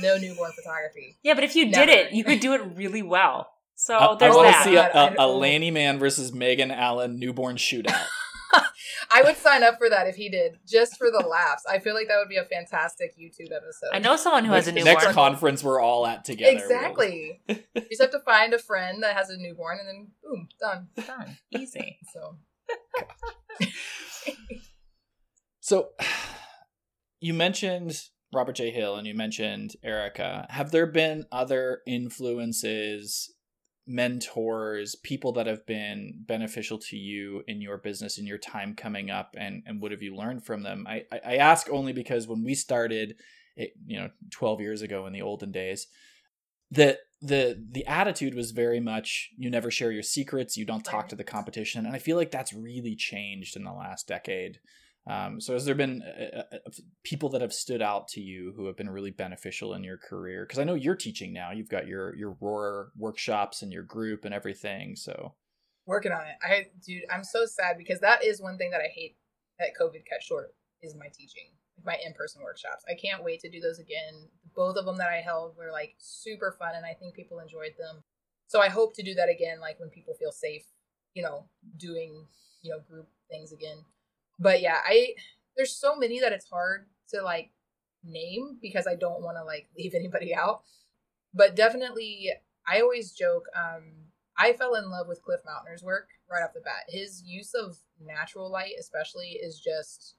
No 0.00 0.16
newborn 0.16 0.52
photography. 0.52 1.18
Yeah, 1.22 1.34
but 1.34 1.44
if 1.44 1.56
you 1.56 1.66
Never. 1.66 1.86
did 1.86 1.98
it, 1.98 2.12
you 2.12 2.22
could 2.22 2.40
do 2.40 2.52
it 2.54 2.60
really 2.76 3.02
well. 3.02 3.48
So 3.82 3.96
uh, 3.96 4.14
there's 4.14 4.34
I 4.34 4.36
want 4.36 4.54
to 4.54 4.62
see 4.62 4.76
a, 4.76 4.90
a, 4.92 5.14
a 5.20 5.26
Lanny 5.26 5.70
Mann 5.70 5.98
versus 5.98 6.34
Megan 6.34 6.70
Allen 6.70 7.18
newborn 7.18 7.56
shootout. 7.56 8.04
I 9.10 9.22
would 9.22 9.38
sign 9.38 9.62
up 9.62 9.78
for 9.78 9.88
that 9.88 10.06
if 10.06 10.16
he 10.16 10.28
did, 10.28 10.58
just 10.68 10.98
for 10.98 11.10
the 11.10 11.26
laughs. 11.26 11.64
I 11.66 11.78
feel 11.78 11.94
like 11.94 12.06
that 12.08 12.18
would 12.18 12.28
be 12.28 12.36
a 12.36 12.44
fantastic 12.44 13.14
YouTube 13.18 13.46
episode. 13.56 13.88
I 13.94 13.98
know 13.98 14.16
someone 14.16 14.44
who 14.44 14.52
has 14.52 14.68
a 14.68 14.72
Next- 14.72 14.84
newborn. 14.84 15.04
Next 15.04 15.14
conference 15.14 15.64
we're 15.64 15.80
all 15.80 16.06
at 16.06 16.26
together. 16.26 16.56
we'll- 16.56 16.62
Exactly. 16.62 17.40
you 17.48 17.56
just 17.88 18.02
have 18.02 18.10
to 18.10 18.20
find 18.20 18.52
a 18.52 18.58
friend 18.58 19.02
that 19.02 19.16
has 19.16 19.30
a 19.30 19.38
newborn, 19.38 19.78
and 19.80 19.88
then 19.88 20.08
boom, 20.22 20.48
done. 20.60 20.88
Done. 21.06 21.38
Easy. 21.50 21.96
So 22.12 22.36
So, 25.60 25.88
you 27.20 27.32
mentioned 27.32 27.94
Robert 28.30 28.56
J. 28.56 28.72
Hill 28.72 28.96
and 28.96 29.06
you 29.06 29.14
mentioned 29.14 29.72
Erica. 29.82 30.46
Have 30.50 30.70
there 30.70 30.86
been 30.86 31.24
other 31.32 31.80
influences, 31.86 33.32
mentors, 33.90 34.94
people 34.94 35.32
that 35.32 35.46
have 35.46 35.66
been 35.66 36.14
beneficial 36.26 36.78
to 36.78 36.96
you 36.96 37.42
in 37.48 37.60
your 37.60 37.76
business 37.76 38.18
in 38.18 38.26
your 38.26 38.38
time 38.38 38.74
coming 38.74 39.10
up, 39.10 39.34
and 39.36 39.62
and 39.66 39.80
what 39.80 39.90
have 39.90 40.02
you 40.02 40.14
learned 40.14 40.44
from 40.44 40.62
them? 40.62 40.86
I 40.88 41.04
I, 41.12 41.36
ask 41.36 41.68
only 41.70 41.92
because 41.92 42.28
when 42.28 42.44
we 42.44 42.54
started, 42.54 43.16
it, 43.56 43.72
you 43.86 43.98
know, 43.98 44.10
twelve 44.30 44.60
years 44.60 44.82
ago 44.82 45.06
in 45.06 45.12
the 45.12 45.22
olden 45.22 45.50
days, 45.50 45.88
that 46.70 46.98
the 47.20 47.62
the 47.70 47.86
attitude 47.86 48.34
was 48.34 48.52
very 48.52 48.80
much 48.80 49.30
you 49.36 49.50
never 49.50 49.70
share 49.70 49.90
your 49.90 50.02
secrets, 50.02 50.56
you 50.56 50.64
don't 50.64 50.84
talk 50.84 51.08
to 51.08 51.16
the 51.16 51.24
competition, 51.24 51.84
and 51.84 51.94
I 51.94 51.98
feel 51.98 52.16
like 52.16 52.30
that's 52.30 52.52
really 52.52 52.94
changed 52.94 53.56
in 53.56 53.64
the 53.64 53.72
last 53.72 54.06
decade. 54.06 54.60
Um, 55.08 55.40
so 55.40 55.54
has 55.54 55.64
there 55.64 55.74
been 55.74 56.02
uh, 56.02 56.42
uh, 56.52 56.56
uh, 56.66 56.70
people 57.04 57.30
that 57.30 57.40
have 57.40 57.54
stood 57.54 57.80
out 57.80 58.08
to 58.08 58.20
you 58.20 58.52
who 58.54 58.66
have 58.66 58.76
been 58.76 58.90
really 58.90 59.10
beneficial 59.10 59.74
in 59.74 59.82
your 59.82 59.96
career? 59.96 60.44
Because 60.44 60.58
I 60.58 60.64
know 60.64 60.74
you're 60.74 60.94
teaching 60.94 61.32
now. 61.32 61.52
You've 61.52 61.70
got 61.70 61.86
your 61.86 62.14
your 62.16 62.36
roar 62.40 62.92
workshops 62.96 63.62
and 63.62 63.72
your 63.72 63.82
group 63.82 64.24
and 64.24 64.34
everything. 64.34 64.96
So 64.96 65.34
working 65.86 66.12
on 66.12 66.22
it. 66.22 66.36
I 66.42 66.66
dude, 66.84 67.04
I'm 67.12 67.24
so 67.24 67.46
sad 67.46 67.78
because 67.78 68.00
that 68.00 68.24
is 68.24 68.40
one 68.40 68.58
thing 68.58 68.70
that 68.70 68.80
I 68.80 68.88
hate 68.94 69.16
that 69.58 69.70
COVID 69.80 70.04
cut 70.08 70.22
short 70.22 70.54
is 70.82 70.94
my 70.94 71.06
teaching, 71.12 71.50
my 71.84 71.96
in-person 72.04 72.42
workshops. 72.42 72.84
I 72.88 72.94
can't 72.94 73.24
wait 73.24 73.40
to 73.40 73.50
do 73.50 73.60
those 73.60 73.78
again. 73.78 74.28
Both 74.54 74.76
of 74.76 74.84
them 74.84 74.98
that 74.98 75.08
I 75.08 75.20
held 75.20 75.56
were 75.56 75.72
like 75.72 75.94
super 75.98 76.54
fun 76.58 76.72
and 76.74 76.84
I 76.84 76.94
think 76.94 77.14
people 77.14 77.40
enjoyed 77.40 77.74
them. 77.78 78.02
So 78.46 78.60
I 78.60 78.68
hope 78.68 78.94
to 78.96 79.02
do 79.02 79.14
that 79.14 79.28
again 79.28 79.60
like 79.60 79.78
when 79.80 79.90
people 79.90 80.14
feel 80.14 80.32
safe, 80.32 80.64
you 81.14 81.22
know, 81.22 81.46
doing, 81.78 82.26
you 82.62 82.70
know, 82.70 82.80
group 82.80 83.08
things 83.30 83.52
again. 83.52 83.78
But 84.40 84.60
yeah, 84.60 84.78
I 84.84 85.14
there's 85.56 85.76
so 85.76 85.94
many 85.94 86.20
that 86.20 86.32
it's 86.32 86.48
hard 86.48 86.86
to 87.10 87.22
like 87.22 87.50
name 88.02 88.58
because 88.60 88.86
I 88.86 88.94
don't 88.94 89.22
want 89.22 89.36
to 89.36 89.44
like 89.44 89.68
leave 89.78 89.94
anybody 89.94 90.34
out. 90.34 90.62
But 91.32 91.54
definitely 91.54 92.30
I 92.66 92.80
always 92.80 93.12
joke 93.12 93.44
um 93.54 94.10
I 94.40 94.54
fell 94.54 94.74
in 94.74 94.90
love 94.90 95.06
with 95.06 95.22
Cliff 95.22 95.40
Mautner's 95.44 95.82
work 95.82 96.08
right 96.30 96.42
off 96.42 96.54
the 96.54 96.60
bat. 96.60 96.84
His 96.88 97.22
use 97.26 97.52
of 97.52 97.76
natural 98.00 98.50
light, 98.50 98.72
especially, 98.80 99.38
is 99.42 99.60
just 99.60 100.14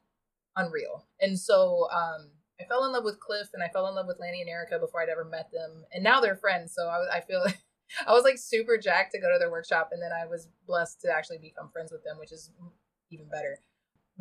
unreal. 0.55 1.07
And 1.19 1.39
so 1.39 1.87
um, 1.91 2.29
I 2.59 2.65
fell 2.65 2.85
in 2.85 2.91
love 2.91 3.03
with 3.03 3.19
Cliff 3.19 3.47
and 3.53 3.63
I 3.63 3.69
fell 3.69 3.87
in 3.87 3.95
love 3.95 4.05
with 4.05 4.19
Lanny 4.19 4.41
and 4.41 4.49
Erica 4.49 4.77
before 4.77 5.01
I'd 5.01 5.09
ever 5.09 5.25
met 5.25 5.49
them. 5.51 5.85
And 5.91 6.03
now 6.03 6.21
they're 6.21 6.35
friends. 6.35 6.73
So 6.75 6.87
I, 6.87 7.17
I 7.17 7.21
feel 7.21 7.43
I 8.07 8.11
was 8.11 8.23
like 8.23 8.37
super 8.37 8.77
jacked 8.77 9.13
to 9.13 9.19
go 9.19 9.31
to 9.31 9.39
their 9.39 9.49
workshop. 9.51 9.89
And 9.91 10.01
then 10.01 10.11
I 10.11 10.27
was 10.27 10.49
blessed 10.67 11.01
to 11.01 11.11
actually 11.11 11.39
become 11.39 11.69
friends 11.71 11.91
with 11.91 12.03
them, 12.03 12.17
which 12.19 12.31
is 12.31 12.51
even 13.09 13.27
better. 13.27 13.57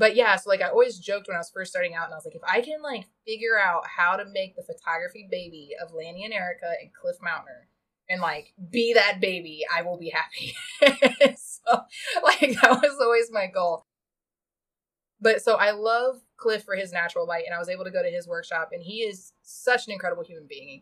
But 0.00 0.16
yeah, 0.16 0.34
so 0.36 0.48
like 0.48 0.62
I 0.62 0.70
always 0.70 0.98
joked 0.98 1.28
when 1.28 1.36
I 1.36 1.40
was 1.40 1.50
first 1.50 1.70
starting 1.70 1.94
out, 1.94 2.06
and 2.06 2.14
I 2.14 2.16
was 2.16 2.24
like, 2.24 2.34
if 2.34 2.40
I 2.42 2.62
can 2.62 2.80
like 2.82 3.04
figure 3.26 3.60
out 3.62 3.82
how 3.86 4.16
to 4.16 4.24
make 4.24 4.56
the 4.56 4.62
photography 4.62 5.28
baby 5.30 5.72
of 5.80 5.92
Lanny 5.92 6.24
and 6.24 6.32
Erica 6.32 6.72
and 6.80 6.90
Cliff 6.94 7.16
Mautner, 7.22 7.68
and 8.08 8.22
like 8.22 8.54
be 8.70 8.94
that 8.94 9.20
baby, 9.20 9.60
I 9.70 9.82
will 9.82 9.98
be 9.98 10.08
happy. 10.08 10.54
so 11.36 11.82
like 12.24 12.58
that 12.62 12.80
was 12.82 12.96
always 12.98 13.30
my 13.30 13.46
goal. 13.46 13.84
But 15.20 15.42
so 15.42 15.56
I 15.56 15.72
love 15.72 16.22
Cliff 16.38 16.64
for 16.64 16.76
his 16.76 16.92
natural 16.92 17.26
light, 17.26 17.44
and 17.44 17.54
I 17.54 17.58
was 17.58 17.68
able 17.68 17.84
to 17.84 17.90
go 17.90 18.02
to 18.02 18.08
his 18.10 18.26
workshop, 18.26 18.70
and 18.72 18.82
he 18.82 19.02
is 19.02 19.34
such 19.42 19.86
an 19.86 19.92
incredible 19.92 20.24
human 20.24 20.46
being. 20.48 20.80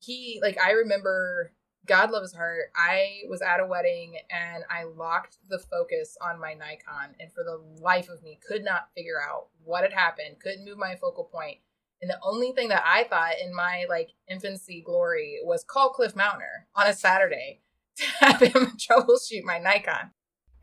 He 0.00 0.40
like 0.42 0.58
I 0.58 0.72
remember 0.72 1.52
God 1.88 2.10
loves 2.10 2.34
heart. 2.34 2.70
I 2.76 3.22
was 3.28 3.40
at 3.40 3.60
a 3.60 3.66
wedding 3.66 4.18
and 4.30 4.62
I 4.70 4.84
locked 4.84 5.38
the 5.48 5.58
focus 5.58 6.16
on 6.20 6.38
my 6.38 6.52
Nikon, 6.52 7.16
and 7.18 7.32
for 7.32 7.42
the 7.42 7.60
life 7.82 8.10
of 8.10 8.22
me, 8.22 8.38
could 8.46 8.62
not 8.62 8.90
figure 8.94 9.20
out 9.20 9.48
what 9.64 9.82
had 9.82 9.94
happened. 9.94 10.36
Couldn't 10.40 10.66
move 10.66 10.78
my 10.78 10.94
focal 10.96 11.24
point. 11.24 11.58
And 12.00 12.10
the 12.10 12.20
only 12.22 12.52
thing 12.52 12.68
that 12.68 12.84
I 12.86 13.04
thought 13.04 13.40
in 13.42 13.54
my 13.54 13.86
like 13.88 14.10
infancy 14.30 14.82
glory 14.84 15.38
was 15.42 15.64
call 15.64 15.90
Cliff 15.90 16.14
Mautner 16.14 16.66
on 16.76 16.86
a 16.86 16.92
Saturday 16.92 17.62
to 17.96 18.04
have 18.20 18.40
him 18.40 18.76
troubleshoot 18.76 19.42
my 19.42 19.58
Nikon. 19.58 20.12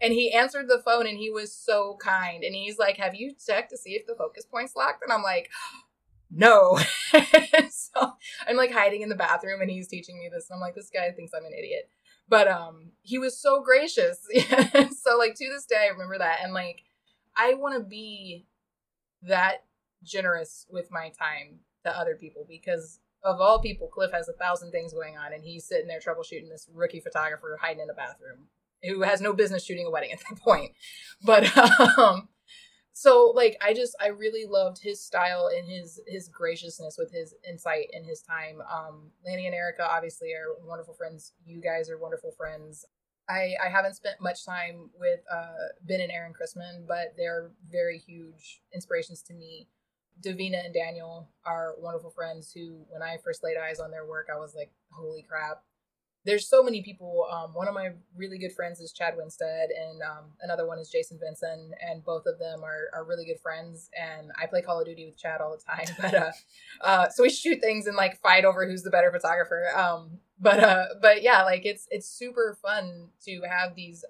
And 0.02 0.14
he 0.14 0.32
answered 0.32 0.68
the 0.68 0.82
phone 0.84 1.08
and 1.08 1.18
he 1.18 1.30
was 1.30 1.54
so 1.54 1.98
kind. 2.02 2.44
And 2.44 2.54
he's 2.54 2.78
like, 2.78 2.98
Have 2.98 3.16
you 3.16 3.34
checked 3.34 3.72
to 3.72 3.78
see 3.78 3.92
if 3.92 4.06
the 4.06 4.16
focus 4.16 4.46
point's 4.46 4.76
locked? 4.76 5.02
And 5.04 5.12
I'm 5.12 5.24
like, 5.24 5.50
No. 6.32 6.80
so 7.70 8.14
I'm 8.48 8.58
like 8.58 8.72
hiding 8.72 9.02
in 9.02 9.10
the 9.10 9.16
bathroom 9.16 9.62
and 9.62 9.70
he's 9.70 9.88
teaching 9.88 10.18
me 10.20 10.30
this. 10.32 10.50
And 10.50 10.58
I'm 10.58 10.62
like, 10.62 10.76
This 10.76 10.90
guy 10.90 11.12
thinks 11.12 11.34
I'm 11.34 11.46
an 11.46 11.54
idiot. 11.58 11.90
But 12.28 12.48
um 12.48 12.92
he 13.02 13.18
was 13.20 13.40
so 13.40 13.62
gracious. 13.62 14.20
so 15.04 15.18
like 15.18 15.36
to 15.36 15.50
this 15.50 15.66
day 15.66 15.86
I 15.86 15.92
remember 15.92 16.18
that. 16.18 16.40
And 16.44 16.54
like 16.54 16.82
I 17.36 17.54
want 17.54 17.76
to 17.76 17.84
be 17.88 18.48
that 19.24 19.66
generous 20.04 20.66
with 20.70 20.92
my 20.92 21.10
time 21.10 21.60
to 21.84 21.98
other 21.98 22.16
people 22.16 22.46
because 22.48 23.00
of 23.24 23.42
all 23.42 23.60
people, 23.60 23.88
Cliff 23.88 24.12
has 24.12 24.30
a 24.30 24.34
thousand 24.34 24.72
things 24.72 24.94
going 24.94 25.18
on 25.18 25.34
and 25.34 25.44
he's 25.44 25.68
sitting 25.68 25.88
there 25.88 26.00
troubleshooting 26.00 26.50
this 26.50 26.70
rookie 26.74 27.00
photographer 27.00 27.58
hiding 27.62 27.82
in 27.82 27.90
a 27.90 27.94
bathroom 27.94 28.48
who 28.84 29.02
has 29.02 29.20
no 29.20 29.34
business 29.34 29.64
shooting 29.64 29.88
a 29.88 29.90
wedding 29.90 30.12
at 30.12 30.20
that 30.30 30.40
point. 30.40 30.72
But 31.24 31.56
um 31.98 32.30
so 32.98 33.34
like 33.36 33.58
I 33.62 33.74
just 33.74 33.94
I 34.02 34.08
really 34.08 34.46
loved 34.46 34.82
his 34.82 35.02
style 35.02 35.50
and 35.54 35.70
his 35.70 36.00
his 36.08 36.30
graciousness 36.30 36.96
with 36.98 37.12
his 37.12 37.36
insight 37.48 37.88
and 37.92 38.06
his 38.06 38.22
time. 38.22 38.62
Um 38.62 39.12
Lanny 39.26 39.48
and 39.48 39.54
Erica 39.54 39.86
obviously 39.86 40.30
are 40.30 40.56
wonderful 40.66 40.94
friends. 40.94 41.34
You 41.46 41.60
guys 41.60 41.90
are 41.90 41.98
wonderful 41.98 42.32
friends. 42.32 42.86
I, 43.28 43.56
I 43.64 43.70
haven't 43.70 43.96
spent 43.96 44.22
much 44.22 44.46
time 44.46 44.92
with 45.00 45.20
uh, 45.32 45.74
Ben 45.82 46.00
and 46.00 46.12
Erin 46.12 46.34
Chrisman, 46.34 46.88
but 46.88 47.16
they're 47.18 47.50
very 47.72 47.98
huge 47.98 48.62
inspirations 48.74 49.24
to 49.24 49.34
me. 49.34 49.68
Davina 50.24 50.64
and 50.64 50.74
Daniel 50.74 51.28
are 51.44 51.74
wonderful 51.80 52.12
friends 52.12 52.52
who, 52.54 52.86
when 52.90 53.02
I 53.02 53.18
first 53.18 53.44
laid 53.44 53.58
eyes 53.58 53.80
on 53.80 53.90
their 53.90 54.06
work, 54.06 54.28
I 54.32 54.38
was 54.38 54.54
like, 54.56 54.72
holy 54.92 55.24
crap. 55.24 55.64
There's 56.26 56.48
so 56.48 56.64
many 56.64 56.82
people. 56.82 57.28
Um, 57.32 57.54
one 57.54 57.68
of 57.68 57.74
my 57.76 57.90
really 58.16 58.40
good 58.40 58.52
friends 58.52 58.80
is 58.80 58.92
Chad 58.92 59.16
Winstead, 59.16 59.70
and 59.70 60.02
um, 60.02 60.32
another 60.42 60.66
one 60.66 60.80
is 60.80 60.90
Jason 60.90 61.20
Vinson, 61.22 61.72
and 61.88 62.04
both 62.04 62.26
of 62.26 62.40
them 62.40 62.64
are, 62.64 62.90
are 62.94 63.06
really 63.06 63.26
good 63.26 63.40
friends. 63.40 63.90
And 63.96 64.32
I 64.42 64.48
play 64.48 64.64
Call 64.64 64.80
of 64.80 64.88
Duty 64.88 65.06
with 65.06 65.18
Chad 65.18 65.40
all 65.40 65.56
the 65.56 65.64
time, 65.64 65.96
but 66.02 66.14
uh, 66.16 66.32
uh, 66.82 67.10
so 67.10 67.24
we 67.24 67.30
shoot 67.30 67.62
things 67.62 67.86
and 67.86 67.96
like 67.96 68.20
fight 68.22 68.44
over 68.44 68.66
who's 68.66 68.84
the 68.84 68.90
better 68.90 69.12
photographer. 69.12 69.68
Um, 69.76 70.20
but 70.40 70.64
uh, 70.64 70.86
but 71.02 71.22
yeah, 71.22 71.44
like 71.44 71.66
it's 71.66 71.88
it's 71.92 72.10
super 72.10 72.58
fun 72.62 73.10
to 73.26 73.42
have 73.48 73.76
these 73.76 74.04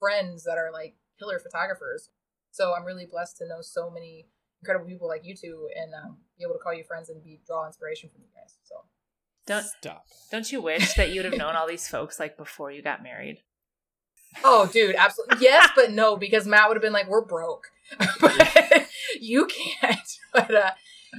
friends 0.00 0.44
that 0.44 0.58
are 0.58 0.72
like 0.72 0.96
killer 1.18 1.38
photographers. 1.38 2.10
So 2.50 2.74
I'm 2.74 2.84
really 2.84 3.06
blessed 3.06 3.38
to 3.38 3.48
know 3.48 3.60
so 3.60 3.90
many 3.90 4.26
incredible 4.60 4.86
people 4.86 5.08
like 5.08 5.24
you 5.24 5.36
two 5.36 5.68
and 5.76 5.92
um, 5.94 6.16
be 6.38 6.44
able 6.44 6.54
to 6.54 6.58
call 6.58 6.72
you 6.74 6.84
friends 6.84 7.10
and 7.10 7.22
be 7.22 7.40
draw 7.46 7.66
inspiration 7.66 8.08
from 8.10 8.22
you 8.22 8.28
guys. 8.34 8.56
So 9.46 9.54
Don't 9.54 9.64
stop. 9.64 10.06
don't 10.30 10.50
you 10.52 10.60
wish 10.62 10.94
that 10.94 11.10
you'd 11.10 11.24
have 11.26 11.36
known 11.36 11.54
all 11.56 11.66
these 11.68 11.86
folks 11.88 12.18
like 12.18 12.36
before 12.36 12.70
you 12.70 12.82
got 12.82 13.02
married? 13.02 13.38
oh 14.42 14.66
dude, 14.72 14.96
absolutely 14.96 15.38
yes, 15.40 15.70
but 15.76 15.92
no 15.92 16.16
because 16.16 16.46
Matt 16.46 16.68
would 16.68 16.76
have 16.76 16.82
been 16.82 16.92
like 16.92 17.08
we're 17.08 17.24
broke, 17.24 17.68
but 18.20 18.86
you 19.20 19.46
can't. 19.46 19.98
But 20.32 20.52
uh, 20.52 20.70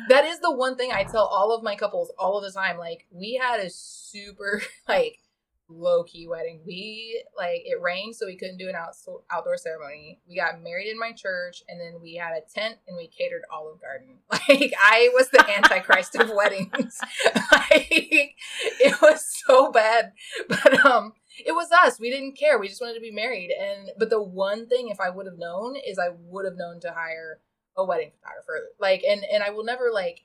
that 0.09 0.25
is 0.25 0.39
the 0.41 0.51
one 0.53 0.75
thing 0.75 0.91
I 0.91 1.03
tell 1.05 1.23
all 1.25 1.55
of 1.55 1.63
my 1.63 1.77
couples 1.77 2.11
all 2.19 2.37
of 2.37 2.43
the 2.43 2.51
time. 2.51 2.77
Like 2.77 3.05
we 3.11 3.39
had 3.41 3.61
a 3.61 3.69
super 3.69 4.61
like 4.89 5.19
low 5.67 6.03
key 6.03 6.27
wedding. 6.27 6.61
We 6.65 7.23
like 7.37 7.61
it 7.65 7.81
rained, 7.81 8.15
so 8.15 8.25
we 8.25 8.37
couldn't 8.37 8.57
do 8.57 8.69
an 8.69 8.75
out- 8.75 8.95
outdoor 9.31 9.57
ceremony. 9.57 10.19
We 10.27 10.35
got 10.35 10.61
married 10.61 10.89
in 10.89 10.99
my 10.99 11.11
church, 11.11 11.63
and 11.67 11.79
then 11.79 12.01
we 12.01 12.15
had 12.15 12.33
a 12.33 12.41
tent 12.53 12.77
and 12.87 12.97
we 12.97 13.07
catered 13.07 13.43
Olive 13.51 13.81
Garden. 13.81 14.17
Like 14.47 14.73
I 14.79 15.09
was 15.13 15.29
the 15.29 15.43
antichrist 15.49 16.15
of 16.15 16.29
weddings. 16.35 16.99
like 17.51 17.87
it 17.89 19.01
was 19.01 19.25
so 19.45 19.71
bad, 19.71 20.11
but 20.47 20.85
um, 20.85 21.13
it 21.43 21.53
was 21.53 21.71
us. 21.71 21.99
We 21.99 22.11
didn't 22.11 22.37
care. 22.37 22.59
We 22.59 22.67
just 22.67 22.81
wanted 22.81 22.95
to 22.95 23.01
be 23.01 23.11
married. 23.11 23.51
And 23.51 23.91
but 23.97 24.09
the 24.09 24.21
one 24.21 24.67
thing, 24.67 24.89
if 24.89 24.99
I 24.99 25.09
would 25.09 25.25
have 25.25 25.39
known, 25.39 25.75
is 25.75 25.97
I 25.97 26.09
would 26.27 26.45
have 26.45 26.57
known 26.57 26.79
to 26.81 26.91
hire 26.91 27.39
a 27.77 27.83
wedding 27.83 28.11
photographer. 28.19 28.69
Like, 28.79 29.03
and 29.07 29.23
and 29.31 29.41
I 29.41 29.49
will 29.49 29.63
never 29.63 29.89
like 29.91 30.24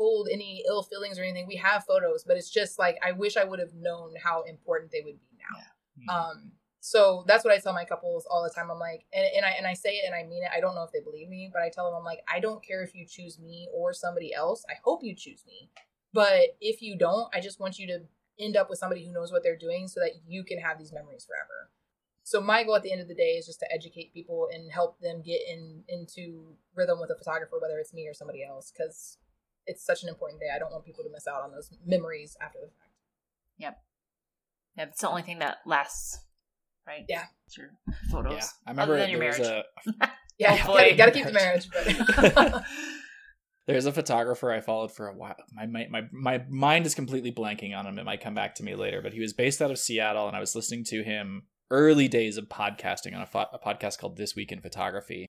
hold 0.00 0.28
any 0.32 0.64
ill 0.66 0.82
feelings 0.82 1.18
or 1.18 1.22
anything. 1.22 1.46
We 1.46 1.56
have 1.56 1.84
photos, 1.84 2.24
but 2.24 2.38
it's 2.38 2.48
just 2.48 2.78
like 2.78 2.96
I 3.06 3.12
wish 3.12 3.36
I 3.36 3.44
would 3.44 3.58
have 3.58 3.74
known 3.74 4.14
how 4.22 4.44
important 4.44 4.90
they 4.90 5.02
would 5.04 5.20
be 5.20 5.28
now. 5.36 6.14
Um, 6.14 6.52
so 6.80 7.24
that's 7.26 7.44
what 7.44 7.52
I 7.52 7.58
tell 7.58 7.74
my 7.74 7.84
couples 7.84 8.26
all 8.30 8.42
the 8.42 8.48
time. 8.48 8.70
I'm 8.70 8.78
like, 8.78 9.04
and, 9.12 9.26
and 9.36 9.44
I 9.44 9.50
and 9.50 9.66
I 9.66 9.74
say 9.74 9.90
it 9.90 10.06
and 10.06 10.14
I 10.14 10.22
mean 10.26 10.42
it. 10.42 10.50
I 10.56 10.60
don't 10.60 10.74
know 10.74 10.84
if 10.84 10.90
they 10.90 11.00
believe 11.00 11.28
me, 11.28 11.50
but 11.52 11.60
I 11.60 11.68
tell 11.68 11.84
them 11.84 11.98
I'm 11.98 12.04
like, 12.04 12.20
I 12.32 12.40
don't 12.40 12.64
care 12.66 12.82
if 12.82 12.94
you 12.94 13.04
choose 13.06 13.38
me 13.38 13.68
or 13.74 13.92
somebody 13.92 14.32
else. 14.32 14.64
I 14.70 14.76
hope 14.82 15.04
you 15.04 15.14
choose 15.14 15.44
me, 15.46 15.68
but 16.14 16.56
if 16.62 16.80
you 16.80 16.96
don't, 16.96 17.28
I 17.34 17.40
just 17.40 17.60
want 17.60 17.78
you 17.78 17.86
to 17.88 18.00
end 18.38 18.56
up 18.56 18.70
with 18.70 18.78
somebody 18.78 19.04
who 19.04 19.12
knows 19.12 19.30
what 19.30 19.42
they're 19.42 19.54
doing 19.54 19.86
so 19.86 20.00
that 20.00 20.12
you 20.26 20.44
can 20.44 20.58
have 20.58 20.78
these 20.78 20.94
memories 20.94 21.26
forever. 21.26 21.68
So 22.22 22.40
my 22.40 22.64
goal 22.64 22.76
at 22.76 22.82
the 22.82 22.92
end 22.92 23.02
of 23.02 23.08
the 23.08 23.14
day 23.14 23.32
is 23.32 23.44
just 23.44 23.60
to 23.60 23.70
educate 23.70 24.14
people 24.14 24.48
and 24.50 24.72
help 24.72 24.98
them 25.00 25.20
get 25.20 25.42
in 25.46 25.84
into 25.88 26.54
rhythm 26.74 27.00
with 27.00 27.10
a 27.10 27.18
photographer, 27.18 27.58
whether 27.60 27.78
it's 27.78 27.92
me 27.92 28.08
or 28.08 28.14
somebody 28.14 28.42
else, 28.42 28.72
because 28.72 29.18
it's 29.70 29.84
such 29.84 30.02
an 30.02 30.08
important 30.08 30.40
day. 30.40 30.48
I 30.54 30.58
don't 30.58 30.72
want 30.72 30.84
people 30.84 31.04
to 31.04 31.10
miss 31.10 31.26
out 31.26 31.42
on 31.42 31.52
those 31.52 31.70
memories 31.86 32.36
after 32.40 32.58
the 32.60 32.66
fact. 32.66 32.90
Yep. 33.58 33.78
Yeah, 34.76 34.84
it's 34.84 35.00
the 35.00 35.08
only 35.08 35.22
thing 35.22 35.38
that 35.40 35.58
lasts, 35.66 36.18
right? 36.86 37.04
Yeah. 37.08 37.24
It's 37.46 37.56
your 37.58 37.68
photos. 38.10 38.32
Yeah, 38.34 38.46
I 38.66 38.70
remember 38.70 38.94
Other 38.94 39.02
than 39.02 39.10
your 39.10 39.20
there 39.20 39.28
was 39.30 39.38
marriage. 39.38 39.64
a 40.02 40.10
Yeah, 40.38 40.56
Hopefully. 40.56 40.94
gotta, 40.94 40.96
gotta 40.96 41.10
keep 41.12 41.26
the 41.26 41.32
marriage. 41.32 41.68
But 41.70 42.64
There's 43.66 43.86
a 43.86 43.92
photographer 43.92 44.50
I 44.50 44.60
followed 44.60 44.90
for 44.90 45.06
a 45.08 45.14
while. 45.14 45.36
My, 45.52 45.66
my 45.66 45.86
my 45.90 46.02
my 46.12 46.44
mind 46.48 46.86
is 46.86 46.94
completely 46.94 47.30
blanking 47.30 47.76
on 47.76 47.86
him. 47.86 47.98
It 47.98 48.04
might 48.04 48.22
come 48.22 48.34
back 48.34 48.54
to 48.56 48.62
me 48.64 48.74
later, 48.74 49.00
but 49.02 49.12
he 49.12 49.20
was 49.20 49.32
based 49.32 49.60
out 49.62 49.70
of 49.70 49.78
Seattle, 49.78 50.26
and 50.26 50.36
I 50.36 50.40
was 50.40 50.56
listening 50.56 50.82
to 50.86 51.02
him 51.04 51.42
early 51.70 52.08
days 52.08 52.36
of 52.36 52.46
podcasting 52.48 53.14
on 53.14 53.20
a, 53.22 53.26
pho- 53.26 53.46
a 53.52 53.58
podcast 53.58 53.98
called 53.98 54.16
This 54.16 54.34
Week 54.34 54.50
in 54.50 54.60
Photography, 54.60 55.26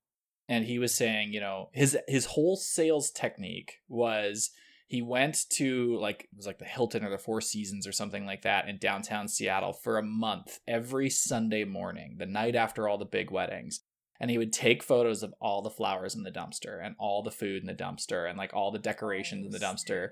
and 0.48 0.64
he 0.64 0.78
was 0.78 0.94
saying, 0.94 1.32
you 1.32 1.40
know, 1.40 1.70
his 1.72 1.96
his 2.08 2.26
whole 2.26 2.56
sales 2.56 3.10
technique 3.10 3.80
was 3.88 4.50
he 4.88 5.00
went 5.00 5.46
to 5.50 5.96
like 5.98 6.24
it 6.24 6.36
was 6.36 6.46
like 6.46 6.58
the 6.58 6.64
Hilton 6.64 7.04
or 7.04 7.10
the 7.10 7.18
Four 7.18 7.40
Seasons 7.40 7.86
or 7.86 7.92
something 7.92 8.26
like 8.26 8.42
that 8.42 8.68
in 8.68 8.78
downtown 8.78 9.28
Seattle 9.28 9.72
for 9.72 9.98
a 9.98 10.02
month 10.02 10.60
every 10.68 11.08
Sunday 11.08 11.64
morning, 11.64 12.16
the 12.18 12.26
night 12.26 12.54
after 12.54 12.88
all 12.88 12.98
the 12.98 13.04
big 13.04 13.30
weddings. 13.30 13.80
And 14.20 14.30
he 14.30 14.38
would 14.38 14.52
take 14.52 14.84
photos 14.84 15.24
of 15.24 15.34
all 15.40 15.62
the 15.62 15.70
flowers 15.70 16.14
in 16.14 16.22
the 16.22 16.30
dumpster 16.30 16.84
and 16.84 16.94
all 16.96 17.24
the 17.24 17.32
food 17.32 17.60
in 17.60 17.66
the 17.66 17.74
dumpster 17.74 18.28
and 18.28 18.38
like 18.38 18.54
all 18.54 18.70
the 18.70 18.78
decorations 18.78 19.44
in 19.44 19.50
the 19.50 19.58
dumpster. 19.58 20.10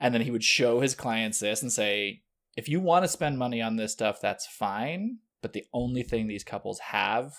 And 0.00 0.14
then 0.14 0.22
he 0.22 0.30
would 0.30 0.44
show 0.44 0.80
his 0.80 0.94
clients 0.94 1.38
this 1.38 1.60
and 1.60 1.70
say 1.70 2.22
if 2.56 2.68
you 2.68 2.80
want 2.80 3.04
to 3.04 3.08
spend 3.08 3.38
money 3.38 3.60
on 3.62 3.76
this 3.76 3.92
stuff 3.92 4.20
that's 4.20 4.46
fine 4.46 5.18
but 5.40 5.52
the 5.52 5.64
only 5.72 6.02
thing 6.02 6.26
these 6.26 6.44
couples 6.44 6.78
have 6.78 7.34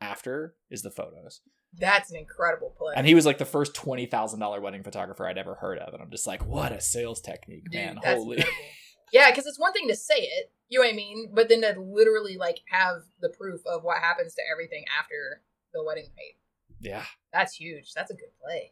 after 0.00 0.54
is 0.70 0.82
the 0.82 0.90
photos 0.90 1.40
that's 1.78 2.10
an 2.10 2.16
incredible 2.16 2.74
play. 2.76 2.94
and 2.96 3.06
he 3.06 3.14
was 3.14 3.24
like 3.24 3.38
the 3.38 3.44
first 3.44 3.74
$20000 3.74 4.60
wedding 4.60 4.82
photographer 4.82 5.26
i'd 5.28 5.38
ever 5.38 5.54
heard 5.54 5.78
of 5.78 5.94
and 5.94 6.02
i'm 6.02 6.10
just 6.10 6.26
like 6.26 6.44
what 6.44 6.72
a 6.72 6.80
sales 6.80 7.20
technique 7.20 7.64
Dude, 7.70 7.74
man 7.74 7.96
holy 8.04 8.38
incredible. 8.38 8.62
Yeah, 9.12 9.28
because 9.30 9.44
it's 9.46 9.58
one 9.58 9.72
thing 9.72 9.88
to 9.88 9.96
say 9.96 10.14
it, 10.20 10.52
you 10.68 10.78
know 10.78 10.84
what 10.86 10.92
I 10.92 10.96
mean, 10.96 11.32
but 11.34 11.48
then 11.48 11.62
to 11.62 11.74
literally 11.80 12.36
like 12.36 12.58
have 12.70 12.98
the 13.20 13.28
proof 13.28 13.60
of 13.66 13.82
what 13.82 13.98
happens 13.98 14.34
to 14.36 14.42
everything 14.52 14.84
after 15.00 15.42
the 15.74 15.82
wedding 15.82 16.04
night. 16.16 16.36
yeah 16.80 17.02
That's 17.32 17.54
huge. 17.54 17.92
That's 17.92 18.12
a 18.12 18.14
good 18.14 18.30
play. 18.40 18.70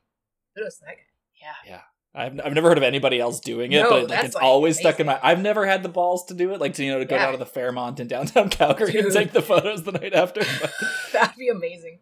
Kudos 0.56 0.78
to 0.78 0.84
that 0.84 0.94
guy. 0.94 1.02
Yeah. 1.42 1.70
Yeah. 1.72 1.80
I've, 2.14 2.40
I've 2.46 2.54
never 2.54 2.68
heard 2.68 2.78
of 2.78 2.84
anybody 2.84 3.18
else 3.18 3.40
doing 3.40 3.72
it, 3.72 3.82
No, 3.82 3.90
but 3.90 4.10
like 4.10 4.24
it's 4.26 4.36
like, 4.36 4.44
always 4.44 4.78
stuck 4.78 5.00
in 5.00 5.06
my. 5.06 5.18
I've 5.22 5.40
never 5.40 5.66
had 5.66 5.82
the 5.82 5.88
balls 5.88 6.24
to 6.26 6.34
do 6.34 6.52
it, 6.52 6.60
like 6.60 6.74
to 6.74 6.84
you 6.84 6.92
know 6.92 7.00
to 7.00 7.04
go 7.04 7.16
Yeah. 7.16 7.24
down 7.24 7.32
to 7.32 7.38
the 7.38 7.44
Fairmont 7.46 7.98
in 7.98 8.06
downtown 8.06 8.48
Calgary 8.58 8.96
and 8.96 9.12
take 9.12 9.32
the 9.32 9.42
photos 9.42 9.82
the 9.82 9.90
night 9.92 10.14
after. 10.14 10.42
That'd 11.12 11.36
be 11.36 11.48
amazing. 11.48 11.98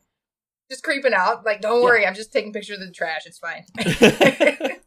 Just 0.70 0.82
creeping 0.82 1.14
out. 1.14 1.44
Like, 1.44 1.60
don't 1.60 1.82
worry, 1.82 2.06
I'm 2.06 2.14
just 2.14 2.32
taking 2.32 2.52
pictures 2.52 2.80
of 2.80 2.86
the 2.86 2.92
trash. 2.92 3.26
It's 3.26 3.38
fine. 3.38 3.64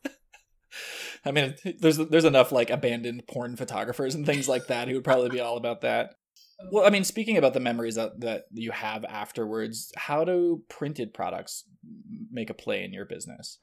I 1.26 1.32
mean, 1.32 1.56
there's 1.80 1.98
there's 1.98 2.26
enough 2.26 2.52
like 2.52 2.70
abandoned 2.70 3.28
porn 3.28 3.56
photographers 3.56 4.16
and 4.16 4.26
things 4.26 4.48
like 4.48 4.68
that 4.68 4.88
who 4.88 4.96
would 4.96 5.04
probably 5.04 5.30
be 5.30 5.40
all 5.40 5.58
about 5.58 5.82
that. 5.82 6.16
Well, 6.72 6.86
I 6.86 6.90
mean, 6.90 7.06
speaking 7.06 7.38
about 7.38 7.54
the 7.54 7.62
memories 7.62 7.96
that, 7.96 8.20
that 8.20 8.44
you 8.52 8.72
have 8.72 9.06
afterwards, 9.06 9.94
how 9.96 10.26
do 10.26 10.62
printed 10.68 11.14
products 11.14 11.64
make 12.30 12.50
a 12.50 12.54
play 12.54 12.84
in 12.84 12.92
your 12.92 13.06
business? 13.06 13.60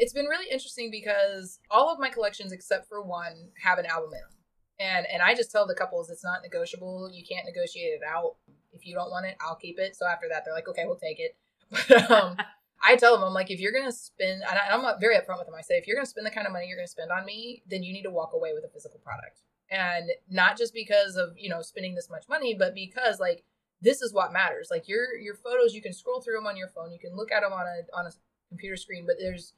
it's 0.00 0.14
been 0.14 0.24
really 0.24 0.50
interesting 0.50 0.90
because 0.90 1.60
all 1.70 1.92
of 1.92 2.00
my 2.00 2.08
collections 2.08 2.52
except 2.52 2.88
for 2.88 3.02
one 3.02 3.50
have 3.62 3.78
an 3.78 3.86
album 3.86 4.10
in 4.12 4.18
them 4.18 4.38
and 4.80 5.06
and 5.12 5.22
i 5.22 5.34
just 5.34 5.52
tell 5.52 5.66
the 5.66 5.74
couples 5.74 6.10
it's 6.10 6.24
not 6.24 6.42
negotiable 6.42 7.08
you 7.12 7.22
can't 7.30 7.46
negotiate 7.46 7.92
it 7.92 8.00
out 8.08 8.36
if 8.72 8.86
you 8.86 8.94
don't 8.94 9.10
want 9.10 9.26
it 9.26 9.36
i'll 9.40 9.56
keep 9.56 9.78
it 9.78 9.94
so 9.94 10.06
after 10.06 10.26
that 10.28 10.42
they're 10.44 10.54
like 10.54 10.68
okay 10.68 10.84
we'll 10.86 10.96
take 10.96 11.20
it 11.20 11.36
but 11.70 12.10
um 12.10 12.36
i 12.82 12.96
tell 12.96 13.14
them 13.14 13.24
i'm 13.24 13.34
like 13.34 13.50
if 13.50 13.60
you're 13.60 13.72
gonna 13.72 13.92
spend 13.92 14.42
and 14.42 14.58
I, 14.58 14.74
i'm 14.74 14.82
not 14.82 15.00
very 15.00 15.16
upfront 15.16 15.38
with 15.38 15.46
them. 15.46 15.54
I 15.56 15.62
say 15.62 15.76
if 15.76 15.86
you're 15.86 15.96
gonna 15.96 16.06
spend 16.06 16.26
the 16.26 16.30
kind 16.30 16.46
of 16.46 16.52
money 16.52 16.66
you're 16.66 16.78
gonna 16.78 16.88
spend 16.88 17.10
on 17.10 17.24
me 17.24 17.62
then 17.68 17.82
you 17.82 17.92
need 17.92 18.02
to 18.02 18.10
walk 18.10 18.32
away 18.34 18.52
with 18.54 18.64
a 18.64 18.68
physical 18.68 19.00
product. 19.00 19.40
And 19.72 20.10
not 20.28 20.58
just 20.58 20.74
because 20.74 21.16
of 21.16 21.30
you 21.36 21.48
know 21.48 21.62
spending 21.62 21.94
this 21.94 22.10
much 22.10 22.24
money 22.28 22.54
but 22.54 22.74
because 22.74 23.20
like 23.20 23.44
this 23.82 24.02
is 24.02 24.12
what 24.12 24.32
matters. 24.32 24.68
Like 24.70 24.88
your 24.88 25.16
your 25.16 25.34
photos 25.34 25.74
you 25.74 25.82
can 25.82 25.92
scroll 25.92 26.20
through 26.20 26.34
them 26.34 26.46
on 26.46 26.56
your 26.56 26.68
phone. 26.68 26.92
You 26.92 26.98
can 26.98 27.16
look 27.16 27.32
at 27.32 27.40
them 27.40 27.52
on 27.52 27.64
a 27.66 27.96
on 27.98 28.06
a 28.06 28.10
computer 28.48 28.76
screen 28.76 29.06
but 29.06 29.16
there's 29.18 29.54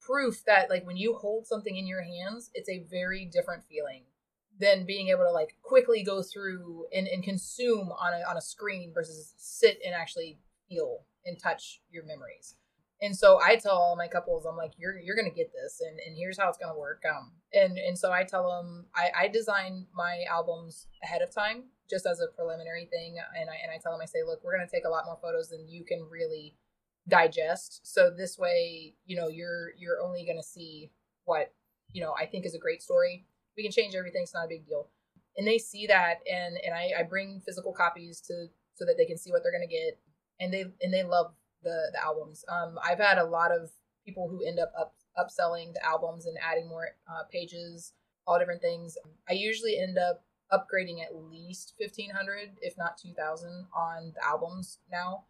proof 0.00 0.44
that 0.46 0.68
like 0.68 0.84
when 0.86 0.96
you 0.96 1.14
hold 1.14 1.46
something 1.46 1.76
in 1.76 1.86
your 1.86 2.02
hands 2.02 2.50
it's 2.54 2.68
a 2.68 2.84
very 2.90 3.24
different 3.24 3.62
feeling 3.62 4.02
than 4.58 4.84
being 4.84 5.08
able 5.08 5.24
to 5.24 5.30
like 5.30 5.56
quickly 5.62 6.02
go 6.02 6.22
through 6.22 6.86
and, 6.94 7.06
and 7.06 7.22
consume 7.22 7.92
on 7.92 8.12
a, 8.12 8.28
on 8.28 8.36
a 8.36 8.40
screen 8.40 8.90
versus 8.92 9.32
sit 9.36 9.78
and 9.84 9.94
actually 9.94 10.38
feel 10.72 11.04
and 11.24 11.38
touch 11.38 11.80
your 11.90 12.04
memories. 12.04 12.56
And 13.00 13.16
so 13.16 13.40
i 13.44 13.56
tell 13.56 13.76
all 13.76 13.96
my 13.96 14.06
couples 14.06 14.46
i'm 14.46 14.56
like 14.56 14.74
you're 14.78 14.96
you're 14.96 15.16
gonna 15.16 15.34
get 15.34 15.50
this 15.52 15.80
and, 15.80 15.98
and 16.06 16.16
here's 16.16 16.38
how 16.38 16.48
it's 16.48 16.58
gonna 16.58 16.78
work 16.78 17.02
um. 17.10 17.32
And 17.52 17.76
and 17.76 17.98
so 17.98 18.12
i 18.12 18.22
tell 18.22 18.48
them 18.48 18.86
i 18.94 19.24
i 19.24 19.28
design 19.28 19.86
my 19.92 20.20
albums 20.30 20.86
ahead 21.02 21.20
of 21.20 21.34
time 21.34 21.64
just 21.90 22.06
as 22.06 22.20
a 22.20 22.28
preliminary 22.36 22.86
thing 22.86 23.16
and 23.38 23.50
i 23.50 23.54
and 23.60 23.72
i 23.74 23.78
tell 23.82 23.90
them 23.90 24.00
i 24.00 24.06
say 24.06 24.22
look 24.24 24.44
we're 24.44 24.56
gonna 24.56 24.70
take 24.72 24.84
a 24.84 24.88
lot 24.88 25.04
more 25.04 25.18
photos 25.20 25.48
than 25.48 25.68
you 25.68 25.84
can 25.84 26.06
really 26.08 26.56
digest. 27.08 27.80
So 27.82 28.10
this 28.10 28.38
way 28.38 28.94
you 29.04 29.16
know 29.16 29.28
you're 29.28 29.72
you're 29.76 30.00
only 30.00 30.24
to 30.24 30.42
see 30.42 30.92
what 31.24 31.52
you 31.92 32.02
know 32.02 32.14
i 32.20 32.26
think 32.26 32.46
is 32.46 32.54
a 32.54 32.58
great 32.58 32.82
story. 32.82 33.26
We 33.56 33.64
can 33.64 33.72
change 33.72 33.94
everything 33.94 34.22
it's 34.22 34.34
not 34.34 34.44
a 34.46 34.48
big 34.48 34.64
deal. 34.66 34.88
And 35.36 35.46
they 35.46 35.58
see 35.58 35.86
that 35.88 36.20
and 36.30 36.56
and 36.64 36.74
i, 36.74 37.00
I 37.00 37.02
bring 37.02 37.42
physical 37.44 37.72
copies 37.72 38.20
to 38.28 38.46
so 38.74 38.84
that 38.84 38.94
they 38.96 39.06
can 39.06 39.18
see 39.18 39.30
what 39.30 39.42
they're 39.42 39.52
to 39.66 39.66
get 39.66 39.98
and 40.42 40.52
they 40.52 40.64
and 40.82 40.92
they 40.92 41.04
love 41.04 41.34
the 41.62 41.90
the 41.92 42.04
albums. 42.04 42.44
Um 42.48 42.78
i've 42.84 42.98
had 42.98 43.18
a 43.18 43.24
lot 43.24 43.52
of 43.52 43.70
people 44.04 44.28
who 44.28 44.44
end 44.44 44.58
up 44.58 44.72
up 44.78 44.94
upselling 45.18 45.72
the 45.74 45.84
albums 45.84 46.26
and 46.26 46.36
adding 46.42 46.68
more 46.68 46.88
uh, 47.08 47.22
pages 47.30 47.92
all 48.26 48.38
different 48.38 48.62
things. 48.62 48.96
I 49.28 49.34
usually 49.34 49.78
end 49.78 49.98
up 49.98 50.24
upgrading 50.52 51.02
at 51.02 51.14
least 51.14 51.74
1500 51.78 52.50
if 52.60 52.76
not 52.76 52.98
2000 52.98 53.66
on 53.74 54.12
the 54.14 54.24
albums 54.24 54.78
now. 54.90 55.24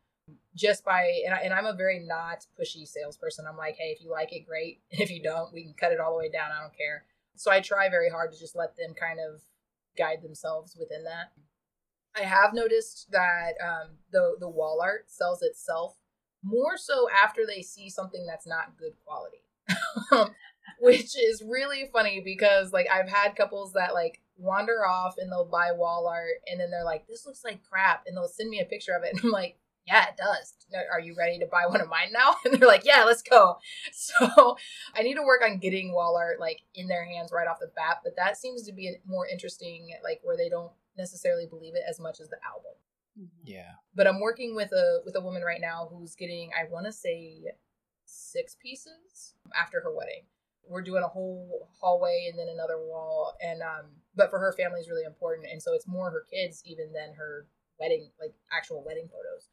Just 0.55 0.85
by 0.85 1.21
and, 1.25 1.35
I, 1.35 1.39
and 1.39 1.53
i'm 1.53 1.67
a 1.67 1.75
very 1.75 1.99
not 1.99 2.47
pushy 2.59 2.87
salesperson. 2.87 3.47
I'm 3.49 3.57
like 3.57 3.77
hey 3.77 3.95
if 3.97 4.03
you 4.03 4.11
like 4.11 4.33
it 4.33 4.47
great. 4.47 4.81
If 4.91 5.11
you 5.11 5.23
don't 5.23 5.53
we 5.53 5.65
can 5.65 5.75
cut 5.75 5.93
it 5.93 6.01
all 6.01 6.13
the 6.13 6.19
way 6.19 6.31
down. 6.31 6.51
I 6.57 6.63
don't 6.63 6.77
care. 6.77 7.05
So 7.37 7.51
i 7.51 7.61
try 7.61 7.89
very 7.89 8.09
hard 8.09 8.33
to 8.33 8.39
just 8.39 8.57
let 8.57 8.77
them 8.77 8.95
kind 8.99 9.19
of 9.21 9.43
guide 9.97 10.23
themselves 10.23 10.77
within 10.79 11.05
that 11.05 11.33
i 12.17 12.23
have 12.23 12.55
noticed 12.55 13.09
that 13.11 13.53
um, 13.63 13.91
the 14.11 14.37
the 14.41 14.49
wall 14.49 14.81
art 14.83 15.05
sells 15.11 15.43
itself 15.43 15.97
more 16.43 16.77
so 16.77 17.09
after 17.11 17.43
they 17.47 17.63
see 17.63 17.89
something 17.89 18.27
that's 18.27 18.47
not 18.47 18.77
good 18.77 18.93
quality 19.05 19.45
which 20.81 21.17
is 21.17 21.43
really 21.47 21.89
funny 21.93 22.21
because 22.25 22.73
like 22.73 22.87
i've 22.93 23.09
had 23.09 23.37
couples 23.37 23.73
that 23.73 23.95
like 23.95 24.21
wander 24.37 24.85
off 24.85 25.15
and 25.19 25.31
they'll 25.31 25.45
buy 25.45 25.71
wall 25.73 26.09
art 26.09 26.41
and 26.51 26.59
then 26.59 26.71
they're 26.71 26.85
like 26.85 27.07
this 27.07 27.27
looks 27.27 27.45
like 27.45 27.63
crap 27.63 28.05
and 28.07 28.17
they'll 28.17 28.27
send 28.27 28.51
me 28.51 28.61
a 28.61 28.65
picture 28.65 28.93
of 28.97 29.05
it 29.05 29.13
and 29.13 29.21
i'm 29.25 29.31
like 29.31 29.57
yeah, 29.87 30.07
it 30.09 30.17
does. 30.17 30.55
Are 30.93 31.01
you 31.01 31.15
ready 31.17 31.39
to 31.39 31.47
buy 31.47 31.67
one 31.67 31.81
of 31.81 31.89
mine 31.89 32.13
now? 32.13 32.37
And 32.45 32.55
they're 32.55 32.69
like, 32.69 32.85
yeah, 32.85 33.05
let's 33.05 33.23
go. 33.23 33.59
So 33.93 34.57
I 34.95 35.03
need 35.03 35.15
to 35.15 35.23
work 35.23 35.43
on 35.45 35.59
getting 35.59 35.93
wall 35.93 36.17
art 36.17 36.41
like 36.41 36.61
in 36.75 36.89
their 36.89 37.05
hands 37.05 37.31
right 37.33 37.49
off 37.49 37.61
the 37.61 37.71
bat, 37.75 37.99
but 38.05 38.17
that 38.17 38.37
seems 38.37 38.63
to 38.65 38.73
be 38.73 38.97
more 39.07 39.27
interesting, 39.27 39.91
like 40.05 40.21
where 40.23 40.37
they 40.37 40.49
don't 40.49 40.73
necessarily 40.97 41.47
believe 41.47 41.75
it 41.75 41.83
as 41.89 41.99
much 42.01 42.21
as 42.21 42.29
the 42.29 42.37
album. 42.47 42.73
Yeah. 43.45 43.73
But 43.95 44.07
I'm 44.07 44.21
working 44.21 44.55
with 44.55 44.73
a 44.73 45.01
with 45.05 45.17
a 45.17 45.21
woman 45.21 45.43
right 45.43 45.61
now 45.61 45.89
who's 45.93 46.15
getting, 46.15 46.51
I 46.59 46.71
want 46.71 46.87
to 46.87 46.93
say, 46.93 47.43
six 48.07 48.57
pieces 48.61 49.35
after 49.61 49.81
her 49.81 49.95
wedding. 49.95 50.25
We're 50.69 50.83
doing 50.83 51.03
a 51.03 51.09
whole 51.09 51.69
hallway 51.81 52.27
and 52.31 52.39
then 52.39 52.49
another 52.49 52.79
wall, 52.79 53.35
and 53.43 53.61
um, 53.63 53.87
but 54.15 54.31
for 54.31 54.39
her 54.39 54.53
family 54.53 54.81
is 54.81 54.89
really 54.89 55.05
important, 55.05 55.49
and 55.51 55.61
so 55.63 55.75
it's 55.75 55.87
more 55.89 56.11
her 56.11 56.25
kids 56.33 56.63
even 56.65 56.93
than 56.93 57.15
her 57.15 57.47
wedding, 57.81 58.11
like 58.21 58.33
actual 58.57 58.85
wedding 58.85 59.09
photos 59.09 59.49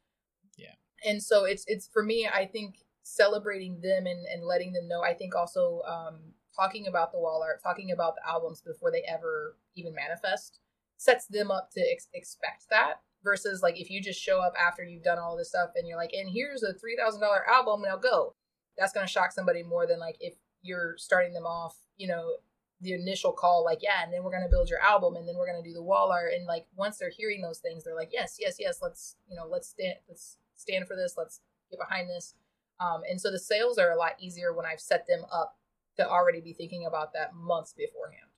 Yeah. 0.56 0.74
and 1.04 1.20
so 1.20 1.44
it's 1.46 1.64
it's 1.66 1.88
for 1.88 2.02
me 2.02 2.28
i 2.32 2.46
think 2.46 2.76
celebrating 3.02 3.80
them 3.80 4.06
and, 4.06 4.24
and 4.32 4.44
letting 4.44 4.72
them 4.72 4.86
know 4.86 5.02
i 5.02 5.14
think 5.14 5.34
also 5.34 5.80
um, 5.88 6.18
talking 6.54 6.86
about 6.86 7.10
the 7.10 7.18
wall 7.18 7.42
art 7.42 7.60
talking 7.60 7.90
about 7.90 8.14
the 8.14 8.28
albums 8.28 8.60
before 8.62 8.92
they 8.92 9.02
ever 9.08 9.56
even 9.74 9.94
manifest 9.94 10.60
sets 11.00 11.24
them 11.26 11.50
up 11.50 11.70
to 11.70 11.80
ex- 11.80 12.08
expect 12.12 12.66
that 12.68 13.00
versus 13.24 13.62
like 13.62 13.80
if 13.80 13.88
you 13.88 14.02
just 14.02 14.20
show 14.20 14.38
up 14.38 14.52
after 14.60 14.84
you've 14.84 15.02
done 15.02 15.18
all 15.18 15.34
this 15.34 15.48
stuff 15.48 15.70
and 15.74 15.88
you're 15.88 15.96
like 15.96 16.12
and 16.12 16.28
here's 16.28 16.62
a 16.62 16.74
$3000 16.74 17.22
album 17.50 17.80
now 17.80 17.96
go 17.96 18.34
that's 18.76 18.92
going 18.92 19.06
to 19.06 19.10
shock 19.10 19.32
somebody 19.32 19.62
more 19.62 19.86
than 19.86 19.98
like 19.98 20.18
if 20.20 20.34
you're 20.60 20.94
starting 20.98 21.32
them 21.32 21.46
off 21.46 21.74
you 21.96 22.06
know 22.06 22.36
the 22.82 22.92
initial 22.92 23.32
call 23.32 23.64
like 23.64 23.78
yeah 23.80 24.04
and 24.04 24.12
then 24.12 24.22
we're 24.22 24.30
going 24.30 24.42
to 24.42 24.50
build 24.50 24.68
your 24.68 24.78
album 24.80 25.16
and 25.16 25.26
then 25.26 25.36
we're 25.38 25.50
going 25.50 25.62
to 25.62 25.66
do 25.66 25.72
the 25.72 25.82
wall 25.82 26.12
art 26.12 26.34
and 26.34 26.46
like 26.46 26.66
once 26.76 26.98
they're 26.98 27.08
hearing 27.08 27.40
those 27.40 27.60
things 27.60 27.82
they're 27.82 27.96
like 27.96 28.10
yes 28.12 28.36
yes 28.38 28.56
yes 28.58 28.80
let's 28.82 29.16
you 29.26 29.34
know 29.34 29.46
let's 29.50 29.68
stand 29.68 29.94
let's 30.06 30.36
stand 30.56 30.86
for 30.86 30.96
this 30.96 31.14
let's 31.16 31.40
get 31.70 31.80
behind 31.80 32.10
this. 32.10 32.34
Um, 32.78 33.02
and 33.08 33.18
so 33.18 33.30
the 33.30 33.38
sales 33.38 33.78
are 33.78 33.92
a 33.92 33.96
lot 33.96 34.12
easier 34.20 34.52
when 34.52 34.66
i've 34.66 34.80
set 34.80 35.06
them 35.06 35.22
up 35.32 35.56
to 35.96 36.06
already 36.06 36.42
be 36.42 36.52
thinking 36.52 36.84
about 36.84 37.14
that 37.14 37.34
months 37.34 37.72
beforehand 37.72 38.29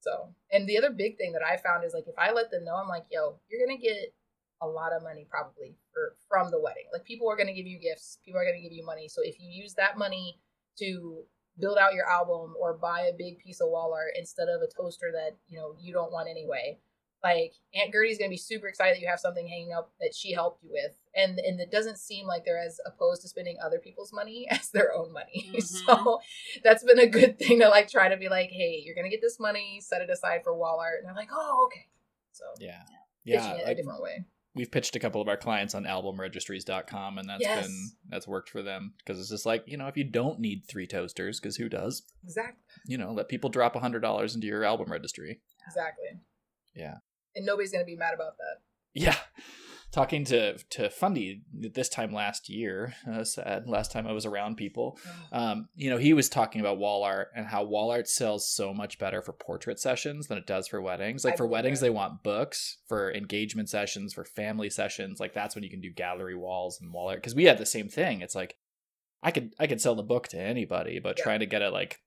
so 0.00 0.28
and 0.52 0.68
the 0.68 0.76
other 0.76 0.90
big 0.90 1.16
thing 1.16 1.32
that 1.32 1.42
i 1.44 1.56
found 1.56 1.84
is 1.84 1.94
like 1.94 2.08
if 2.08 2.18
i 2.18 2.32
let 2.32 2.50
them 2.50 2.64
know 2.64 2.74
i'm 2.74 2.88
like 2.88 3.04
yo 3.10 3.38
you're 3.48 3.64
gonna 3.64 3.78
get 3.78 4.12
a 4.62 4.66
lot 4.66 4.92
of 4.92 5.02
money 5.02 5.26
probably 5.28 5.74
for, 5.92 6.16
from 6.28 6.50
the 6.50 6.60
wedding. 6.60 6.84
Like 6.92 7.04
people 7.04 7.30
are 7.30 7.36
to 7.36 7.52
give 7.52 7.66
you 7.66 7.78
gifts, 7.78 8.18
people 8.24 8.40
are 8.40 8.44
to 8.44 8.60
give 8.60 8.72
you 8.72 8.84
money. 8.84 9.08
So 9.08 9.22
if 9.24 9.40
you 9.40 9.48
use 9.50 9.74
that 9.74 9.98
money 9.98 10.38
to 10.78 11.22
build 11.58 11.78
out 11.78 11.94
your 11.94 12.08
album 12.08 12.54
or 12.60 12.74
buy 12.74 13.10
a 13.12 13.16
big 13.16 13.38
piece 13.38 13.60
of 13.60 13.68
wall 13.68 13.92
art 13.94 14.12
instead 14.16 14.48
of 14.48 14.62
a 14.62 14.68
toaster 14.68 15.10
that 15.12 15.36
you 15.48 15.58
know 15.58 15.74
you 15.80 15.92
don't 15.92 16.12
want 16.12 16.28
anyway, 16.28 16.78
like 17.22 17.54
Aunt 17.74 17.92
Gertie's 17.92 18.18
going 18.18 18.30
to 18.30 18.34
be 18.34 18.38
super 18.38 18.66
excited 18.66 18.96
that 18.96 19.00
you 19.00 19.08
have 19.08 19.20
something 19.20 19.46
hanging 19.46 19.72
up 19.72 19.92
that 20.00 20.14
she 20.14 20.32
helped 20.32 20.62
you 20.62 20.70
with, 20.72 20.96
and 21.14 21.38
and 21.38 21.60
it 21.60 21.70
doesn't 21.70 21.98
seem 21.98 22.26
like 22.26 22.44
they're 22.44 22.62
as 22.62 22.80
opposed 22.86 23.22
to 23.22 23.28
spending 23.28 23.58
other 23.64 23.78
people's 23.78 24.12
money 24.12 24.46
as 24.50 24.70
their 24.70 24.92
own 24.94 25.12
money. 25.12 25.50
Mm-hmm. 25.60 26.02
So 26.04 26.20
that's 26.64 26.84
been 26.84 26.98
a 26.98 27.06
good 27.06 27.38
thing 27.38 27.60
to 27.60 27.68
like 27.68 27.88
try 27.88 28.08
to 28.08 28.16
be 28.16 28.28
like, 28.28 28.50
hey, 28.50 28.82
you're 28.84 28.94
going 28.94 29.04
to 29.04 29.10
get 29.10 29.20
this 29.20 29.38
money, 29.38 29.80
set 29.82 30.00
it 30.00 30.08
aside 30.08 30.40
for 30.42 30.56
wall 30.56 30.78
art, 30.80 30.98
and 30.98 31.06
they're 31.06 31.14
like, 31.14 31.30
oh, 31.32 31.66
okay. 31.66 31.86
So 32.32 32.44
yeah, 32.58 32.82
yeah, 33.24 33.54
it 33.54 33.62
a 33.66 33.74
different 33.74 34.02
way 34.02 34.24
we've 34.54 34.70
pitched 34.70 34.96
a 34.96 35.00
couple 35.00 35.20
of 35.20 35.28
our 35.28 35.36
clients 35.36 35.74
on 35.74 35.84
albumregistries.com 35.84 37.18
and 37.18 37.28
that's 37.28 37.42
yes. 37.42 37.66
been 37.66 37.90
that's 38.08 38.26
worked 38.26 38.50
for 38.50 38.62
them 38.62 38.94
because 38.98 39.20
it's 39.20 39.30
just 39.30 39.46
like 39.46 39.62
you 39.66 39.76
know 39.76 39.86
if 39.86 39.96
you 39.96 40.04
don't 40.04 40.40
need 40.40 40.64
three 40.66 40.86
toasters 40.86 41.40
because 41.40 41.56
who 41.56 41.68
does 41.68 42.02
exactly 42.24 42.60
you 42.86 42.98
know 42.98 43.12
let 43.12 43.28
people 43.28 43.50
drop 43.50 43.76
a 43.76 43.80
hundred 43.80 44.00
dollars 44.00 44.34
into 44.34 44.46
your 44.46 44.64
album 44.64 44.90
registry 44.90 45.40
exactly 45.66 46.20
yeah 46.74 46.96
and 47.34 47.46
nobody's 47.46 47.72
gonna 47.72 47.84
be 47.84 47.96
mad 47.96 48.14
about 48.14 48.36
that 48.38 48.62
yeah 48.94 49.16
talking 49.92 50.24
to 50.24 50.56
to 50.56 50.88
Fundy 50.88 51.42
this 51.52 51.88
time 51.88 52.12
last 52.12 52.48
year, 52.48 52.94
uh, 53.10 53.24
sad 53.24 53.66
last 53.66 53.90
time 53.90 54.06
I 54.06 54.12
was 54.12 54.26
around 54.26 54.56
people. 54.56 54.98
Um, 55.32 55.68
you 55.74 55.90
know, 55.90 55.98
he 55.98 56.12
was 56.12 56.28
talking 56.28 56.60
about 56.60 56.78
wall 56.78 57.02
art 57.02 57.28
and 57.34 57.46
how 57.46 57.64
wall 57.64 57.90
art 57.90 58.08
sells 58.08 58.48
so 58.48 58.72
much 58.72 58.98
better 58.98 59.22
for 59.22 59.32
portrait 59.32 59.78
sessions 59.78 60.28
than 60.28 60.38
it 60.38 60.46
does 60.46 60.68
for 60.68 60.80
weddings. 60.80 61.24
Like 61.24 61.34
I 61.34 61.36
for 61.36 61.46
weddings, 61.46 61.80
that. 61.80 61.86
they 61.86 61.90
want 61.90 62.22
books. 62.22 62.78
For 62.88 63.12
engagement 63.12 63.68
sessions, 63.68 64.14
for 64.14 64.24
family 64.24 64.70
sessions, 64.70 65.20
like 65.20 65.32
that's 65.32 65.54
when 65.54 65.64
you 65.64 65.70
can 65.70 65.80
do 65.80 65.90
gallery 65.90 66.36
walls 66.36 66.80
and 66.80 66.92
wall 66.92 67.08
art. 67.08 67.18
Because 67.18 67.34
we 67.34 67.44
had 67.44 67.58
the 67.58 67.66
same 67.66 67.88
thing. 67.88 68.20
It's 68.20 68.34
like 68.34 68.56
I 69.22 69.30
could 69.30 69.54
I 69.58 69.66
could 69.66 69.80
sell 69.80 69.94
the 69.94 70.02
book 70.02 70.28
to 70.28 70.40
anybody, 70.40 71.00
but 71.00 71.18
yeah. 71.18 71.24
trying 71.24 71.40
to 71.40 71.46
get 71.46 71.62
it 71.62 71.72
like 71.72 72.00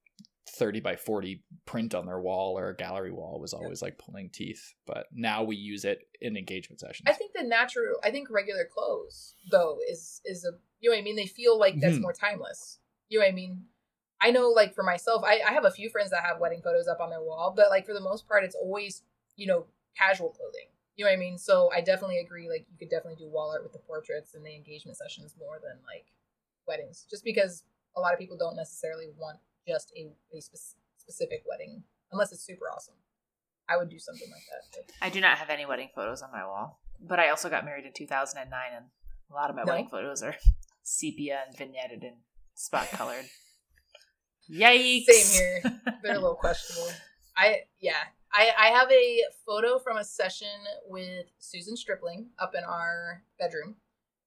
30 0.49 0.81
by 0.81 0.95
40 0.95 1.41
print 1.65 1.95
on 1.95 2.05
their 2.05 2.19
wall 2.19 2.57
or 2.57 2.69
a 2.69 2.75
gallery 2.75 3.11
wall 3.11 3.39
was 3.39 3.53
always 3.53 3.81
like 3.81 3.97
pulling 3.97 4.29
teeth 4.29 4.73
but 4.85 5.07
now 5.13 5.43
we 5.43 5.55
use 5.55 5.85
it 5.85 6.07
in 6.21 6.35
engagement 6.35 6.79
sessions. 6.79 7.05
I 7.07 7.13
think 7.13 7.31
the 7.33 7.43
natural 7.43 7.95
i 8.03 8.11
think 8.11 8.29
regular 8.29 8.65
clothes 8.65 9.35
though 9.51 9.79
is 9.89 10.21
is 10.25 10.43
a 10.43 10.51
you 10.79 10.89
know 10.89 10.95
what 10.95 11.01
i 11.01 11.03
mean? 11.03 11.15
They 11.15 11.25
feel 11.25 11.57
like 11.57 11.79
that's 11.79 11.93
mm-hmm. 11.93 12.01
more 12.03 12.13
timeless. 12.13 12.79
You 13.09 13.19
know 13.19 13.25
what 13.25 13.31
i 13.31 13.35
mean? 13.35 13.63
I 14.21 14.31
know 14.31 14.49
like 14.49 14.75
for 14.75 14.83
myself 14.83 15.23
I, 15.25 15.41
I 15.47 15.53
have 15.53 15.65
a 15.65 15.71
few 15.71 15.89
friends 15.89 16.11
that 16.11 16.23
have 16.23 16.39
wedding 16.39 16.61
photos 16.61 16.87
up 16.87 16.99
on 16.99 17.09
their 17.09 17.21
wall 17.21 17.53
but 17.55 17.69
like 17.69 17.85
for 17.85 17.93
the 17.93 18.01
most 18.01 18.27
part 18.27 18.43
it's 18.43 18.55
always 18.55 19.03
you 19.35 19.47
know 19.47 19.65
casual 19.97 20.29
clothing. 20.29 20.67
You 20.95 21.05
know 21.05 21.11
what 21.11 21.17
i 21.17 21.19
mean? 21.19 21.37
So 21.37 21.71
i 21.73 21.79
definitely 21.79 22.19
agree 22.19 22.49
like 22.49 22.65
you 22.69 22.77
could 22.77 22.89
definitely 22.89 23.23
do 23.23 23.31
wall 23.31 23.51
art 23.51 23.63
with 23.63 23.73
the 23.73 23.79
portraits 23.79 24.35
and 24.35 24.45
the 24.45 24.53
engagement 24.53 24.97
sessions 24.97 25.35
more 25.39 25.59
than 25.63 25.79
like 25.85 26.11
weddings 26.67 27.05
just 27.09 27.23
because 27.23 27.63
a 27.95 28.01
lot 28.01 28.13
of 28.13 28.19
people 28.19 28.37
don't 28.37 28.55
necessarily 28.55 29.07
want 29.17 29.37
just 29.67 29.91
a, 29.95 30.11
a 30.35 30.41
spe- 30.41 30.77
specific 30.97 31.43
wedding, 31.49 31.83
unless 32.11 32.31
it's 32.31 32.45
super 32.45 32.65
awesome. 32.73 32.95
I 33.69 33.77
would 33.77 33.89
do 33.89 33.99
something 33.99 34.27
like 34.29 34.43
that. 34.51 34.93
I 35.01 35.09
do 35.09 35.21
not 35.21 35.37
have 35.37 35.49
any 35.49 35.65
wedding 35.65 35.89
photos 35.95 36.21
on 36.21 36.31
my 36.31 36.45
wall, 36.45 36.79
but 36.99 37.19
I 37.19 37.29
also 37.29 37.49
got 37.49 37.65
married 37.65 37.85
in 37.85 37.93
2009, 37.93 38.49
and 38.75 38.85
a 39.31 39.33
lot 39.33 39.49
of 39.49 39.55
my 39.55 39.63
no. 39.63 39.73
wedding 39.73 39.89
photos 39.89 40.21
are 40.21 40.35
sepia 40.83 41.39
and 41.47 41.55
vignetted 41.55 42.01
and 42.01 42.17
spot 42.55 42.89
colored. 42.91 43.25
Yikes! 44.51 45.05
Same 45.05 45.61
here. 45.63 45.81
They're 46.03 46.15
a 46.15 46.19
little 46.19 46.35
questionable. 46.35 46.91
I 47.37 47.61
yeah. 47.79 48.03
I, 48.33 48.51
I 48.57 48.67
have 48.69 48.91
a 48.91 49.21
photo 49.45 49.77
from 49.77 49.97
a 49.97 50.03
session 50.03 50.47
with 50.87 51.27
Susan 51.37 51.77
Stripling 51.77 52.29
up 52.39 52.53
in 52.57 52.63
our 52.63 53.23
bedroom. 53.39 53.75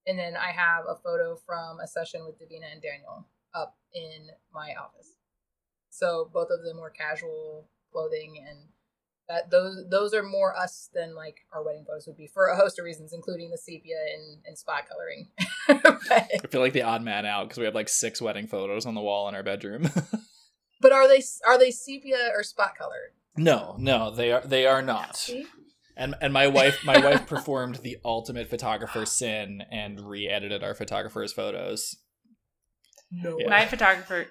And 0.06 0.16
then 0.16 0.36
I 0.36 0.52
have 0.52 0.84
a 0.88 0.94
photo 0.94 1.36
from 1.44 1.80
a 1.80 1.88
session 1.88 2.24
with 2.24 2.36
Davina 2.36 2.72
and 2.72 2.80
Daniel 2.80 3.26
up 3.52 3.76
in 3.92 4.28
my 4.54 4.74
office. 4.80 5.15
So 5.96 6.28
both 6.30 6.48
of 6.50 6.62
them 6.62 6.78
were 6.78 6.90
casual 6.90 7.68
clothing 7.90 8.44
and 8.46 8.58
that 9.28 9.50
those 9.50 9.84
those 9.90 10.12
are 10.12 10.22
more 10.22 10.54
us 10.54 10.90
than 10.92 11.14
like 11.14 11.38
our 11.54 11.64
wedding 11.64 11.84
photos 11.86 12.06
would 12.06 12.18
be 12.18 12.26
for 12.26 12.46
a 12.46 12.56
host 12.56 12.78
of 12.78 12.84
reasons, 12.84 13.14
including 13.14 13.50
the 13.50 13.56
sepia 13.56 13.96
and, 14.14 14.42
and 14.46 14.58
spot 14.58 14.84
coloring. 14.88 15.28
I 15.68 16.46
feel 16.48 16.60
like 16.60 16.74
the 16.74 16.82
odd 16.82 17.02
man 17.02 17.24
out 17.24 17.44
because 17.44 17.58
we 17.58 17.64
have 17.64 17.74
like 17.74 17.88
six 17.88 18.20
wedding 18.20 18.46
photos 18.46 18.84
on 18.84 18.94
the 18.94 19.00
wall 19.00 19.26
in 19.28 19.34
our 19.34 19.42
bedroom. 19.42 19.90
but 20.80 20.92
are 20.92 21.08
they 21.08 21.22
are 21.46 21.58
they 21.58 21.70
sepia 21.70 22.30
or 22.34 22.42
spot 22.42 22.76
colored? 22.76 23.12
No, 23.38 23.74
no, 23.78 24.14
they 24.14 24.32
are 24.32 24.42
they 24.42 24.66
are 24.66 24.82
not. 24.82 25.16
See? 25.16 25.46
And 25.96 26.14
and 26.20 26.32
my 26.32 26.46
wife 26.46 26.84
my 26.84 26.98
wife 26.98 27.26
performed 27.26 27.76
the 27.76 27.96
ultimate 28.04 28.50
photographer 28.50 29.06
sin 29.06 29.62
and 29.72 29.98
re-edited 29.98 30.62
our 30.62 30.74
photographer's 30.74 31.32
photos. 31.32 31.96
No, 33.10 33.38
yeah. 33.38 33.48
my 33.48 33.64
photographer 33.64 34.26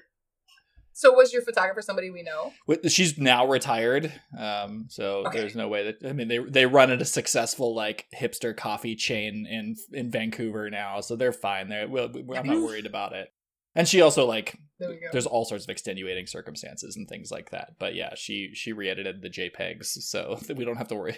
so 0.98 1.12
was 1.12 1.34
your 1.34 1.41
photographer 1.41 1.82
somebody 1.82 2.10
we 2.10 2.24
know? 2.24 2.54
She's 2.88 3.18
now 3.18 3.46
retired, 3.46 4.14
um, 4.39 4.86
so 4.89 5.26
okay. 5.28 5.39
there's 5.39 5.54
no 5.54 5.68
way 5.68 5.91
that 5.91 6.10
I 6.10 6.14
mean 6.14 6.30
they 6.30 6.38
they 6.38 6.66
run 6.66 6.89
at 6.89 7.02
a 7.02 7.06
successful 7.06 7.76
like 7.76 8.06
hipster 8.18 8.56
coffee 8.56 8.96
chain 8.96 9.46
in 9.46 9.76
in 9.91 10.10
Vancouver 10.10 10.70
now, 10.70 11.02
so 11.02 11.18
they're 11.18 11.34
fine. 11.34 11.68
They're, 11.68 11.89
well, 11.89 12.10
I'm 12.34 12.48
not 12.48 12.62
worried 12.62 12.86
about 12.86 13.12
it. 13.12 13.28
And 13.76 13.86
she 13.86 14.00
also 14.00 14.26
like 14.26 14.58
there 14.80 14.98
there's 15.12 15.26
all 15.26 15.43
sorts 15.43 15.66
of 15.66 15.70
extenuating 15.70 16.28
circumstances 16.28 16.96
and 16.96 17.10
things 17.10 17.30
like 17.30 17.52
that. 17.52 17.72
But 17.78 17.93
yeah, 17.93 18.14
she 18.16 18.52
she 18.54 18.72
re-edited 18.72 19.22
the 19.22 19.30
JPEGs, 19.30 19.86
so 19.86 20.39
that 20.48 20.56
we 20.58 20.64
don't 20.64 20.78
have 20.78 20.88
to 20.88 20.96
worry. 20.96 21.18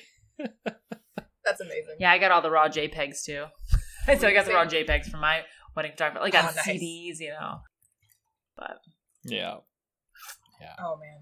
That's 1.46 1.62
amazing. 1.62 1.98
Yeah, 2.00 2.12
I 2.12 2.18
got 2.18 2.32
all 2.32 2.42
the 2.42 2.50
raw 2.50 2.68
JPEGs 2.68 3.24
too. 3.24 3.46
so 4.18 4.28
I 4.28 4.34
got 4.34 4.48
the 4.48 4.54
raw 4.54 4.66
JPEGs 4.66 5.12
from 5.12 5.22
my 5.22 5.42
wedding 5.76 5.92
photographer, 5.92 6.22
like 6.22 6.34
on 6.34 6.46
oh, 6.46 6.56
nice. 6.56 6.66
CDs, 6.66 7.20
you 7.20 7.30
know. 7.30 7.60
But 8.56 8.80
yeah. 9.24 9.58
Yeah. 10.60 10.74
Oh 10.80 10.98
man. 10.98 11.20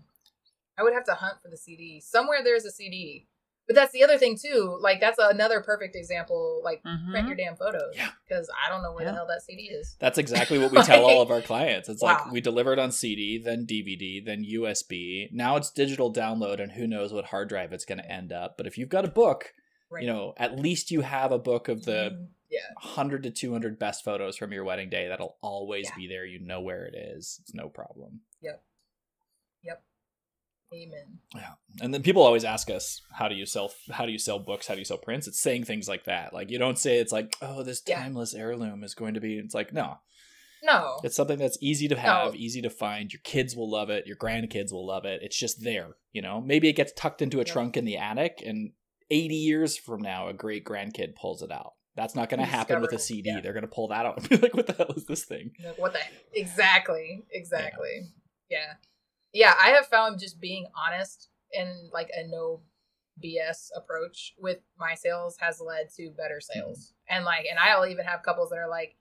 I 0.78 0.84
would 0.84 0.94
have 0.94 1.06
to 1.06 1.14
hunt 1.14 1.36
for 1.42 1.50
the 1.50 1.58
CD. 1.58 2.02
Somewhere 2.02 2.40
there's 2.44 2.66
a 2.66 2.72
CD. 2.72 3.28
But 3.68 3.76
that's 3.76 3.94
the 3.94 4.04
other 4.04 4.18
thing 4.18 4.38
too. 4.38 4.78
Like 4.80 5.00
that's 5.00 5.18
another 5.18 5.60
perfect 5.62 5.96
example. 5.96 6.62
Like 6.64 6.84
mm-hmm. 6.84 7.12
print 7.12 7.28
your 7.28 7.36
damn 7.36 7.56
photos. 7.56 7.94
Yeah. 7.96 8.10
Because 8.28 8.48
I 8.64 8.70
don't 8.70 8.84
know 8.84 8.92
where 8.92 9.04
yeah. 9.04 9.12
the 9.12 9.18
hell 9.18 9.28
that 9.28 9.42
CD 9.42 9.64
is. 9.64 9.96
That's 10.00 10.18
exactly 10.18 10.60
what 10.60 10.72
we 10.72 10.82
tell 10.84 11.04
all 11.04 11.22
of 11.22 11.32
our 11.32 11.42
clients. 11.42 11.90
It's 11.90 12.04
wow. 12.04 12.22
like 12.26 12.32
we 12.32 12.42
deliver 12.42 12.74
it 12.74 12.80
on 12.80 12.92
CD, 12.92 13.42
then 13.44 13.66
DVD, 13.66 14.24
then 14.24 14.46
USB. 14.46 15.32
Now 15.32 15.56
it's 15.56 15.72
digital 15.72 16.14
download, 16.14 16.62
and 16.62 16.74
who 16.74 16.86
knows 16.86 17.12
what 17.12 17.26
hard 17.26 17.50
drive 17.50 17.74
it's 17.74 17.86
going 17.86 17.98
to 17.98 18.12
end 18.12 18.32
up. 18.32 18.56
But 18.56 18.68
if 18.68 18.78
you've 18.78 18.90
got 18.90 19.06
a 19.06 19.10
book, 19.10 19.54
right. 19.90 20.04
you 20.04 20.08
know, 20.08 20.34
at 20.38 20.60
least 20.60 20.92
you 20.92 21.02
have 21.02 21.32
a 21.32 21.40
book 21.40 21.68
of 21.68 21.86
the 21.86 22.12
mm-hmm. 22.12 22.24
yeah. 22.52 22.60
100 22.84 23.24
to 23.24 23.32
200 23.32 23.80
best 23.80 24.04
photos 24.04 24.38
from 24.38 24.52
your 24.52 24.64
wedding 24.64 24.92
day. 24.92 25.08
That'll 25.08 25.38
always 25.42 25.88
yeah. 25.90 25.96
be 25.98 26.08
there. 26.08 26.26
You 26.26 26.40
know 26.40 26.62
where 26.62 26.86
it 26.86 26.94
is. 26.96 27.40
It's 27.42 27.56
no 27.56 27.70
problem. 27.70 28.20
Yep. 28.44 28.62
Amen. 30.74 31.20
Yeah. 31.34 31.54
And 31.82 31.94
then 31.94 32.02
people 32.02 32.24
always 32.24 32.44
ask 32.44 32.70
us, 32.70 33.02
how 33.12 33.28
do 33.28 33.36
you 33.36 33.46
sell 33.46 33.72
how 33.92 34.06
do 34.06 34.12
you 34.12 34.20
sell 34.20 34.40
books? 34.40 34.68
How 34.68 34.74
do 34.74 34.80
you 34.80 34.86
sell 34.86 34.98
prints? 34.98 35.28
It's 35.28 35.40
saying 35.40 35.66
things 35.66 35.88
like 35.88 36.06
that. 36.06 36.34
Like 36.34 36.50
you 36.50 36.60
don't 36.60 36.78
say 36.78 36.98
it's 36.98 37.12
like, 37.12 37.36
oh, 37.42 37.64
this 37.64 37.82
timeless 37.82 38.34
yeah. 38.34 38.42
heirloom 38.42 38.84
is 38.84 38.94
going 38.94 39.14
to 39.14 39.22
be 39.22 39.38
it's 39.38 39.54
like, 39.56 39.74
no. 39.74 40.00
No. 40.64 41.00
It's 41.04 41.16
something 41.16 41.38
that's 41.38 41.60
easy 41.62 41.88
to 41.90 41.96
have, 41.96 42.34
no. 42.34 42.40
easy 42.40 42.62
to 42.64 42.72
find. 42.72 43.14
Your 43.14 43.22
kids 43.24 43.56
will 43.56 43.70
love 43.70 43.90
it, 43.90 44.08
your 44.08 44.18
grandkids 44.18 44.72
will 44.72 44.88
love 44.88 45.06
it. 45.06 45.22
It's 45.22 45.38
just 45.38 45.64
there, 45.64 45.90
you 46.12 46.24
know. 46.24 46.42
Maybe 46.42 46.68
it 46.68 46.76
gets 46.76 46.92
tucked 46.94 47.22
into 47.22 47.38
a 47.38 47.42
yep. 47.42 47.48
trunk 47.48 47.78
in 47.78 47.86
the 47.86 47.98
attic 47.98 48.42
and 48.44 48.72
80 49.12 49.36
years 49.36 49.78
from 49.78 50.02
now 50.02 50.28
a 50.28 50.34
great 50.34 50.66
grandkid 50.66 51.16
pulls 51.16 51.44
it 51.44 51.52
out. 51.52 51.74
That's 51.96 52.16
not 52.16 52.30
going 52.30 52.42
to 52.42 52.46
happen 52.46 52.82
with 52.82 52.92
a 52.92 53.00
CD. 53.00 53.30
Yeah. 53.30 53.42
They're 53.42 53.54
going 53.54 53.62
to 53.62 53.70
pull 53.70 53.88
that 53.90 54.06
out 54.06 54.18
and 54.18 54.28
be 54.28 54.38
like, 54.38 54.54
"What 54.54 54.68
the 54.68 54.74
hell 54.74 54.94
is 54.98 55.06
this 55.06 55.24
thing?" 55.24 55.52
What 55.78 55.94
the 55.94 56.00
exactly, 56.34 57.24
exactly. 57.32 58.10
Yeah. 58.50 58.74
Yeah 59.36 59.54
I 59.62 59.70
have 59.70 59.86
found 59.86 60.20
just 60.20 60.40
being 60.40 60.66
honest 60.76 61.30
and 61.54 61.70
like 61.92 62.10
a 62.16 62.28
no 62.28 62.62
BS 63.24 63.70
approach 63.76 64.34
with 64.38 64.60
my 64.78 64.94
sales 64.94 65.38
has 65.40 65.62
led 65.62 65.90
to 65.96 66.12
better 66.12 66.40
mm-hmm. 66.40 66.60
sales. 66.60 66.80
Mm-hmm. 66.80 67.16
And 67.16 67.26
like, 67.26 67.46
and 67.50 67.60
I'll 67.60 67.86
even 67.86 68.06
have 68.06 68.24
couples 68.24 68.50
that 68.50 68.58
are 68.58 68.70
like, 68.70 68.96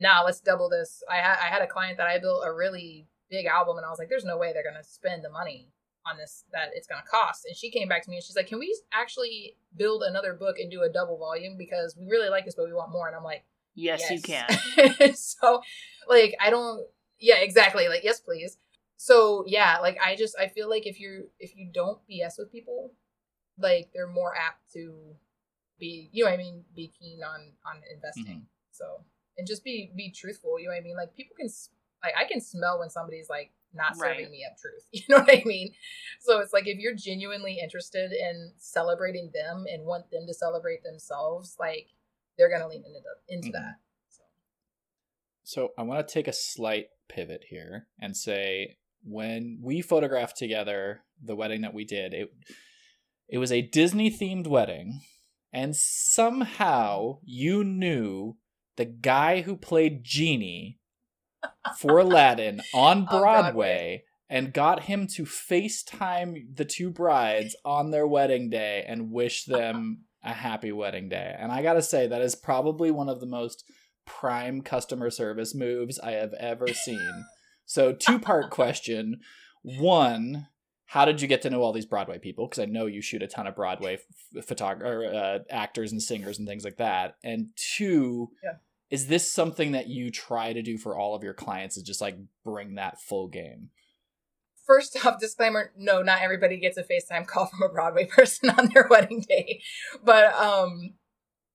"Nah, 0.00 0.22
let's 0.22 0.40
double 0.40 0.68
this." 0.68 1.02
I 1.10 1.16
had 1.16 1.36
I 1.42 1.48
had 1.48 1.62
a 1.62 1.66
client 1.66 1.98
that 1.98 2.06
I 2.06 2.18
built 2.18 2.44
a 2.46 2.52
really 2.52 3.06
big 3.30 3.46
album, 3.46 3.76
and 3.76 3.86
I 3.86 3.90
was 3.90 3.98
like, 3.98 4.08
"There's 4.08 4.24
no 4.24 4.38
way 4.38 4.52
they're 4.52 4.64
gonna 4.64 4.84
spend 4.84 5.24
the 5.24 5.30
money 5.30 5.68
on 6.06 6.16
this 6.16 6.44
that 6.52 6.70
it's 6.74 6.86
gonna 6.86 7.04
cost." 7.10 7.44
And 7.46 7.56
she 7.56 7.70
came 7.70 7.88
back 7.88 8.02
to 8.04 8.10
me 8.10 8.16
and 8.16 8.24
she's 8.24 8.36
like, 8.36 8.46
"Can 8.46 8.58
we 8.58 8.74
actually 8.92 9.56
build 9.76 10.02
another 10.02 10.32
book 10.34 10.58
and 10.58 10.70
do 10.70 10.82
a 10.82 10.88
double 10.88 11.18
volume 11.18 11.56
because 11.58 11.96
we 11.98 12.06
really 12.06 12.30
like 12.30 12.44
this, 12.44 12.54
but 12.54 12.66
we 12.66 12.72
want 12.72 12.92
more?" 12.92 13.06
And 13.06 13.16
I'm 13.16 13.24
like, 13.24 13.44
"Yes, 13.74 14.00
yes. 14.00 14.10
you 14.10 14.22
can." 14.22 15.14
so, 15.14 15.60
like, 16.08 16.34
I 16.40 16.50
don't. 16.50 16.86
Yeah, 17.18 17.36
exactly. 17.36 17.88
Like, 17.88 18.04
yes, 18.04 18.20
please 18.20 18.58
so 19.04 19.44
yeah 19.46 19.76
like 19.82 19.98
i 20.02 20.16
just 20.16 20.34
i 20.40 20.48
feel 20.48 20.68
like 20.70 20.86
if 20.86 20.98
you're 20.98 21.24
if 21.38 21.54
you 21.54 21.68
don't 21.72 21.98
bs 22.08 22.38
with 22.38 22.50
people 22.50 22.90
like 23.58 23.90
they're 23.92 24.08
more 24.08 24.34
apt 24.34 24.72
to 24.72 25.14
be 25.78 26.08
you 26.12 26.24
know 26.24 26.30
i 26.30 26.36
mean 26.38 26.64
be 26.74 26.90
keen 26.98 27.20
on 27.22 27.52
on 27.66 27.82
investing 27.92 28.24
mm-hmm. 28.24 28.72
so 28.72 28.84
and 29.36 29.46
just 29.46 29.62
be 29.62 29.92
be 29.94 30.10
truthful 30.10 30.58
you 30.58 30.66
know 30.66 30.72
what 30.72 30.80
i 30.80 30.82
mean 30.82 30.96
like 30.96 31.14
people 31.14 31.36
can 31.36 31.48
like 32.02 32.14
i 32.18 32.24
can 32.24 32.40
smell 32.40 32.78
when 32.78 32.88
somebody's 32.88 33.28
like 33.28 33.52
not 33.74 33.96
serving 33.96 34.24
Right. 34.26 34.30
me 34.30 34.46
up 34.48 34.56
truth. 34.56 34.86
You 34.92 35.02
know 35.08 35.18
what 35.18 35.36
I 35.36 35.42
mean? 35.44 35.72
So 36.20 36.38
it's 36.38 36.52
like 36.52 36.68
if 36.68 36.78
you're 36.78 36.94
genuinely 36.94 37.58
interested 37.60 38.12
in 38.12 38.52
celebrating 38.56 39.32
them 39.34 39.64
and 39.68 39.84
want 39.84 40.10
them 40.12 40.28
to 40.28 40.32
celebrate 40.34 40.84
themselves, 40.84 41.56
like 41.58 41.88
they're 42.38 42.50
gonna 42.50 42.68
lean 42.68 42.84
into 42.86 43.00
into 43.28 43.48
Mhm. 43.48 43.52
that. 43.52 43.74
So. 44.08 44.22
So 45.42 45.72
I 45.76 45.82
want 45.82 46.06
to 46.06 46.14
take 46.14 46.28
a 46.28 46.32
slight 46.32 46.90
pivot 47.08 47.46
here 47.48 47.88
and 48.00 48.16
say 48.16 48.76
when 49.04 49.60
we 49.62 49.80
photographed 49.80 50.36
together 50.36 51.02
the 51.22 51.36
wedding 51.36 51.62
that 51.62 51.74
we 51.74 51.84
did, 51.84 52.14
it 52.14 52.30
it 53.28 53.38
was 53.38 53.52
a 53.52 53.62
Disney 53.62 54.10
themed 54.10 54.46
wedding, 54.46 55.00
and 55.52 55.74
somehow 55.74 57.18
you 57.24 57.64
knew 57.64 58.36
the 58.76 58.84
guy 58.84 59.42
who 59.42 59.56
played 59.56 60.04
Genie 60.04 60.78
for 61.78 61.98
Aladdin 61.98 62.60
on 62.74 63.04
Broadway. 63.04 63.20
Broadway 63.20 64.04
and 64.30 64.52
got 64.52 64.84
him 64.84 65.06
to 65.06 65.24
FaceTime 65.24 66.56
the 66.56 66.64
two 66.64 66.90
brides 66.90 67.54
on 67.64 67.90
their 67.90 68.06
wedding 68.06 68.50
day 68.50 68.84
and 68.86 69.12
wish 69.12 69.44
them 69.44 70.04
a 70.22 70.32
happy 70.32 70.72
wedding 70.72 71.08
day. 71.08 71.36
And 71.38 71.52
I 71.52 71.62
gotta 71.62 71.82
say, 71.82 72.06
that 72.06 72.22
is 72.22 72.34
probably 72.34 72.90
one 72.90 73.08
of 73.08 73.20
the 73.20 73.26
most 73.26 73.64
prime 74.06 74.62
customer 74.62 75.10
service 75.10 75.54
moves 75.54 75.98
I 75.98 76.12
have 76.12 76.32
ever 76.34 76.68
seen. 76.68 77.24
So, 77.66 77.92
two 77.92 78.18
part 78.18 78.50
question. 78.50 79.20
One, 79.62 80.48
how 80.86 81.04
did 81.04 81.22
you 81.22 81.28
get 81.28 81.42
to 81.42 81.50
know 81.50 81.62
all 81.62 81.72
these 81.72 81.86
Broadway 81.86 82.18
people? 82.18 82.46
Because 82.46 82.62
I 82.62 82.66
know 82.66 82.86
you 82.86 83.00
shoot 83.00 83.22
a 83.22 83.26
ton 83.26 83.46
of 83.46 83.56
Broadway 83.56 83.94
f- 84.36 84.46
photog- 84.46 84.82
uh, 84.84 85.40
actors 85.50 85.90
and 85.92 86.02
singers 86.02 86.38
and 86.38 86.46
things 86.46 86.64
like 86.64 86.76
that. 86.76 87.16
And 87.24 87.48
two, 87.56 88.30
Yeah. 88.44 88.56
is 88.90 89.06
this 89.08 89.32
something 89.32 89.72
that 89.72 89.88
you 89.88 90.10
try 90.10 90.52
to 90.52 90.62
do 90.62 90.76
for 90.78 90.96
all 90.96 91.14
of 91.14 91.22
your 91.24 91.34
clients? 91.34 91.76
Is 91.76 91.82
just 91.82 92.00
like 92.02 92.16
bring 92.44 92.74
that 92.74 93.00
full 93.00 93.28
game? 93.28 93.70
First 94.66 94.96
off, 95.06 95.18
disclaimer: 95.18 95.72
No, 95.76 96.02
not 96.02 96.20
everybody 96.22 96.58
gets 96.58 96.76
a 96.76 96.84
FaceTime 96.84 97.26
call 97.26 97.46
from 97.46 97.62
a 97.62 97.68
Broadway 97.72 98.04
person 98.10 98.50
on 98.50 98.68
their 98.74 98.86
wedding 98.88 99.24
day. 99.26 99.62
But 100.04 100.34
um, 100.34 100.94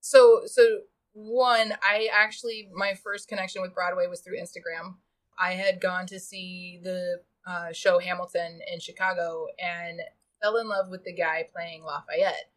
so 0.00 0.42
so 0.46 0.80
one, 1.12 1.74
I 1.82 2.08
actually 2.12 2.68
my 2.74 2.94
first 2.94 3.28
connection 3.28 3.62
with 3.62 3.74
Broadway 3.74 4.06
was 4.08 4.20
through 4.20 4.38
Instagram. 4.40 4.96
I 5.40 5.54
had 5.54 5.80
gone 5.80 6.06
to 6.08 6.20
see 6.20 6.78
the 6.82 7.22
uh, 7.46 7.72
show 7.72 7.98
Hamilton 7.98 8.60
in 8.70 8.78
Chicago 8.78 9.46
and 9.58 10.00
fell 10.42 10.58
in 10.58 10.68
love 10.68 10.90
with 10.90 11.04
the 11.04 11.14
guy 11.14 11.46
playing 11.50 11.82
Lafayette. 11.82 12.50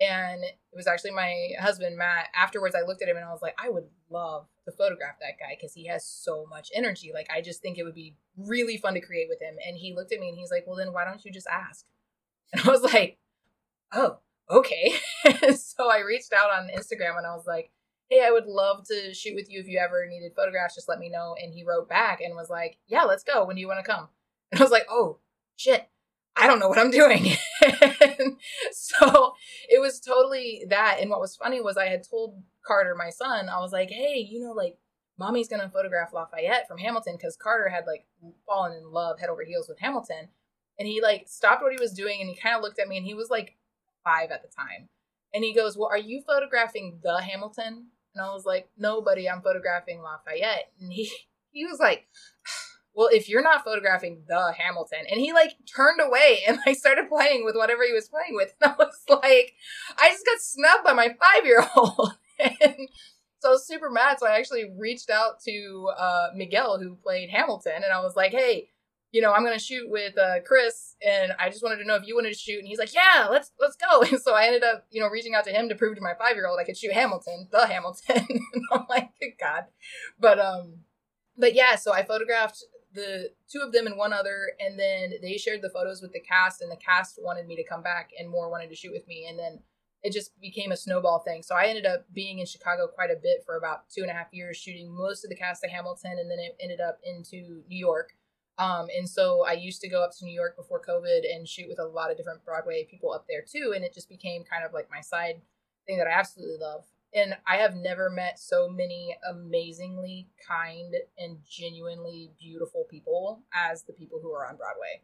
And 0.00 0.42
it 0.42 0.56
was 0.74 0.86
actually 0.86 1.10
my 1.10 1.50
husband 1.60 1.98
Matt. 1.98 2.28
Afterwards, 2.34 2.74
I 2.74 2.86
looked 2.86 3.02
at 3.02 3.08
him 3.08 3.16
and 3.16 3.24
I 3.24 3.32
was 3.32 3.42
like, 3.42 3.56
I 3.62 3.68
would 3.68 3.84
love 4.08 4.46
to 4.64 4.72
photograph 4.72 5.16
that 5.20 5.38
guy 5.38 5.56
because 5.58 5.74
he 5.74 5.88
has 5.88 6.06
so 6.06 6.46
much 6.48 6.70
energy. 6.74 7.10
Like, 7.12 7.28
I 7.34 7.42
just 7.42 7.60
think 7.60 7.76
it 7.76 7.82
would 7.82 7.94
be 7.94 8.16
really 8.36 8.78
fun 8.78 8.94
to 8.94 9.00
create 9.00 9.26
with 9.28 9.42
him. 9.42 9.56
And 9.66 9.76
he 9.76 9.94
looked 9.94 10.12
at 10.12 10.20
me 10.20 10.28
and 10.28 10.38
he's 10.38 10.50
like, 10.50 10.64
Well, 10.66 10.76
then 10.76 10.92
why 10.92 11.04
don't 11.04 11.24
you 11.24 11.32
just 11.32 11.48
ask? 11.48 11.84
And 12.52 12.62
I 12.66 12.70
was 12.70 12.82
like, 12.82 13.18
Oh, 13.92 14.18
okay. 14.50 14.94
so 15.56 15.90
I 15.90 16.00
reached 16.00 16.32
out 16.32 16.50
on 16.50 16.68
Instagram 16.68 17.18
and 17.18 17.26
I 17.26 17.34
was 17.34 17.46
like, 17.46 17.70
Hey, 18.10 18.24
I 18.26 18.30
would 18.30 18.46
love 18.46 18.86
to 18.88 19.14
shoot 19.14 19.34
with 19.34 19.50
you 19.50 19.60
if 19.60 19.68
you 19.68 19.78
ever 19.78 20.06
needed 20.06 20.32
photographs. 20.34 20.74
Just 20.74 20.88
let 20.88 20.98
me 20.98 21.08
know. 21.08 21.36
And 21.40 21.54
he 21.54 21.64
wrote 21.64 21.88
back 21.88 22.20
and 22.20 22.34
was 22.34 22.50
like, 22.50 22.76
Yeah, 22.88 23.04
let's 23.04 23.24
go. 23.24 23.44
When 23.44 23.56
do 23.56 23.60
you 23.60 23.68
want 23.68 23.84
to 23.84 23.90
come? 23.90 24.08
And 24.52 24.60
I 24.60 24.64
was 24.64 24.72
like, 24.72 24.86
Oh, 24.90 25.18
shit. 25.56 25.88
I 26.36 26.46
don't 26.46 26.58
know 26.58 26.68
what 26.68 26.78
I'm 26.78 26.90
doing. 26.90 27.36
So 28.72 29.34
it 29.68 29.80
was 29.80 30.00
totally 30.00 30.64
that. 30.68 30.98
And 31.00 31.10
what 31.10 31.20
was 31.20 31.36
funny 31.36 31.60
was 31.60 31.76
I 31.76 31.86
had 31.86 32.08
told 32.08 32.42
Carter, 32.66 32.94
my 32.94 33.10
son, 33.10 33.48
I 33.48 33.60
was 33.60 33.72
like, 33.72 33.90
hey, 33.90 34.18
you 34.18 34.40
know, 34.40 34.52
like, 34.52 34.78
mommy's 35.18 35.48
going 35.48 35.62
to 35.62 35.68
photograph 35.68 36.12
Lafayette 36.12 36.66
from 36.66 36.78
Hamilton 36.78 37.14
because 37.16 37.36
Carter 37.36 37.68
had 37.68 37.84
like 37.86 38.06
fallen 38.46 38.72
in 38.72 38.90
love 38.90 39.20
head 39.20 39.28
over 39.28 39.44
heels 39.44 39.68
with 39.68 39.78
Hamilton. 39.78 40.28
And 40.78 40.88
he 40.88 41.02
like 41.02 41.28
stopped 41.28 41.62
what 41.62 41.72
he 41.72 41.78
was 41.80 41.92
doing 41.92 42.20
and 42.20 42.28
he 42.28 42.34
kind 42.34 42.56
of 42.56 42.62
looked 42.62 42.78
at 42.78 42.88
me 42.88 42.96
and 42.96 43.06
he 43.06 43.14
was 43.14 43.30
like 43.30 43.56
five 44.02 44.30
at 44.30 44.42
the 44.42 44.48
time. 44.48 44.88
And 45.34 45.44
he 45.44 45.54
goes, 45.54 45.76
Well, 45.76 45.88
are 45.88 45.98
you 45.98 46.22
photographing 46.26 47.00
the 47.02 47.20
Hamilton? 47.20 47.88
And 48.14 48.24
I 48.24 48.32
was 48.32 48.44
like, 48.44 48.68
nobody, 48.76 49.28
I'm 49.28 49.42
photographing 49.42 50.02
Lafayette. 50.02 50.72
And 50.80 50.92
he, 50.92 51.10
he 51.50 51.64
was 51.64 51.78
like, 51.78 52.06
well, 52.94 53.08
if 53.12 53.28
you're 53.28 53.42
not 53.42 53.64
photographing 53.64 54.22
the 54.26 54.54
Hamilton, 54.58 55.04
and 55.10 55.20
he 55.20 55.32
like 55.32 55.54
turned 55.74 56.00
away 56.00 56.40
and 56.46 56.58
I 56.66 56.72
started 56.72 57.08
playing 57.08 57.44
with 57.44 57.56
whatever 57.56 57.84
he 57.84 57.92
was 57.92 58.08
playing 58.08 58.34
with, 58.34 58.54
and 58.60 58.72
I 58.72 58.76
was 58.76 59.00
like, 59.08 59.54
I 59.98 60.10
just 60.10 60.26
got 60.26 60.40
snubbed 60.40 60.84
by 60.84 60.92
my 60.92 61.08
five 61.08 61.44
year 61.44 61.64
old, 61.76 62.12
and 62.38 62.88
so 63.38 63.48
I 63.48 63.52
was 63.52 63.66
super 63.66 63.90
mad. 63.90 64.18
So 64.18 64.26
I 64.26 64.36
actually 64.36 64.70
reached 64.76 65.10
out 65.10 65.40
to 65.44 65.90
uh, 65.96 66.28
Miguel, 66.34 66.78
who 66.78 66.96
played 66.96 67.30
Hamilton, 67.30 67.82
and 67.84 67.92
I 67.92 68.00
was 68.00 68.16
like, 68.16 68.32
hey. 68.32 68.70
You 69.12 69.20
know, 69.20 69.32
I'm 69.32 69.42
gonna 69.44 69.58
shoot 69.58 69.90
with 69.90 70.16
uh, 70.16 70.40
Chris, 70.46 70.96
and 71.04 71.32
I 71.38 71.50
just 71.50 71.62
wanted 71.62 71.78
to 71.78 71.84
know 71.84 71.96
if 71.96 72.06
you 72.06 72.14
wanted 72.14 72.32
to 72.32 72.38
shoot. 72.38 72.58
And 72.58 72.68
he's 72.68 72.78
like, 72.78 72.94
"Yeah, 72.94 73.26
let's 73.30 73.52
let's 73.60 73.76
go." 73.76 74.02
And 74.10 74.20
so 74.20 74.34
I 74.34 74.46
ended 74.46 74.62
up, 74.62 74.86
you 74.90 75.00
know, 75.00 75.08
reaching 75.08 75.34
out 75.34 75.44
to 75.44 75.50
him 75.50 75.68
to 75.68 75.74
prove 75.74 75.96
to 75.96 76.00
my 76.00 76.14
five 76.18 76.36
year 76.36 76.46
old 76.46 76.60
I 76.60 76.64
could 76.64 76.76
shoot 76.76 76.92
Hamilton, 76.92 77.48
the 77.50 77.66
Hamilton. 77.66 78.26
and 78.28 78.62
I'm 78.72 78.86
like, 78.88 79.10
"Good 79.20 79.32
God!" 79.40 79.64
But 80.18 80.38
um, 80.38 80.80
but 81.36 81.54
yeah, 81.54 81.76
so 81.76 81.92
I 81.92 82.04
photographed 82.04 82.62
the 82.92 83.30
two 83.48 83.60
of 83.60 83.72
them 83.72 83.86
and 83.86 83.96
one 83.96 84.12
other, 84.12 84.52
and 84.60 84.78
then 84.78 85.14
they 85.22 85.36
shared 85.36 85.62
the 85.62 85.70
photos 85.70 86.02
with 86.02 86.12
the 86.12 86.20
cast, 86.20 86.60
and 86.62 86.70
the 86.70 86.76
cast 86.76 87.18
wanted 87.22 87.46
me 87.46 87.56
to 87.56 87.64
come 87.64 87.82
back, 87.82 88.10
and 88.18 88.28
more 88.28 88.50
wanted 88.50 88.68
to 88.70 88.76
shoot 88.76 88.92
with 88.92 89.06
me, 89.06 89.26
and 89.28 89.38
then 89.38 89.60
it 90.02 90.12
just 90.12 90.38
became 90.40 90.72
a 90.72 90.76
snowball 90.76 91.20
thing. 91.20 91.42
So 91.42 91.54
I 91.54 91.66
ended 91.66 91.86
up 91.86 92.06
being 92.12 92.38
in 92.38 92.46
Chicago 92.46 92.88
quite 92.88 93.10
a 93.10 93.20
bit 93.20 93.42
for 93.44 93.56
about 93.56 93.88
two 93.90 94.02
and 94.02 94.10
a 94.10 94.14
half 94.14 94.32
years, 94.32 94.56
shooting 94.56 94.90
most 94.90 95.24
of 95.24 95.30
the 95.30 95.36
cast 95.36 95.64
of 95.64 95.70
Hamilton, 95.70 96.12
and 96.18 96.30
then 96.30 96.38
it 96.38 96.56
ended 96.60 96.80
up 96.80 96.98
into 97.04 97.62
New 97.68 97.78
York. 97.78 98.12
Um, 98.60 98.88
and 98.96 99.08
so 99.08 99.44
I 99.46 99.52
used 99.52 99.80
to 99.80 99.88
go 99.88 100.04
up 100.04 100.10
to 100.18 100.24
New 100.24 100.34
York 100.34 100.56
before 100.56 100.82
COVID 100.86 101.22
and 101.34 101.48
shoot 101.48 101.68
with 101.68 101.78
a 101.78 101.84
lot 101.86 102.10
of 102.10 102.16
different 102.16 102.44
Broadway 102.44 102.86
people 102.90 103.12
up 103.12 103.24
there 103.28 103.42
too, 103.42 103.72
and 103.74 103.84
it 103.84 103.94
just 103.94 104.08
became 104.08 104.44
kind 104.44 104.64
of 104.64 104.72
like 104.72 104.88
my 104.90 105.00
side 105.00 105.40
thing 105.86 105.96
that 105.98 106.06
I 106.06 106.10
absolutely 106.10 106.58
love 106.60 106.84
and 107.12 107.36
I 107.46 107.56
have 107.56 107.74
never 107.74 108.08
met 108.08 108.38
so 108.38 108.68
many 108.68 109.16
amazingly 109.28 110.28
kind 110.46 110.94
and 111.18 111.38
genuinely 111.48 112.30
beautiful 112.38 112.86
people 112.88 113.42
as 113.52 113.82
the 113.82 113.92
people 113.92 114.20
who 114.22 114.32
are 114.32 114.46
on 114.46 114.56
Broadway. 114.56 115.02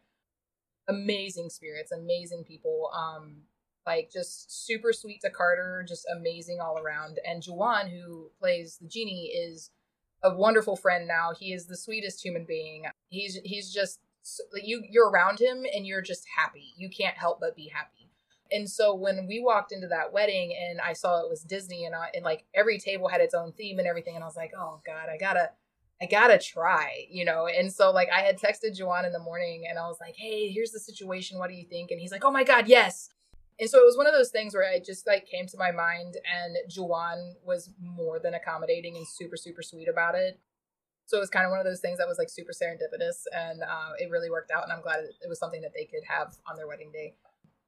Amazing 0.87 1.49
spirits, 1.49 1.91
amazing 1.91 2.45
people. 2.45 2.89
Um, 2.95 3.41
like 3.85 4.09
just 4.11 4.65
super 4.65 4.93
sweet 4.93 5.21
to 5.21 5.29
Carter, 5.29 5.83
just 5.87 6.07
amazing 6.13 6.59
all 6.61 6.77
around. 6.77 7.19
And 7.25 7.43
Juwan, 7.43 7.89
who 7.89 8.31
plays 8.39 8.77
the 8.81 8.87
genie, 8.87 9.27
is 9.27 9.71
a 10.23 10.35
wonderful 10.35 10.75
friend 10.75 11.07
now. 11.07 11.31
He 11.37 11.53
is 11.53 11.65
the 11.65 11.77
sweetest 11.77 12.23
human 12.23 12.45
being. 12.45 12.85
He's 13.09 13.39
he's 13.43 13.73
just 13.73 13.99
you 14.53 14.83
you're 14.89 15.09
around 15.09 15.39
him 15.39 15.65
and 15.73 15.85
you're 15.85 16.01
just 16.01 16.25
happy. 16.37 16.73
You 16.77 16.89
can't 16.89 17.17
help 17.17 17.39
but 17.39 17.55
be 17.55 17.71
happy. 17.73 18.11
And 18.51 18.69
so 18.69 18.95
when 18.95 19.27
we 19.27 19.41
walked 19.41 19.71
into 19.71 19.87
that 19.87 20.13
wedding 20.13 20.55
and 20.57 20.79
I 20.79 20.93
saw 20.93 21.21
it 21.21 21.29
was 21.29 21.41
Disney 21.41 21.85
and 21.85 21.93
I, 21.93 22.09
and 22.13 22.23
like 22.23 22.45
every 22.55 22.79
table 22.79 23.07
had 23.09 23.21
its 23.21 23.33
own 23.33 23.51
theme 23.53 23.79
and 23.79 23.87
everything 23.87 24.15
and 24.15 24.23
I 24.23 24.27
was 24.27 24.37
like, 24.37 24.51
"Oh 24.57 24.81
god, 24.85 25.09
I 25.09 25.17
got 25.17 25.33
to 25.33 25.49
I 26.01 26.05
got 26.05 26.27
to 26.27 26.37
try," 26.37 27.07
you 27.09 27.25
know. 27.25 27.47
And 27.47 27.71
so 27.71 27.91
like 27.91 28.09
I 28.15 28.21
had 28.21 28.39
texted 28.39 28.79
Juwan 28.79 29.05
in 29.05 29.11
the 29.11 29.19
morning 29.19 29.65
and 29.69 29.77
I 29.77 29.87
was 29.87 29.97
like, 29.99 30.15
"Hey, 30.15 30.49
here's 30.49 30.71
the 30.71 30.79
situation. 30.79 31.39
What 31.39 31.49
do 31.49 31.55
you 31.55 31.65
think?" 31.65 31.91
And 31.91 31.99
he's 31.99 32.11
like, 32.11 32.23
"Oh 32.25 32.31
my 32.31 32.43
god, 32.43 32.67
yes." 32.67 33.09
And 33.59 33.69
so 33.69 33.79
it 33.79 33.85
was 33.85 33.97
one 33.97 34.05
of 34.07 34.13
those 34.13 34.29
things 34.29 34.53
where 34.53 34.67
I 34.69 34.79
just 34.79 35.07
like 35.07 35.25
came 35.27 35.47
to 35.47 35.57
my 35.57 35.71
mind 35.71 36.15
and 36.31 36.57
Juwan 36.71 37.33
was 37.43 37.71
more 37.81 38.19
than 38.19 38.33
accommodating 38.35 38.95
and 38.97 39.07
super 39.07 39.35
super 39.37 39.61
sweet 39.61 39.87
about 39.87 40.15
it. 40.15 40.39
So 41.05 41.17
it 41.17 41.21
was 41.21 41.29
kind 41.29 41.45
of 41.45 41.51
one 41.51 41.59
of 41.59 41.65
those 41.65 41.79
things 41.79 41.97
that 41.99 42.07
was 42.07 42.17
like 42.17 42.29
super 42.29 42.51
serendipitous 42.51 43.23
and 43.33 43.61
uh, 43.63 43.91
it 43.97 44.09
really 44.11 44.29
worked 44.29 44.51
out 44.51 44.63
and 44.63 44.71
I'm 44.73 44.81
glad 44.81 44.99
it 44.99 45.29
was 45.29 45.39
something 45.39 45.61
that 45.61 45.71
they 45.73 45.85
could 45.85 46.03
have 46.07 46.35
on 46.49 46.55
their 46.57 46.67
wedding 46.67 46.91
day 46.91 47.15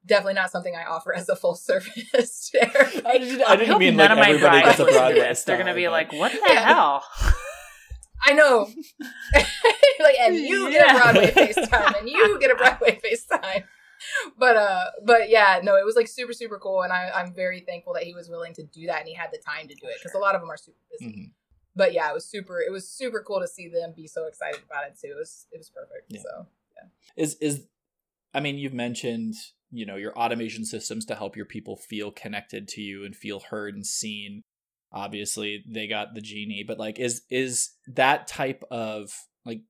definitely 0.05 0.33
not 0.33 0.49
something 0.49 0.75
I 0.75 0.85
offer 0.85 1.13
as 1.13 1.27
a 1.29 1.35
full 1.35 1.55
service. 1.69 2.51
I 2.55 3.17
didn't, 3.17 3.41
I 3.43 3.55
didn't 3.57 3.69
hope 3.69 3.79
mean 3.79 3.97
none 3.97 4.09
like 4.09 4.11
of 4.11 4.17
my 4.17 4.29
everybody 4.29 4.61
brides 4.61 4.65
gets 4.77 4.79
a 4.79 4.83
listen 4.83 4.93
to 4.93 4.99
Broadway 5.07 5.19
this. 5.27 5.43
They're 5.43 5.57
gonna 5.57 5.73
be 5.75 5.85
but- 5.85 5.91
like, 5.91 6.13
"What 6.13 6.31
the 6.31 6.41
Yeah. 6.47 6.65
hell?" 6.73 7.03
I 8.25 8.33
know. 8.33 8.69
like, 9.99 10.15
and 10.19 10.35
you 10.35 10.69
get 10.71 10.89
a 10.89 10.99
Broadway 10.99 11.31
FaceTime, 11.31 11.99
and 11.99 12.09
you 12.09 12.39
get 12.39 12.51
a 12.51 12.55
Broadway 12.55 12.99
FaceTime. 13.03 13.63
But 14.37 14.55
uh, 14.55 14.85
but 15.05 15.29
yeah, 15.29 15.59
no, 15.63 15.75
it 15.75 15.85
was 15.85 15.95
like 15.95 16.07
super 16.07 16.33
super 16.33 16.59
cool, 16.59 16.81
and 16.83 16.93
I 16.93 17.09
I'm 17.13 17.33
very 17.33 17.61
thankful 17.61 17.93
that 17.93 18.03
he 18.03 18.13
was 18.13 18.29
willing 18.29 18.53
to 18.53 18.63
do 18.63 18.85
that 18.87 18.99
and 18.99 19.07
he 19.07 19.13
had 19.13 19.29
the 19.31 19.39
time 19.39 19.67
to 19.67 19.75
do 19.75 19.87
it 19.87 19.97
because 20.01 20.15
a 20.15 20.19
lot 20.19 20.35
of 20.35 20.41
them 20.41 20.49
are 20.49 20.57
super 20.57 20.77
busy. 20.91 21.11
Mhm. 21.11 21.31
But 21.75 21.93
yeah, 21.93 22.09
it 22.09 22.13
was 22.13 22.25
super 22.25 22.61
it 22.61 22.71
was 22.71 22.87
super 22.89 23.23
cool 23.25 23.39
to 23.39 23.47
see 23.47 23.67
them 23.67 23.93
be 23.95 24.07
so 24.07 24.25
excited 24.25 24.61
about 24.65 24.85
it 24.87 24.97
too. 25.01 25.11
It 25.11 25.17
was 25.17 25.47
it 25.51 25.57
was 25.57 25.69
perfect. 25.69 26.05
Yeah. 26.09 26.21
So 26.21 26.47
yeah 26.75 26.89
is 27.15 27.35
is 27.41 27.67
i 28.33 28.39
mean 28.39 28.57
you've 28.57 28.73
mentioned 28.73 29.33
you 29.71 29.85
know 29.85 29.95
your 29.95 30.17
automation 30.17 30.65
systems 30.65 31.05
to 31.05 31.15
help 31.15 31.35
your 31.35 31.45
people 31.45 31.75
feel 31.75 32.11
connected 32.11 32.67
to 32.67 32.81
you 32.81 33.05
and 33.05 33.15
feel 33.15 33.41
heard 33.49 33.75
and 33.75 33.85
seen 33.85 34.41
obviously 34.91 35.63
they 35.67 35.87
got 35.87 36.13
the 36.15 36.21
genie 36.21 36.63
but 36.65 36.79
like 36.79 36.99
is 36.99 37.21
is 37.29 37.71
that 37.87 38.27
type 38.27 38.63
of 38.71 39.11
like 39.45 39.61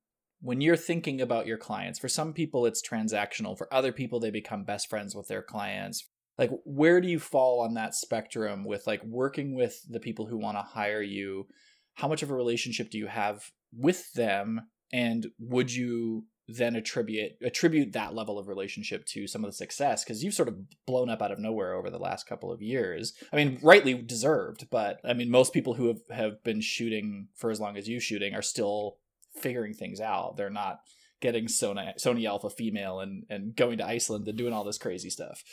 when 0.41 0.61
you're 0.61 0.77
thinking 0.77 1.21
about 1.21 1.47
your 1.47 1.57
clients 1.57 1.99
for 1.99 2.07
some 2.07 2.33
people 2.33 2.65
it's 2.65 2.87
transactional. 2.87 3.57
For 3.57 3.73
other 3.73 3.91
people 3.91 4.19
they 4.19 4.31
become 4.31 4.63
best 4.63 4.89
friends 4.89 5.15
with 5.15 5.27
their 5.27 5.41
clients. 5.41 6.07
Like 6.37 6.51
where 6.63 7.01
do 7.01 7.07
you 7.07 7.19
fall 7.19 7.61
on 7.61 7.73
that 7.73 7.95
spectrum 7.95 8.63
with 8.63 8.87
like 8.87 9.03
working 9.03 9.55
with 9.55 9.81
the 9.89 9.99
people 9.99 10.27
who 10.27 10.37
want 10.37 10.57
to 10.57 10.61
hire 10.61 11.01
you? 11.01 11.47
How 11.95 12.07
much 12.07 12.23
of 12.23 12.31
a 12.31 12.35
relationship 12.35 12.89
do 12.89 12.97
you 12.97 13.07
have 13.07 13.51
with 13.75 14.13
them? 14.13 14.61
And 14.91 15.27
would 15.37 15.73
you 15.73 16.25
then 16.47 16.75
attribute 16.75 17.33
attribute 17.43 17.91
that 17.93 18.15
level 18.15 18.39
of 18.39 18.47
relationship 18.47 19.05
to 19.05 19.27
some 19.27 19.43
of 19.43 19.49
the 19.49 19.55
success? 19.55 20.03
Because 20.03 20.23
you've 20.23 20.33
sort 20.33 20.47
of 20.47 20.57
blown 20.87 21.09
up 21.09 21.21
out 21.21 21.31
of 21.31 21.39
nowhere 21.39 21.73
over 21.73 21.89
the 21.89 21.99
last 21.99 22.27
couple 22.27 22.51
of 22.51 22.61
years. 22.61 23.13
I 23.31 23.35
mean, 23.35 23.59
rightly 23.61 23.93
deserved, 23.93 24.67
but 24.71 24.99
I 25.03 25.13
mean, 25.13 25.29
most 25.29 25.53
people 25.53 25.75
who 25.75 25.87
have, 25.87 26.01
have 26.09 26.43
been 26.43 26.61
shooting 26.61 27.27
for 27.35 27.51
as 27.51 27.59
long 27.59 27.77
as 27.77 27.87
you 27.87 27.99
shooting 27.99 28.33
are 28.33 28.41
still 28.41 28.97
figuring 29.35 29.73
things 29.73 29.99
out. 29.99 30.37
They're 30.37 30.49
not 30.49 30.79
getting 31.21 31.45
Sony 31.45 31.95
Sony 31.97 32.25
Alpha 32.25 32.49
female 32.49 32.99
and 32.99 33.25
and 33.29 33.55
going 33.55 33.77
to 33.77 33.85
Iceland 33.85 34.27
and 34.27 34.37
doing 34.37 34.53
all 34.53 34.63
this 34.63 34.77
crazy 34.77 35.09
stuff. 35.09 35.43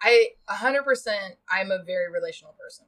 I 0.00 0.28
100% 0.48 0.84
I'm 1.50 1.70
a 1.70 1.82
very 1.84 2.10
relational 2.10 2.54
person. 2.58 2.86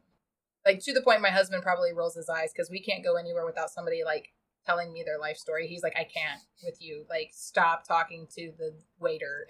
Like 0.65 0.81
to 0.85 0.93
the 0.93 1.03
point 1.03 1.23
my 1.23 1.31
husband 1.31 1.63
probably 1.63 1.93
rolls 1.93 2.15
his 2.15 2.29
eyes 2.29 2.53
cuz 2.57 2.71
we 2.71 2.83
can't 2.83 3.05
go 3.05 3.17
anywhere 3.17 3.47
without 3.47 3.71
somebody 3.71 4.05
like 4.05 4.33
telling 4.67 4.93
me 4.93 5.03
their 5.03 5.19
life 5.19 5.37
story. 5.37 5.67
He's 5.67 5.83
like 5.83 5.97
I 5.97 6.05
can't 6.05 6.41
with 6.63 6.81
you. 6.81 7.07
Like 7.09 7.31
stop 7.33 7.87
talking 7.87 8.29
to 8.37 8.53
the 8.59 8.75
waiter. 8.99 9.47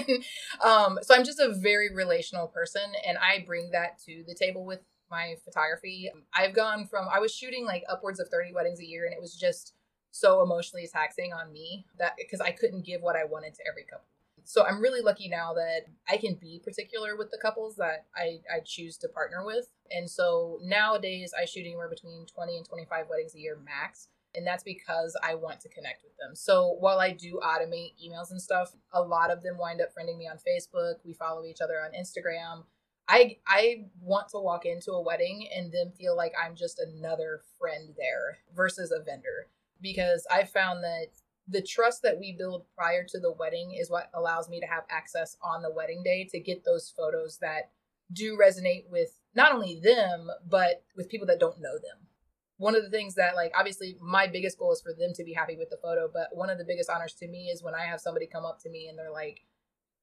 um 0.64 0.98
so 1.02 1.14
I'm 1.14 1.24
just 1.24 1.40
a 1.40 1.52
very 1.52 1.92
relational 1.92 2.46
person 2.46 2.92
and 3.06 3.18
I 3.18 3.44
bring 3.46 3.70
that 3.72 3.98
to 4.06 4.24
the 4.26 4.34
table 4.34 4.64
with 4.64 4.80
my 5.10 5.34
photography. 5.44 6.10
I've 6.34 6.54
gone 6.54 6.86
from 6.86 7.08
I 7.12 7.18
was 7.18 7.34
shooting 7.34 7.66
like 7.66 7.84
upwards 7.88 8.20
of 8.20 8.28
30 8.28 8.52
weddings 8.54 8.80
a 8.80 8.86
year 8.86 9.04
and 9.04 9.12
it 9.12 9.20
was 9.20 9.34
just 9.34 9.74
so 10.12 10.42
emotionally 10.42 10.86
taxing 10.86 11.32
on 11.32 11.50
me 11.50 11.86
that 11.98 12.12
because 12.16 12.40
I 12.40 12.52
couldn't 12.52 12.84
give 12.84 13.00
what 13.00 13.16
I 13.16 13.24
wanted 13.24 13.54
to 13.54 13.62
every 13.68 13.82
couple. 13.84 14.06
So 14.44 14.64
I'm 14.64 14.80
really 14.80 15.00
lucky 15.00 15.28
now 15.28 15.54
that 15.54 15.86
I 16.08 16.16
can 16.16 16.34
be 16.34 16.60
particular 16.62 17.16
with 17.16 17.30
the 17.30 17.38
couples 17.38 17.76
that 17.76 18.06
I, 18.14 18.40
I 18.52 18.60
choose 18.64 18.96
to 18.98 19.08
partner 19.08 19.44
with. 19.44 19.68
And 19.90 20.10
so 20.10 20.58
nowadays 20.62 21.32
I 21.38 21.44
shoot 21.44 21.60
anywhere 21.60 21.88
between 21.88 22.26
20 22.26 22.56
and 22.58 22.66
25 22.66 23.06
weddings 23.08 23.34
a 23.34 23.38
year 23.38 23.58
max. 23.64 24.08
And 24.34 24.46
that's 24.46 24.62
because 24.62 25.16
I 25.22 25.34
want 25.34 25.60
to 25.60 25.68
connect 25.68 26.02
with 26.02 26.16
them. 26.18 26.34
So 26.34 26.76
while 26.80 26.98
I 26.98 27.12
do 27.12 27.40
automate 27.44 27.94
emails 28.04 28.30
and 28.30 28.40
stuff, 28.40 28.72
a 28.92 29.00
lot 29.00 29.30
of 29.30 29.42
them 29.42 29.58
wind 29.58 29.80
up 29.80 29.90
friending 29.94 30.18
me 30.18 30.26
on 30.26 30.38
Facebook. 30.38 30.96
We 31.04 31.12
follow 31.12 31.44
each 31.44 31.60
other 31.60 31.74
on 31.74 31.92
Instagram. 31.92 32.64
I 33.08 33.38
I 33.46 33.86
want 34.00 34.28
to 34.30 34.38
walk 34.38 34.64
into 34.64 34.92
a 34.92 35.02
wedding 35.02 35.48
and 35.54 35.72
then 35.72 35.92
feel 35.92 36.16
like 36.16 36.32
I'm 36.42 36.56
just 36.56 36.78
another 36.78 37.42
friend 37.58 37.94
there 37.96 38.38
versus 38.54 38.90
a 38.90 39.02
vendor 39.02 39.48
because 39.82 40.26
I 40.30 40.44
found 40.44 40.84
that 40.84 41.08
the 41.48 41.62
trust 41.62 42.02
that 42.02 42.18
we 42.18 42.34
build 42.38 42.64
prior 42.76 43.04
to 43.08 43.18
the 43.18 43.32
wedding 43.32 43.74
is 43.78 43.90
what 43.90 44.10
allows 44.14 44.48
me 44.48 44.60
to 44.60 44.66
have 44.66 44.84
access 44.88 45.36
on 45.42 45.62
the 45.62 45.72
wedding 45.72 46.02
day 46.04 46.28
to 46.30 46.40
get 46.40 46.64
those 46.64 46.92
photos 46.96 47.38
that 47.38 47.70
do 48.12 48.38
resonate 48.38 48.88
with 48.90 49.18
not 49.34 49.52
only 49.52 49.80
them 49.82 50.30
but 50.48 50.84
with 50.96 51.08
people 51.08 51.26
that 51.26 51.40
don't 51.40 51.60
know 51.60 51.74
them. 51.74 52.06
One 52.58 52.76
of 52.76 52.84
the 52.84 52.90
things 52.90 53.16
that 53.16 53.34
like 53.34 53.52
obviously 53.58 53.96
my 54.00 54.26
biggest 54.28 54.58
goal 54.58 54.72
is 54.72 54.80
for 54.80 54.92
them 54.92 55.12
to 55.14 55.24
be 55.24 55.32
happy 55.32 55.56
with 55.56 55.70
the 55.70 55.78
photo 55.82 56.08
but 56.12 56.28
one 56.32 56.50
of 56.50 56.58
the 56.58 56.64
biggest 56.64 56.88
honors 56.88 57.14
to 57.14 57.26
me 57.26 57.48
is 57.48 57.62
when 57.62 57.74
i 57.74 57.84
have 57.86 58.00
somebody 58.00 58.26
come 58.26 58.44
up 58.44 58.60
to 58.62 58.70
me 58.70 58.86
and 58.88 58.96
they're 58.96 59.10
like 59.10 59.40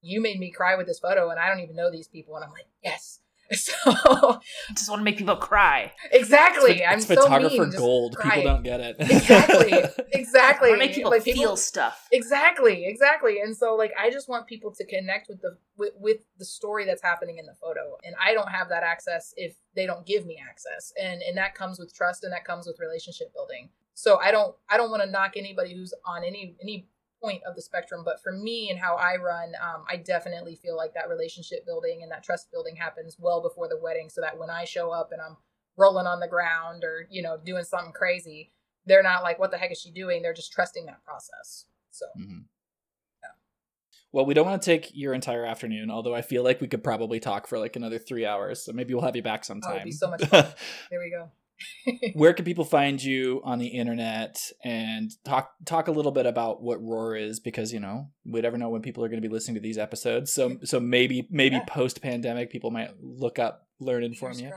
you 0.02 0.22
made 0.22 0.40
me 0.40 0.52
cry 0.52 0.76
with 0.76 0.88
this 0.88 1.00
photo 1.00 1.30
and 1.30 1.40
i 1.40 1.48
don't 1.48 1.62
even 1.62 1.76
know 1.76 1.90
these 1.90 2.08
people. 2.08 2.36
And 2.36 2.44
i'm 2.44 2.52
like 2.52 2.68
yes 2.84 3.20
So 3.56 3.74
I 3.84 4.40
just 4.74 4.90
want 4.90 5.00
to 5.00 5.04
make 5.04 5.18
people 5.18 5.36
cry. 5.36 5.92
Exactly. 6.12 6.82
It's, 6.82 6.82
I'm 6.88 6.98
it's 7.00 7.08
so 7.08 7.16
photographer 7.16 7.62
mean, 7.62 7.66
just 7.72 7.78
gold. 7.78 8.16
cry. 8.16 8.36
People 8.36 8.54
don't 8.54 8.64
get 8.64 8.80
it. 8.80 8.96
Exactly. 9.00 9.74
Exactly. 10.14 10.68
I 10.68 10.72
want 10.72 10.82
to 10.82 10.88
make 10.88 10.96
people 10.96 11.12
Like, 11.12 11.24
feel 11.24 11.58
stuff. 11.58 12.08
Exactly, 12.12 12.86
exactly. 12.86 13.42
And 13.42 13.56
so 13.56 13.76
like 13.76 13.92
I 14.00 14.12
just 14.12 14.30
want 14.30 14.46
people 14.48 14.72
to 14.76 14.86
connect 14.86 15.30
with 15.30 15.42
the 15.42 15.58
with, 15.78 15.94
with 16.00 16.18
the 16.38 16.46
story 16.46 16.86
that's 16.86 17.02
happening 17.02 17.38
in 17.38 17.46
the 17.46 17.56
photo. 17.62 17.98
And 18.04 18.16
I 18.24 18.34
don't 18.34 18.50
have 18.50 18.70
that 18.70 18.84
access 18.84 19.34
if 19.36 19.56
they 19.76 19.86
don't 19.86 20.06
give 20.06 20.26
me 20.26 20.40
access. 20.48 20.94
And 21.02 21.22
and 21.22 21.36
that 21.38 21.56
comes 21.56 21.80
with 21.80 21.94
trust 21.94 22.24
and 22.24 22.32
that 22.34 22.46
comes 22.46 22.68
with 22.68 22.80
relationship 22.80 23.34
building. 23.34 23.70
So 23.96 24.18
I 24.20 24.32
don't 24.32 24.56
I 24.70 24.78
don't 24.78 24.92
want 24.92 25.04
to 25.04 25.10
knock 25.10 25.34
anybody 25.36 25.74
who's 25.74 25.94
on 26.06 26.24
any 26.24 26.56
any 26.62 26.88
point 27.22 27.42
of 27.48 27.56
the 27.56 27.62
spectrum, 27.62 28.04
but 28.06 28.22
for 28.22 28.32
me 28.32 28.70
and 28.70 28.80
how 28.80 28.96
I 28.96 29.16
run, 29.18 29.54
um, 29.62 29.84
I 29.90 29.98
definitely 29.98 30.56
feel 30.56 30.76
like 30.78 30.94
that 30.94 31.10
relationship 31.10 31.66
building 31.66 32.02
and 32.04 32.12
that 32.12 32.24
trust 32.24 32.52
building 32.52 32.76
happens 32.76 33.18
well 33.20 33.42
before 33.42 33.68
the 33.68 33.78
wedding 33.78 34.10
so 34.10 34.22
that 34.22 34.38
when 34.38 34.50
I 34.50 34.64
show 34.66 34.92
up 34.92 35.12
and 35.12 35.22
I'm 35.22 35.38
rolling 35.78 36.08
on 36.08 36.20
the 36.20 36.28
ground 36.28 36.84
or, 36.84 37.08
you 37.10 37.22
know, 37.22 37.38
doing 37.44 37.64
something 37.64 37.94
crazy, 37.94 38.52
they're 38.86 39.04
not 39.04 39.24
like, 39.24 39.40
what 39.40 39.52
the 39.52 39.58
heck 39.58 39.72
is 39.72 39.80
she 39.80 39.92
doing? 39.92 40.22
They're 40.22 40.34
just 40.34 40.52
trusting 40.52 40.86
that 40.86 41.04
process. 41.04 41.66
So, 41.92 42.06
Mhm. 42.18 42.46
Yeah. 43.22 43.30
Well, 44.12 44.26
we 44.26 44.34
don't 44.34 44.46
want 44.46 44.62
to 44.62 44.66
take 44.66 44.92
your 44.94 45.14
entire 45.14 45.46
afternoon, 45.46 45.92
although 45.92 46.16
I 46.16 46.22
feel 46.22 46.44
like 46.44 46.62
we 46.62 46.68
could 46.68 46.84
probably 46.84 47.20
talk 47.20 47.48
for 47.48 47.60
like 47.60 47.76
another 47.76 48.00
three 48.00 48.26
hours. 48.26 48.64
So 48.64 48.72
maybe 48.72 48.94
we'll 48.94 49.04
have 49.04 49.16
you 49.16 49.22
back 49.24 49.44
sometime. 49.46 49.84
be 49.84 49.92
so 49.92 50.10
much 50.10 50.24
fun. 50.26 50.46
there 50.90 51.00
we 51.00 51.10
go. 51.10 51.32
Where 52.14 52.34
can 52.34 52.46
people 52.46 52.66
find 52.66 53.02
you 53.02 53.42
on 53.44 53.60
the 53.60 53.68
internet 53.68 54.40
and 54.64 55.12
talk 55.26 55.52
talk 55.66 55.88
a 55.88 55.92
little 55.92 56.12
bit 56.12 56.26
about 56.26 56.62
what 56.62 56.82
Roar 56.82 57.16
is? 57.16 57.40
Because 57.40 57.74
you 57.74 57.80
know 57.80 58.10
we 58.26 58.42
never 58.42 58.58
know 58.58 58.70
when 58.70 58.82
people 58.82 59.04
are 59.04 59.10
going 59.10 59.22
to 59.22 59.28
be 59.28 59.34
listening 59.34 59.56
to 59.56 59.62
these 59.62 59.78
episodes. 59.78 60.32
So 60.34 60.58
so 60.64 60.80
maybe 60.80 61.28
maybe 61.30 61.56
Yeah. 61.56 61.66
post 61.68 62.02
pandemic 62.02 62.50
people 62.50 62.72
might 62.72 62.92
look 63.02 63.40
up 63.40 63.68
Learn 63.80 64.04
and 64.04 64.14
Inform 64.14 64.34
you. 64.40 64.52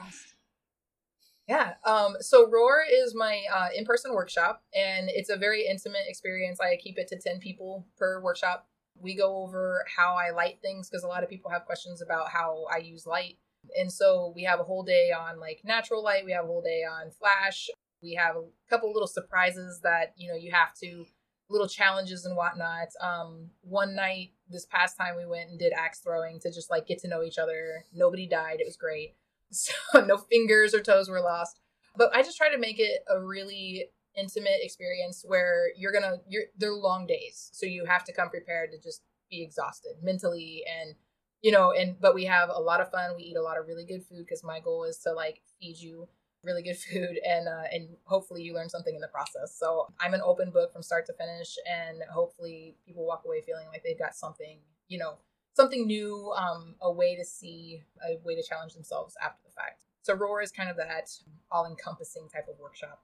Yeah. 1.49 1.75
Um, 1.85 2.15
so 2.21 2.49
Roar 2.49 2.85
is 2.91 3.15
my 3.15 3.43
uh, 3.53 3.69
in-person 3.77 4.15
workshop, 4.15 4.63
and 4.75 5.09
it's 5.11 5.29
a 5.29 5.37
very 5.37 5.67
intimate 5.67 6.03
experience. 6.07 6.61
I 6.61 6.77
keep 6.77 6.99
it 6.99 7.09
to 7.09 7.19
ten 7.19 7.41
people 7.41 7.87
per 7.99 8.21
workshop. 8.21 8.69
We 8.95 9.17
go 9.17 9.43
over 9.43 9.85
how 9.97 10.15
I 10.15 10.31
light 10.31 10.59
things 10.63 10.89
because 10.89 11.03
a 11.03 11.09
lot 11.09 11.25
of 11.25 11.29
people 11.29 11.51
have 11.51 11.65
questions 11.65 12.01
about 12.01 12.29
how 12.29 12.67
I 12.73 12.79
use 12.79 13.07
light, 13.07 13.39
and 13.79 13.93
so 13.93 14.33
we 14.35 14.43
have 14.45 14.61
a 14.61 14.65
whole 14.65 14.83
day 14.83 15.11
on 15.13 15.39
like 15.41 15.61
natural 15.65 16.03
light. 16.03 16.25
We 16.25 16.33
have 16.33 16.45
a 16.45 16.49
whole 16.49 16.63
day 16.63 16.83
on 16.85 17.11
flash. 17.11 17.69
We 18.03 18.15
have 18.15 18.37
a 18.37 18.45
couple 18.69 18.93
little 18.93 19.09
surprises 19.09 19.81
that 19.83 20.15
you 20.17 20.29
know 20.29 20.37
you 20.37 20.51
have 20.53 20.75
to 20.83 21.07
little 21.49 21.69
challenges 21.69 22.25
and 22.25 22.37
whatnot. 22.37 22.89
Um, 23.01 23.51
one 23.63 23.95
night 23.95 24.33
this 24.49 24.67
past 24.67 24.97
time 24.97 25.17
we 25.17 25.27
went 25.27 25.51
and 25.51 25.59
did 25.59 25.73
axe 25.73 26.01
throwing 26.01 26.41
to 26.41 26.51
just 26.51 26.71
like 26.71 26.87
get 26.87 26.99
to 27.01 27.09
know 27.09 27.23
each 27.23 27.39
other. 27.39 27.85
Nobody 27.93 28.27
died. 28.27 28.61
It 28.61 28.67
was 28.67 28.77
great. 28.77 29.15
So 29.55 29.75
no 30.07 30.17
fingers 30.17 30.75
or 30.75 30.81
toes 30.81 31.11
were 31.11 31.21
lost. 31.21 31.61
But 31.95 32.17
I 32.17 32.23
just 32.23 32.39
try 32.39 32.51
to 32.51 32.57
make 32.57 32.81
it 32.81 33.05
a 33.07 33.21
really 33.21 33.91
intimate 34.17 34.61
experience 34.63 35.25
where 35.27 35.67
you're 35.77 35.93
gonna 35.93 36.21
you're 36.27 36.45
they're 36.57 36.73
long 36.73 37.07
days. 37.07 37.51
So 37.53 37.67
you 37.67 37.85
have 37.85 38.03
to 38.05 38.15
come 38.15 38.31
prepared 38.31 38.71
to 38.73 38.81
just 38.81 39.03
be 39.31 39.43
exhausted 39.43 39.97
mentally 40.03 40.63
and 40.81 40.95
you 41.43 41.51
know, 41.53 41.73
and 41.73 42.01
but 42.01 42.15
we 42.15 42.25
have 42.25 42.49
a 42.49 42.61
lot 42.61 42.81
of 42.81 42.91
fun. 42.91 43.17
We 43.17 43.25
eat 43.25 43.37
a 43.37 43.43
lot 43.43 43.59
of 43.59 43.67
really 43.67 43.85
good 43.85 44.05
food 44.05 44.19
because 44.21 44.45
my 44.45 44.61
goal 44.61 44.85
is 44.85 44.99
to 44.99 45.13
like 45.13 45.43
feed 45.61 45.79
you 45.79 46.09
really 46.45 46.63
good 46.63 46.77
food 46.93 47.19
and 47.29 47.49
uh, 47.49 47.65
and 47.73 47.89
hopefully 48.05 48.43
you 48.43 48.55
learn 48.55 48.69
something 48.69 48.95
in 48.95 49.01
the 49.01 49.09
process. 49.09 49.55
So 49.57 49.89
I'm 50.01 50.15
an 50.15 50.23
open 50.25 50.51
book 50.51 50.73
from 50.73 50.83
start 50.83 51.07
to 51.07 51.13
finish, 51.13 51.57
and 51.71 51.99
hopefully 52.13 52.77
people 52.87 53.05
walk 53.05 53.23
away 53.27 53.41
feeling 53.43 53.67
like 53.69 53.83
they've 53.83 53.99
got 53.99 54.15
something, 54.15 54.59
you 54.89 54.99
know, 54.99 55.15
something 55.55 55.87
new, 55.87 56.33
um, 56.37 56.75
a 56.81 56.91
way 56.91 57.17
to 57.17 57.25
see, 57.25 57.83
a 58.07 58.19
way 58.25 58.35
to 58.35 58.43
challenge 58.43 58.75
themselves 58.75 59.15
after 59.23 59.41
the 59.45 59.53
fact. 59.53 59.83
So 60.03 60.15
Roar 60.15 60.43
is 60.43 60.51
kind 60.51 60.69
of 60.69 60.77
that 60.77 61.11
all 61.51 61.67
encompassing 61.67 62.29
type 62.29 62.49
of 62.49 62.59
workshop. 62.59 63.03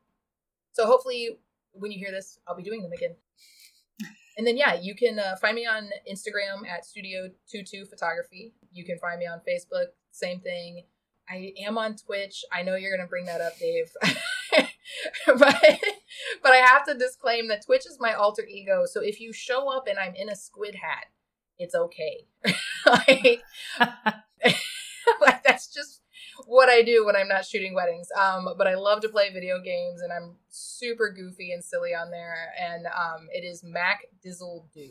So 0.73 0.87
hopefully 0.87 1.39
when 1.73 1.93
you 1.93 1.99
hear 1.99 2.11
this, 2.11 2.39
I'll 2.47 2.57
be 2.57 2.63
doing 2.63 2.83
them 2.83 2.93
again. 2.93 3.15
And 4.39 4.47
then 4.47 4.57
yeah, 4.57 4.75
you 4.75 4.95
can 4.95 5.19
uh, 5.19 5.35
find 5.37 5.57
me 5.57 5.67
on 5.67 5.91
Instagram 6.11 6.67
at 6.67 6.87
Studio 6.87 7.29
22 7.51 7.87
Photography. 7.87 8.55
You 8.73 8.85
can 8.85 8.97
find 8.99 9.19
me 9.19 9.27
on 9.27 9.41
Facebook, 9.41 9.89
same 10.13 10.41
thing. 10.41 10.85
I 11.29 11.53
am 11.67 11.77
on 11.77 11.97
Twitch. 11.97 12.45
I 12.53 12.63
know 12.63 12.77
you're 12.77 12.97
gonna 12.97 13.09
bring 13.09 13.27
that 13.27 13.41
up, 13.41 13.59
Dave. 13.59 13.91
but 15.27 15.81
but 16.43 16.53
I 16.53 16.57
have 16.57 16.87
to 16.87 16.95
disclaim 16.95 17.49
that 17.49 17.67
Twitch 17.67 17.85
is 17.87 17.99
my 18.01 18.15
alter 18.15 18.47
ego. 18.47 18.85
So 18.87 19.03
if 19.03 19.21
you 19.21 19.33
show 19.33 19.69
up 19.71 19.87
and 19.89 19.99
I'm 19.99 20.15
in 20.15 20.29
a 20.29 20.37
squid 20.37 20.77
hat, 20.77 21.07
it's 21.59 21.75
okay. 21.75 22.27
like, 22.87 23.43
like 25.21 25.43
that's 25.43 25.73
just 25.73 26.01
what 26.49 26.71
I 26.71 26.81
do 26.81 27.05
when 27.05 27.15
I'm 27.15 27.29
not 27.29 27.45
shooting 27.45 27.75
weddings. 27.75 28.09
Um, 28.19 28.49
but 28.57 28.67
I 28.67 28.75
love 28.75 29.03
to 29.03 29.09
play 29.11 29.31
video 29.31 29.61
games 29.61 30.01
and 30.01 30.11
I'm 30.11 30.37
super 30.49 31.11
goofy 31.11 31.53
and 31.53 31.63
silly 31.63 31.95
on 31.95 32.11
there. 32.11 32.55
And 32.59 32.87
um, 32.87 33.29
it 33.31 33.45
is 33.45 33.63
Mac 33.63 34.07
Dizzle 34.25 34.65
Do. 34.73 34.89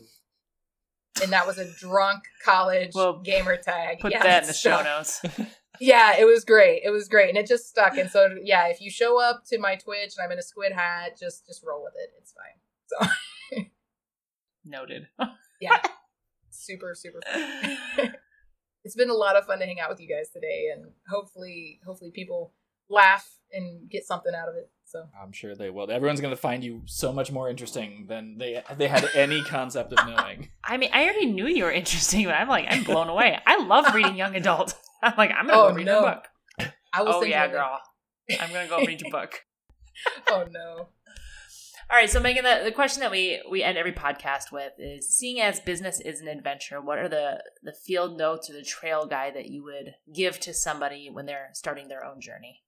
And 1.23 1.33
that 1.33 1.47
was 1.47 1.57
a 1.57 1.67
drunk 1.79 2.25
college 2.45 2.91
Well, 2.93 3.17
gamer 3.19 3.57
tag. 3.57 3.99
Put 4.01 4.11
Yeah, 4.11 4.21
that 4.21 4.43
in 4.43 4.47
the 4.47 4.53
show 4.53 4.83
notes. 4.83 5.19
yeah, 5.79 6.15
it 6.15 6.25
was 6.25 6.45
great. 6.45 6.83
It 6.85 6.91
was 6.91 7.07
great, 7.07 7.29
and 7.29 7.39
it 7.39 7.47
just 7.47 7.67
stuck. 7.67 7.97
And 7.97 8.07
so, 8.07 8.35
yeah, 8.43 8.67
if 8.67 8.79
you 8.81 8.91
show 8.91 9.19
up 9.19 9.43
to 9.47 9.57
my 9.57 9.75
Twitch 9.77 10.13
and 10.15 10.23
I'm 10.23 10.31
in 10.31 10.37
a 10.37 10.43
squid 10.43 10.73
hat, 10.73 11.17
just 11.19 11.47
just 11.47 11.63
roll 11.65 11.83
with 11.83 11.93
it. 11.97 12.11
It's 12.19 12.33
fine. 12.33 13.17
So, 13.55 13.63
Noted. 14.63 15.07
yeah, 15.59 15.81
super 16.51 16.93
super. 16.93 17.19
Fun. 18.87 18.89
it's 18.89 18.95
been 18.95 19.09
a 19.09 19.13
lot 19.13 19.35
of 19.35 19.45
fun 19.45 19.59
to 19.59 19.65
hang 19.65 19.79
out 19.79 19.89
with 19.89 19.99
you 20.01 20.07
guys 20.07 20.29
today, 20.31 20.69
and 20.73 20.91
hopefully, 21.09 21.79
hopefully 21.85 22.11
people 22.11 22.53
laugh 22.89 23.29
and 23.51 23.89
get 23.89 24.05
something 24.05 24.33
out 24.35 24.49
of 24.49 24.55
it. 24.55 24.69
So, 24.85 25.03
I'm 25.21 25.33
sure 25.33 25.53
they 25.55 25.69
will. 25.69 25.91
Everyone's 25.91 26.21
going 26.21 26.33
to 26.33 26.39
find 26.39 26.63
you 26.63 26.81
so 26.85 27.11
much 27.11 27.29
more 27.31 27.49
interesting 27.49 28.05
than 28.07 28.37
they 28.37 28.63
they 28.77 28.87
had 28.87 29.09
any 29.13 29.43
concept 29.43 29.91
of 29.93 30.07
knowing. 30.07 30.49
I 30.63 30.77
mean, 30.77 30.89
I 30.93 31.03
already 31.03 31.25
knew 31.25 31.47
you 31.47 31.65
were 31.65 31.71
interesting, 31.71 32.23
but 32.25 32.35
I'm 32.35 32.47
like, 32.47 32.65
I'm 32.69 32.83
blown 32.83 33.09
away. 33.09 33.37
I 33.45 33.61
love 33.63 33.93
reading 33.93 34.15
young 34.15 34.35
adult. 34.35 34.75
I'm 35.03 35.13
like, 35.17 35.31
I'm 35.37 35.45
gonna 35.47 35.59
Oh, 35.59 35.69
go 35.69 35.75
read 35.75 35.85
no. 35.85 35.99
your 36.01 36.13
book. 36.13 36.27
I 36.93 37.01
will. 37.03 37.09
Oh 37.09 37.19
send 37.19 37.25
you 37.25 37.31
yeah, 37.31 37.45
a 37.45 37.51
girl. 37.51 37.79
I'm 38.39 38.51
gonna 38.53 38.67
go 38.69 38.77
read 38.85 39.01
your 39.01 39.11
book. 39.11 39.43
Oh 40.29 40.45
no. 40.51 40.89
All 41.89 41.95
right, 41.95 42.09
so 42.09 42.19
Megan, 42.19 42.43
the, 42.43 42.61
the 42.65 42.71
question 42.73 42.99
that 42.99 43.11
we 43.11 43.41
we 43.49 43.63
end 43.63 43.77
every 43.77 43.93
podcast 43.93 44.51
with 44.51 44.73
is: 44.77 45.07
seeing 45.07 45.39
as 45.39 45.61
business 45.61 46.01
is 46.01 46.19
an 46.19 46.27
adventure, 46.27 46.81
what 46.81 46.97
are 46.97 47.07
the 47.07 47.41
the 47.63 47.71
field 47.71 48.17
notes 48.17 48.49
or 48.49 48.53
the 48.53 48.61
trail 48.61 49.05
guide 49.05 49.35
that 49.35 49.47
you 49.47 49.63
would 49.63 49.95
give 50.13 50.37
to 50.41 50.53
somebody 50.53 51.09
when 51.09 51.25
they're 51.25 51.49
starting 51.53 51.87
their 51.87 52.03
own 52.03 52.19
journey? 52.19 52.63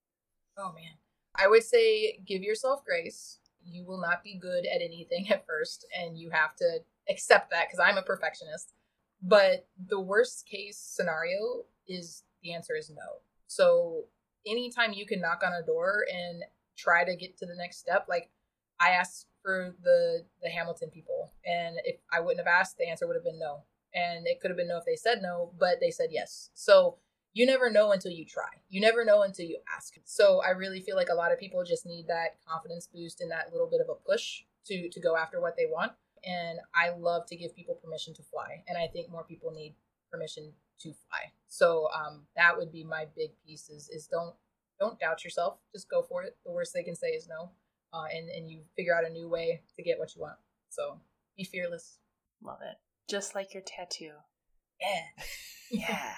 Oh 0.57 0.71
man, 0.73 0.93
I 1.35 1.49
would 1.49 1.63
say 1.63 2.19
give 2.25 2.41
yourself 2.41 2.85
grace. 2.85 3.39
You 3.61 3.85
will 3.85 3.99
not 3.99 4.23
be 4.23 4.39
good 4.39 4.65
at 4.65 4.81
anything 4.81 5.27
at 5.31 5.45
first, 5.45 5.85
and 5.99 6.17
you 6.17 6.29
have 6.29 6.55
to 6.55 6.79
accept 7.09 7.51
that 7.51 7.67
because 7.67 7.79
I'm 7.85 7.97
a 7.97 8.03
perfectionist. 8.03 8.73
But 9.21 9.67
the 9.89 9.99
worst 9.99 10.47
case 10.47 10.77
scenario 10.77 11.65
is 11.89 12.23
the 12.41 12.53
answer 12.53 12.77
is 12.77 12.89
no. 12.89 13.19
So 13.47 14.05
anytime 14.47 14.93
you 14.93 15.05
can 15.05 15.19
knock 15.19 15.41
on 15.45 15.51
a 15.51 15.65
door 15.65 16.05
and 16.09 16.43
try 16.77 17.03
to 17.03 17.17
get 17.17 17.37
to 17.39 17.45
the 17.45 17.55
next 17.55 17.79
step, 17.79 18.05
like 18.07 18.29
I 18.79 18.91
asked 18.91 19.27
for 19.41 19.75
the 19.83 20.25
the 20.41 20.49
Hamilton 20.49 20.89
people, 20.89 21.31
and 21.45 21.77
if 21.83 21.97
I 22.11 22.19
wouldn't 22.19 22.45
have 22.45 22.59
asked, 22.59 22.77
the 22.77 22.87
answer 22.87 23.07
would 23.07 23.15
have 23.15 23.23
been 23.23 23.39
no, 23.39 23.63
and 23.93 24.27
it 24.27 24.39
could 24.39 24.51
have 24.51 24.57
been 24.57 24.67
no 24.67 24.77
if 24.77 24.85
they 24.85 24.95
said 24.95 25.21
no, 25.21 25.51
but 25.59 25.79
they 25.79 25.91
said 25.91 26.09
yes. 26.11 26.49
So 26.53 26.97
you 27.33 27.45
never 27.45 27.69
know 27.69 27.91
until 27.91 28.11
you 28.11 28.25
try. 28.25 28.49
You 28.69 28.81
never 28.81 29.05
know 29.05 29.21
until 29.21 29.45
you 29.45 29.59
ask. 29.75 29.93
So 30.05 30.41
I 30.41 30.49
really 30.49 30.81
feel 30.81 30.95
like 30.95 31.09
a 31.09 31.15
lot 31.15 31.31
of 31.31 31.39
people 31.39 31.63
just 31.63 31.85
need 31.85 32.07
that 32.07 32.37
confidence 32.47 32.87
boost 32.91 33.21
and 33.21 33.31
that 33.31 33.51
little 33.51 33.69
bit 33.69 33.81
of 33.81 33.89
a 33.89 33.95
push 33.95 34.43
to 34.65 34.89
to 34.89 34.99
go 34.99 35.15
after 35.15 35.39
what 35.41 35.55
they 35.57 35.65
want. 35.65 35.93
And 36.25 36.59
I 36.75 36.89
love 36.89 37.25
to 37.27 37.35
give 37.35 37.55
people 37.55 37.75
permission 37.75 38.13
to 38.15 38.23
fly, 38.23 38.63
and 38.67 38.77
I 38.77 38.87
think 38.87 39.09
more 39.09 39.23
people 39.23 39.51
need 39.51 39.75
permission 40.11 40.51
to 40.79 40.93
fly. 40.93 41.31
So 41.47 41.87
um, 41.95 42.23
that 42.35 42.57
would 42.57 42.71
be 42.71 42.83
my 42.83 43.05
big 43.15 43.31
piece 43.45 43.69
is, 43.69 43.89
is 43.89 44.07
don't 44.07 44.35
don't 44.79 44.99
doubt 44.99 45.23
yourself. 45.23 45.57
Just 45.73 45.89
go 45.89 46.01
for 46.01 46.23
it. 46.23 46.37
The 46.45 46.51
worst 46.51 46.73
they 46.73 46.83
can 46.83 46.95
say 46.95 47.09
is 47.09 47.27
no 47.27 47.51
uh, 47.93 48.05
and 48.13 48.29
and 48.29 48.49
you 48.49 48.61
figure 48.75 48.95
out 48.95 49.05
a 49.05 49.09
new 49.09 49.29
way 49.29 49.61
to 49.75 49.83
get 49.83 49.99
what 49.99 50.15
you 50.15 50.21
want. 50.21 50.37
So 50.69 50.99
be 51.37 51.43
fearless. 51.43 51.99
Love 52.43 52.59
it. 52.61 52.77
Just 53.09 53.35
like 53.35 53.53
your 53.53 53.63
tattoo. 53.65 54.11
Yeah. 54.79 55.23
yeah. 55.71 56.13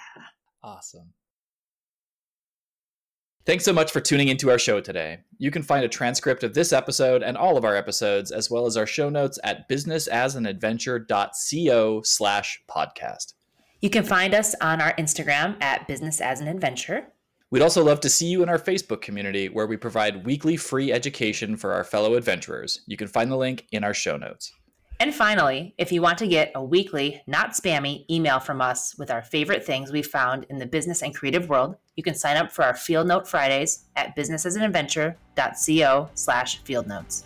Awesome. 0.62 1.12
Thanks 3.44 3.64
so 3.64 3.72
much 3.72 3.90
for 3.90 4.00
tuning 4.00 4.28
into 4.28 4.50
our 4.50 4.58
show 4.58 4.80
today. 4.80 5.18
You 5.38 5.50
can 5.50 5.64
find 5.64 5.84
a 5.84 5.88
transcript 5.88 6.44
of 6.44 6.54
this 6.54 6.72
episode 6.72 7.24
and 7.24 7.36
all 7.36 7.56
of 7.56 7.64
our 7.64 7.74
episodes, 7.74 8.30
as 8.30 8.48
well 8.48 8.66
as 8.66 8.76
our 8.76 8.86
show 8.86 9.10
notes 9.10 9.36
at 9.42 9.68
businessasanadventure.co 9.68 12.02
slash 12.02 12.62
podcast. 12.70 13.32
You 13.80 13.90
can 13.90 14.04
find 14.04 14.32
us 14.32 14.54
on 14.60 14.80
our 14.80 14.94
Instagram 14.94 15.60
at 15.60 15.88
Business 15.88 16.20
as 16.20 16.40
an 16.40 16.46
Adventure. 16.46 17.08
We'd 17.52 17.60
also 17.60 17.84
love 17.84 18.00
to 18.00 18.08
see 18.08 18.28
you 18.28 18.42
in 18.42 18.48
our 18.48 18.58
Facebook 18.58 19.02
community 19.02 19.50
where 19.50 19.66
we 19.66 19.76
provide 19.76 20.24
weekly 20.24 20.56
free 20.56 20.90
education 20.90 21.58
for 21.58 21.74
our 21.74 21.84
fellow 21.84 22.14
adventurers. 22.14 22.80
You 22.86 22.96
can 22.96 23.08
find 23.08 23.30
the 23.30 23.36
link 23.36 23.66
in 23.72 23.84
our 23.84 23.92
show 23.92 24.16
notes. 24.16 24.50
And 24.98 25.14
finally, 25.14 25.74
if 25.76 25.92
you 25.92 26.00
want 26.00 26.16
to 26.18 26.26
get 26.26 26.50
a 26.54 26.64
weekly, 26.64 27.20
not 27.26 27.50
spammy 27.50 28.08
email 28.08 28.40
from 28.40 28.62
us 28.62 28.96
with 28.96 29.10
our 29.10 29.20
favorite 29.20 29.66
things 29.66 29.92
we 29.92 30.00
found 30.00 30.46
in 30.48 30.56
the 30.56 30.64
business 30.64 31.02
and 31.02 31.14
creative 31.14 31.50
world, 31.50 31.76
you 31.94 32.02
can 32.02 32.14
sign 32.14 32.38
up 32.38 32.50
for 32.50 32.64
our 32.64 32.74
Field 32.74 33.06
Note 33.06 33.28
Fridays 33.28 33.84
at 33.96 34.16
businessasanadventure.co 34.16 36.10
slash 36.14 36.58
field 36.62 36.86
notes. 36.86 37.24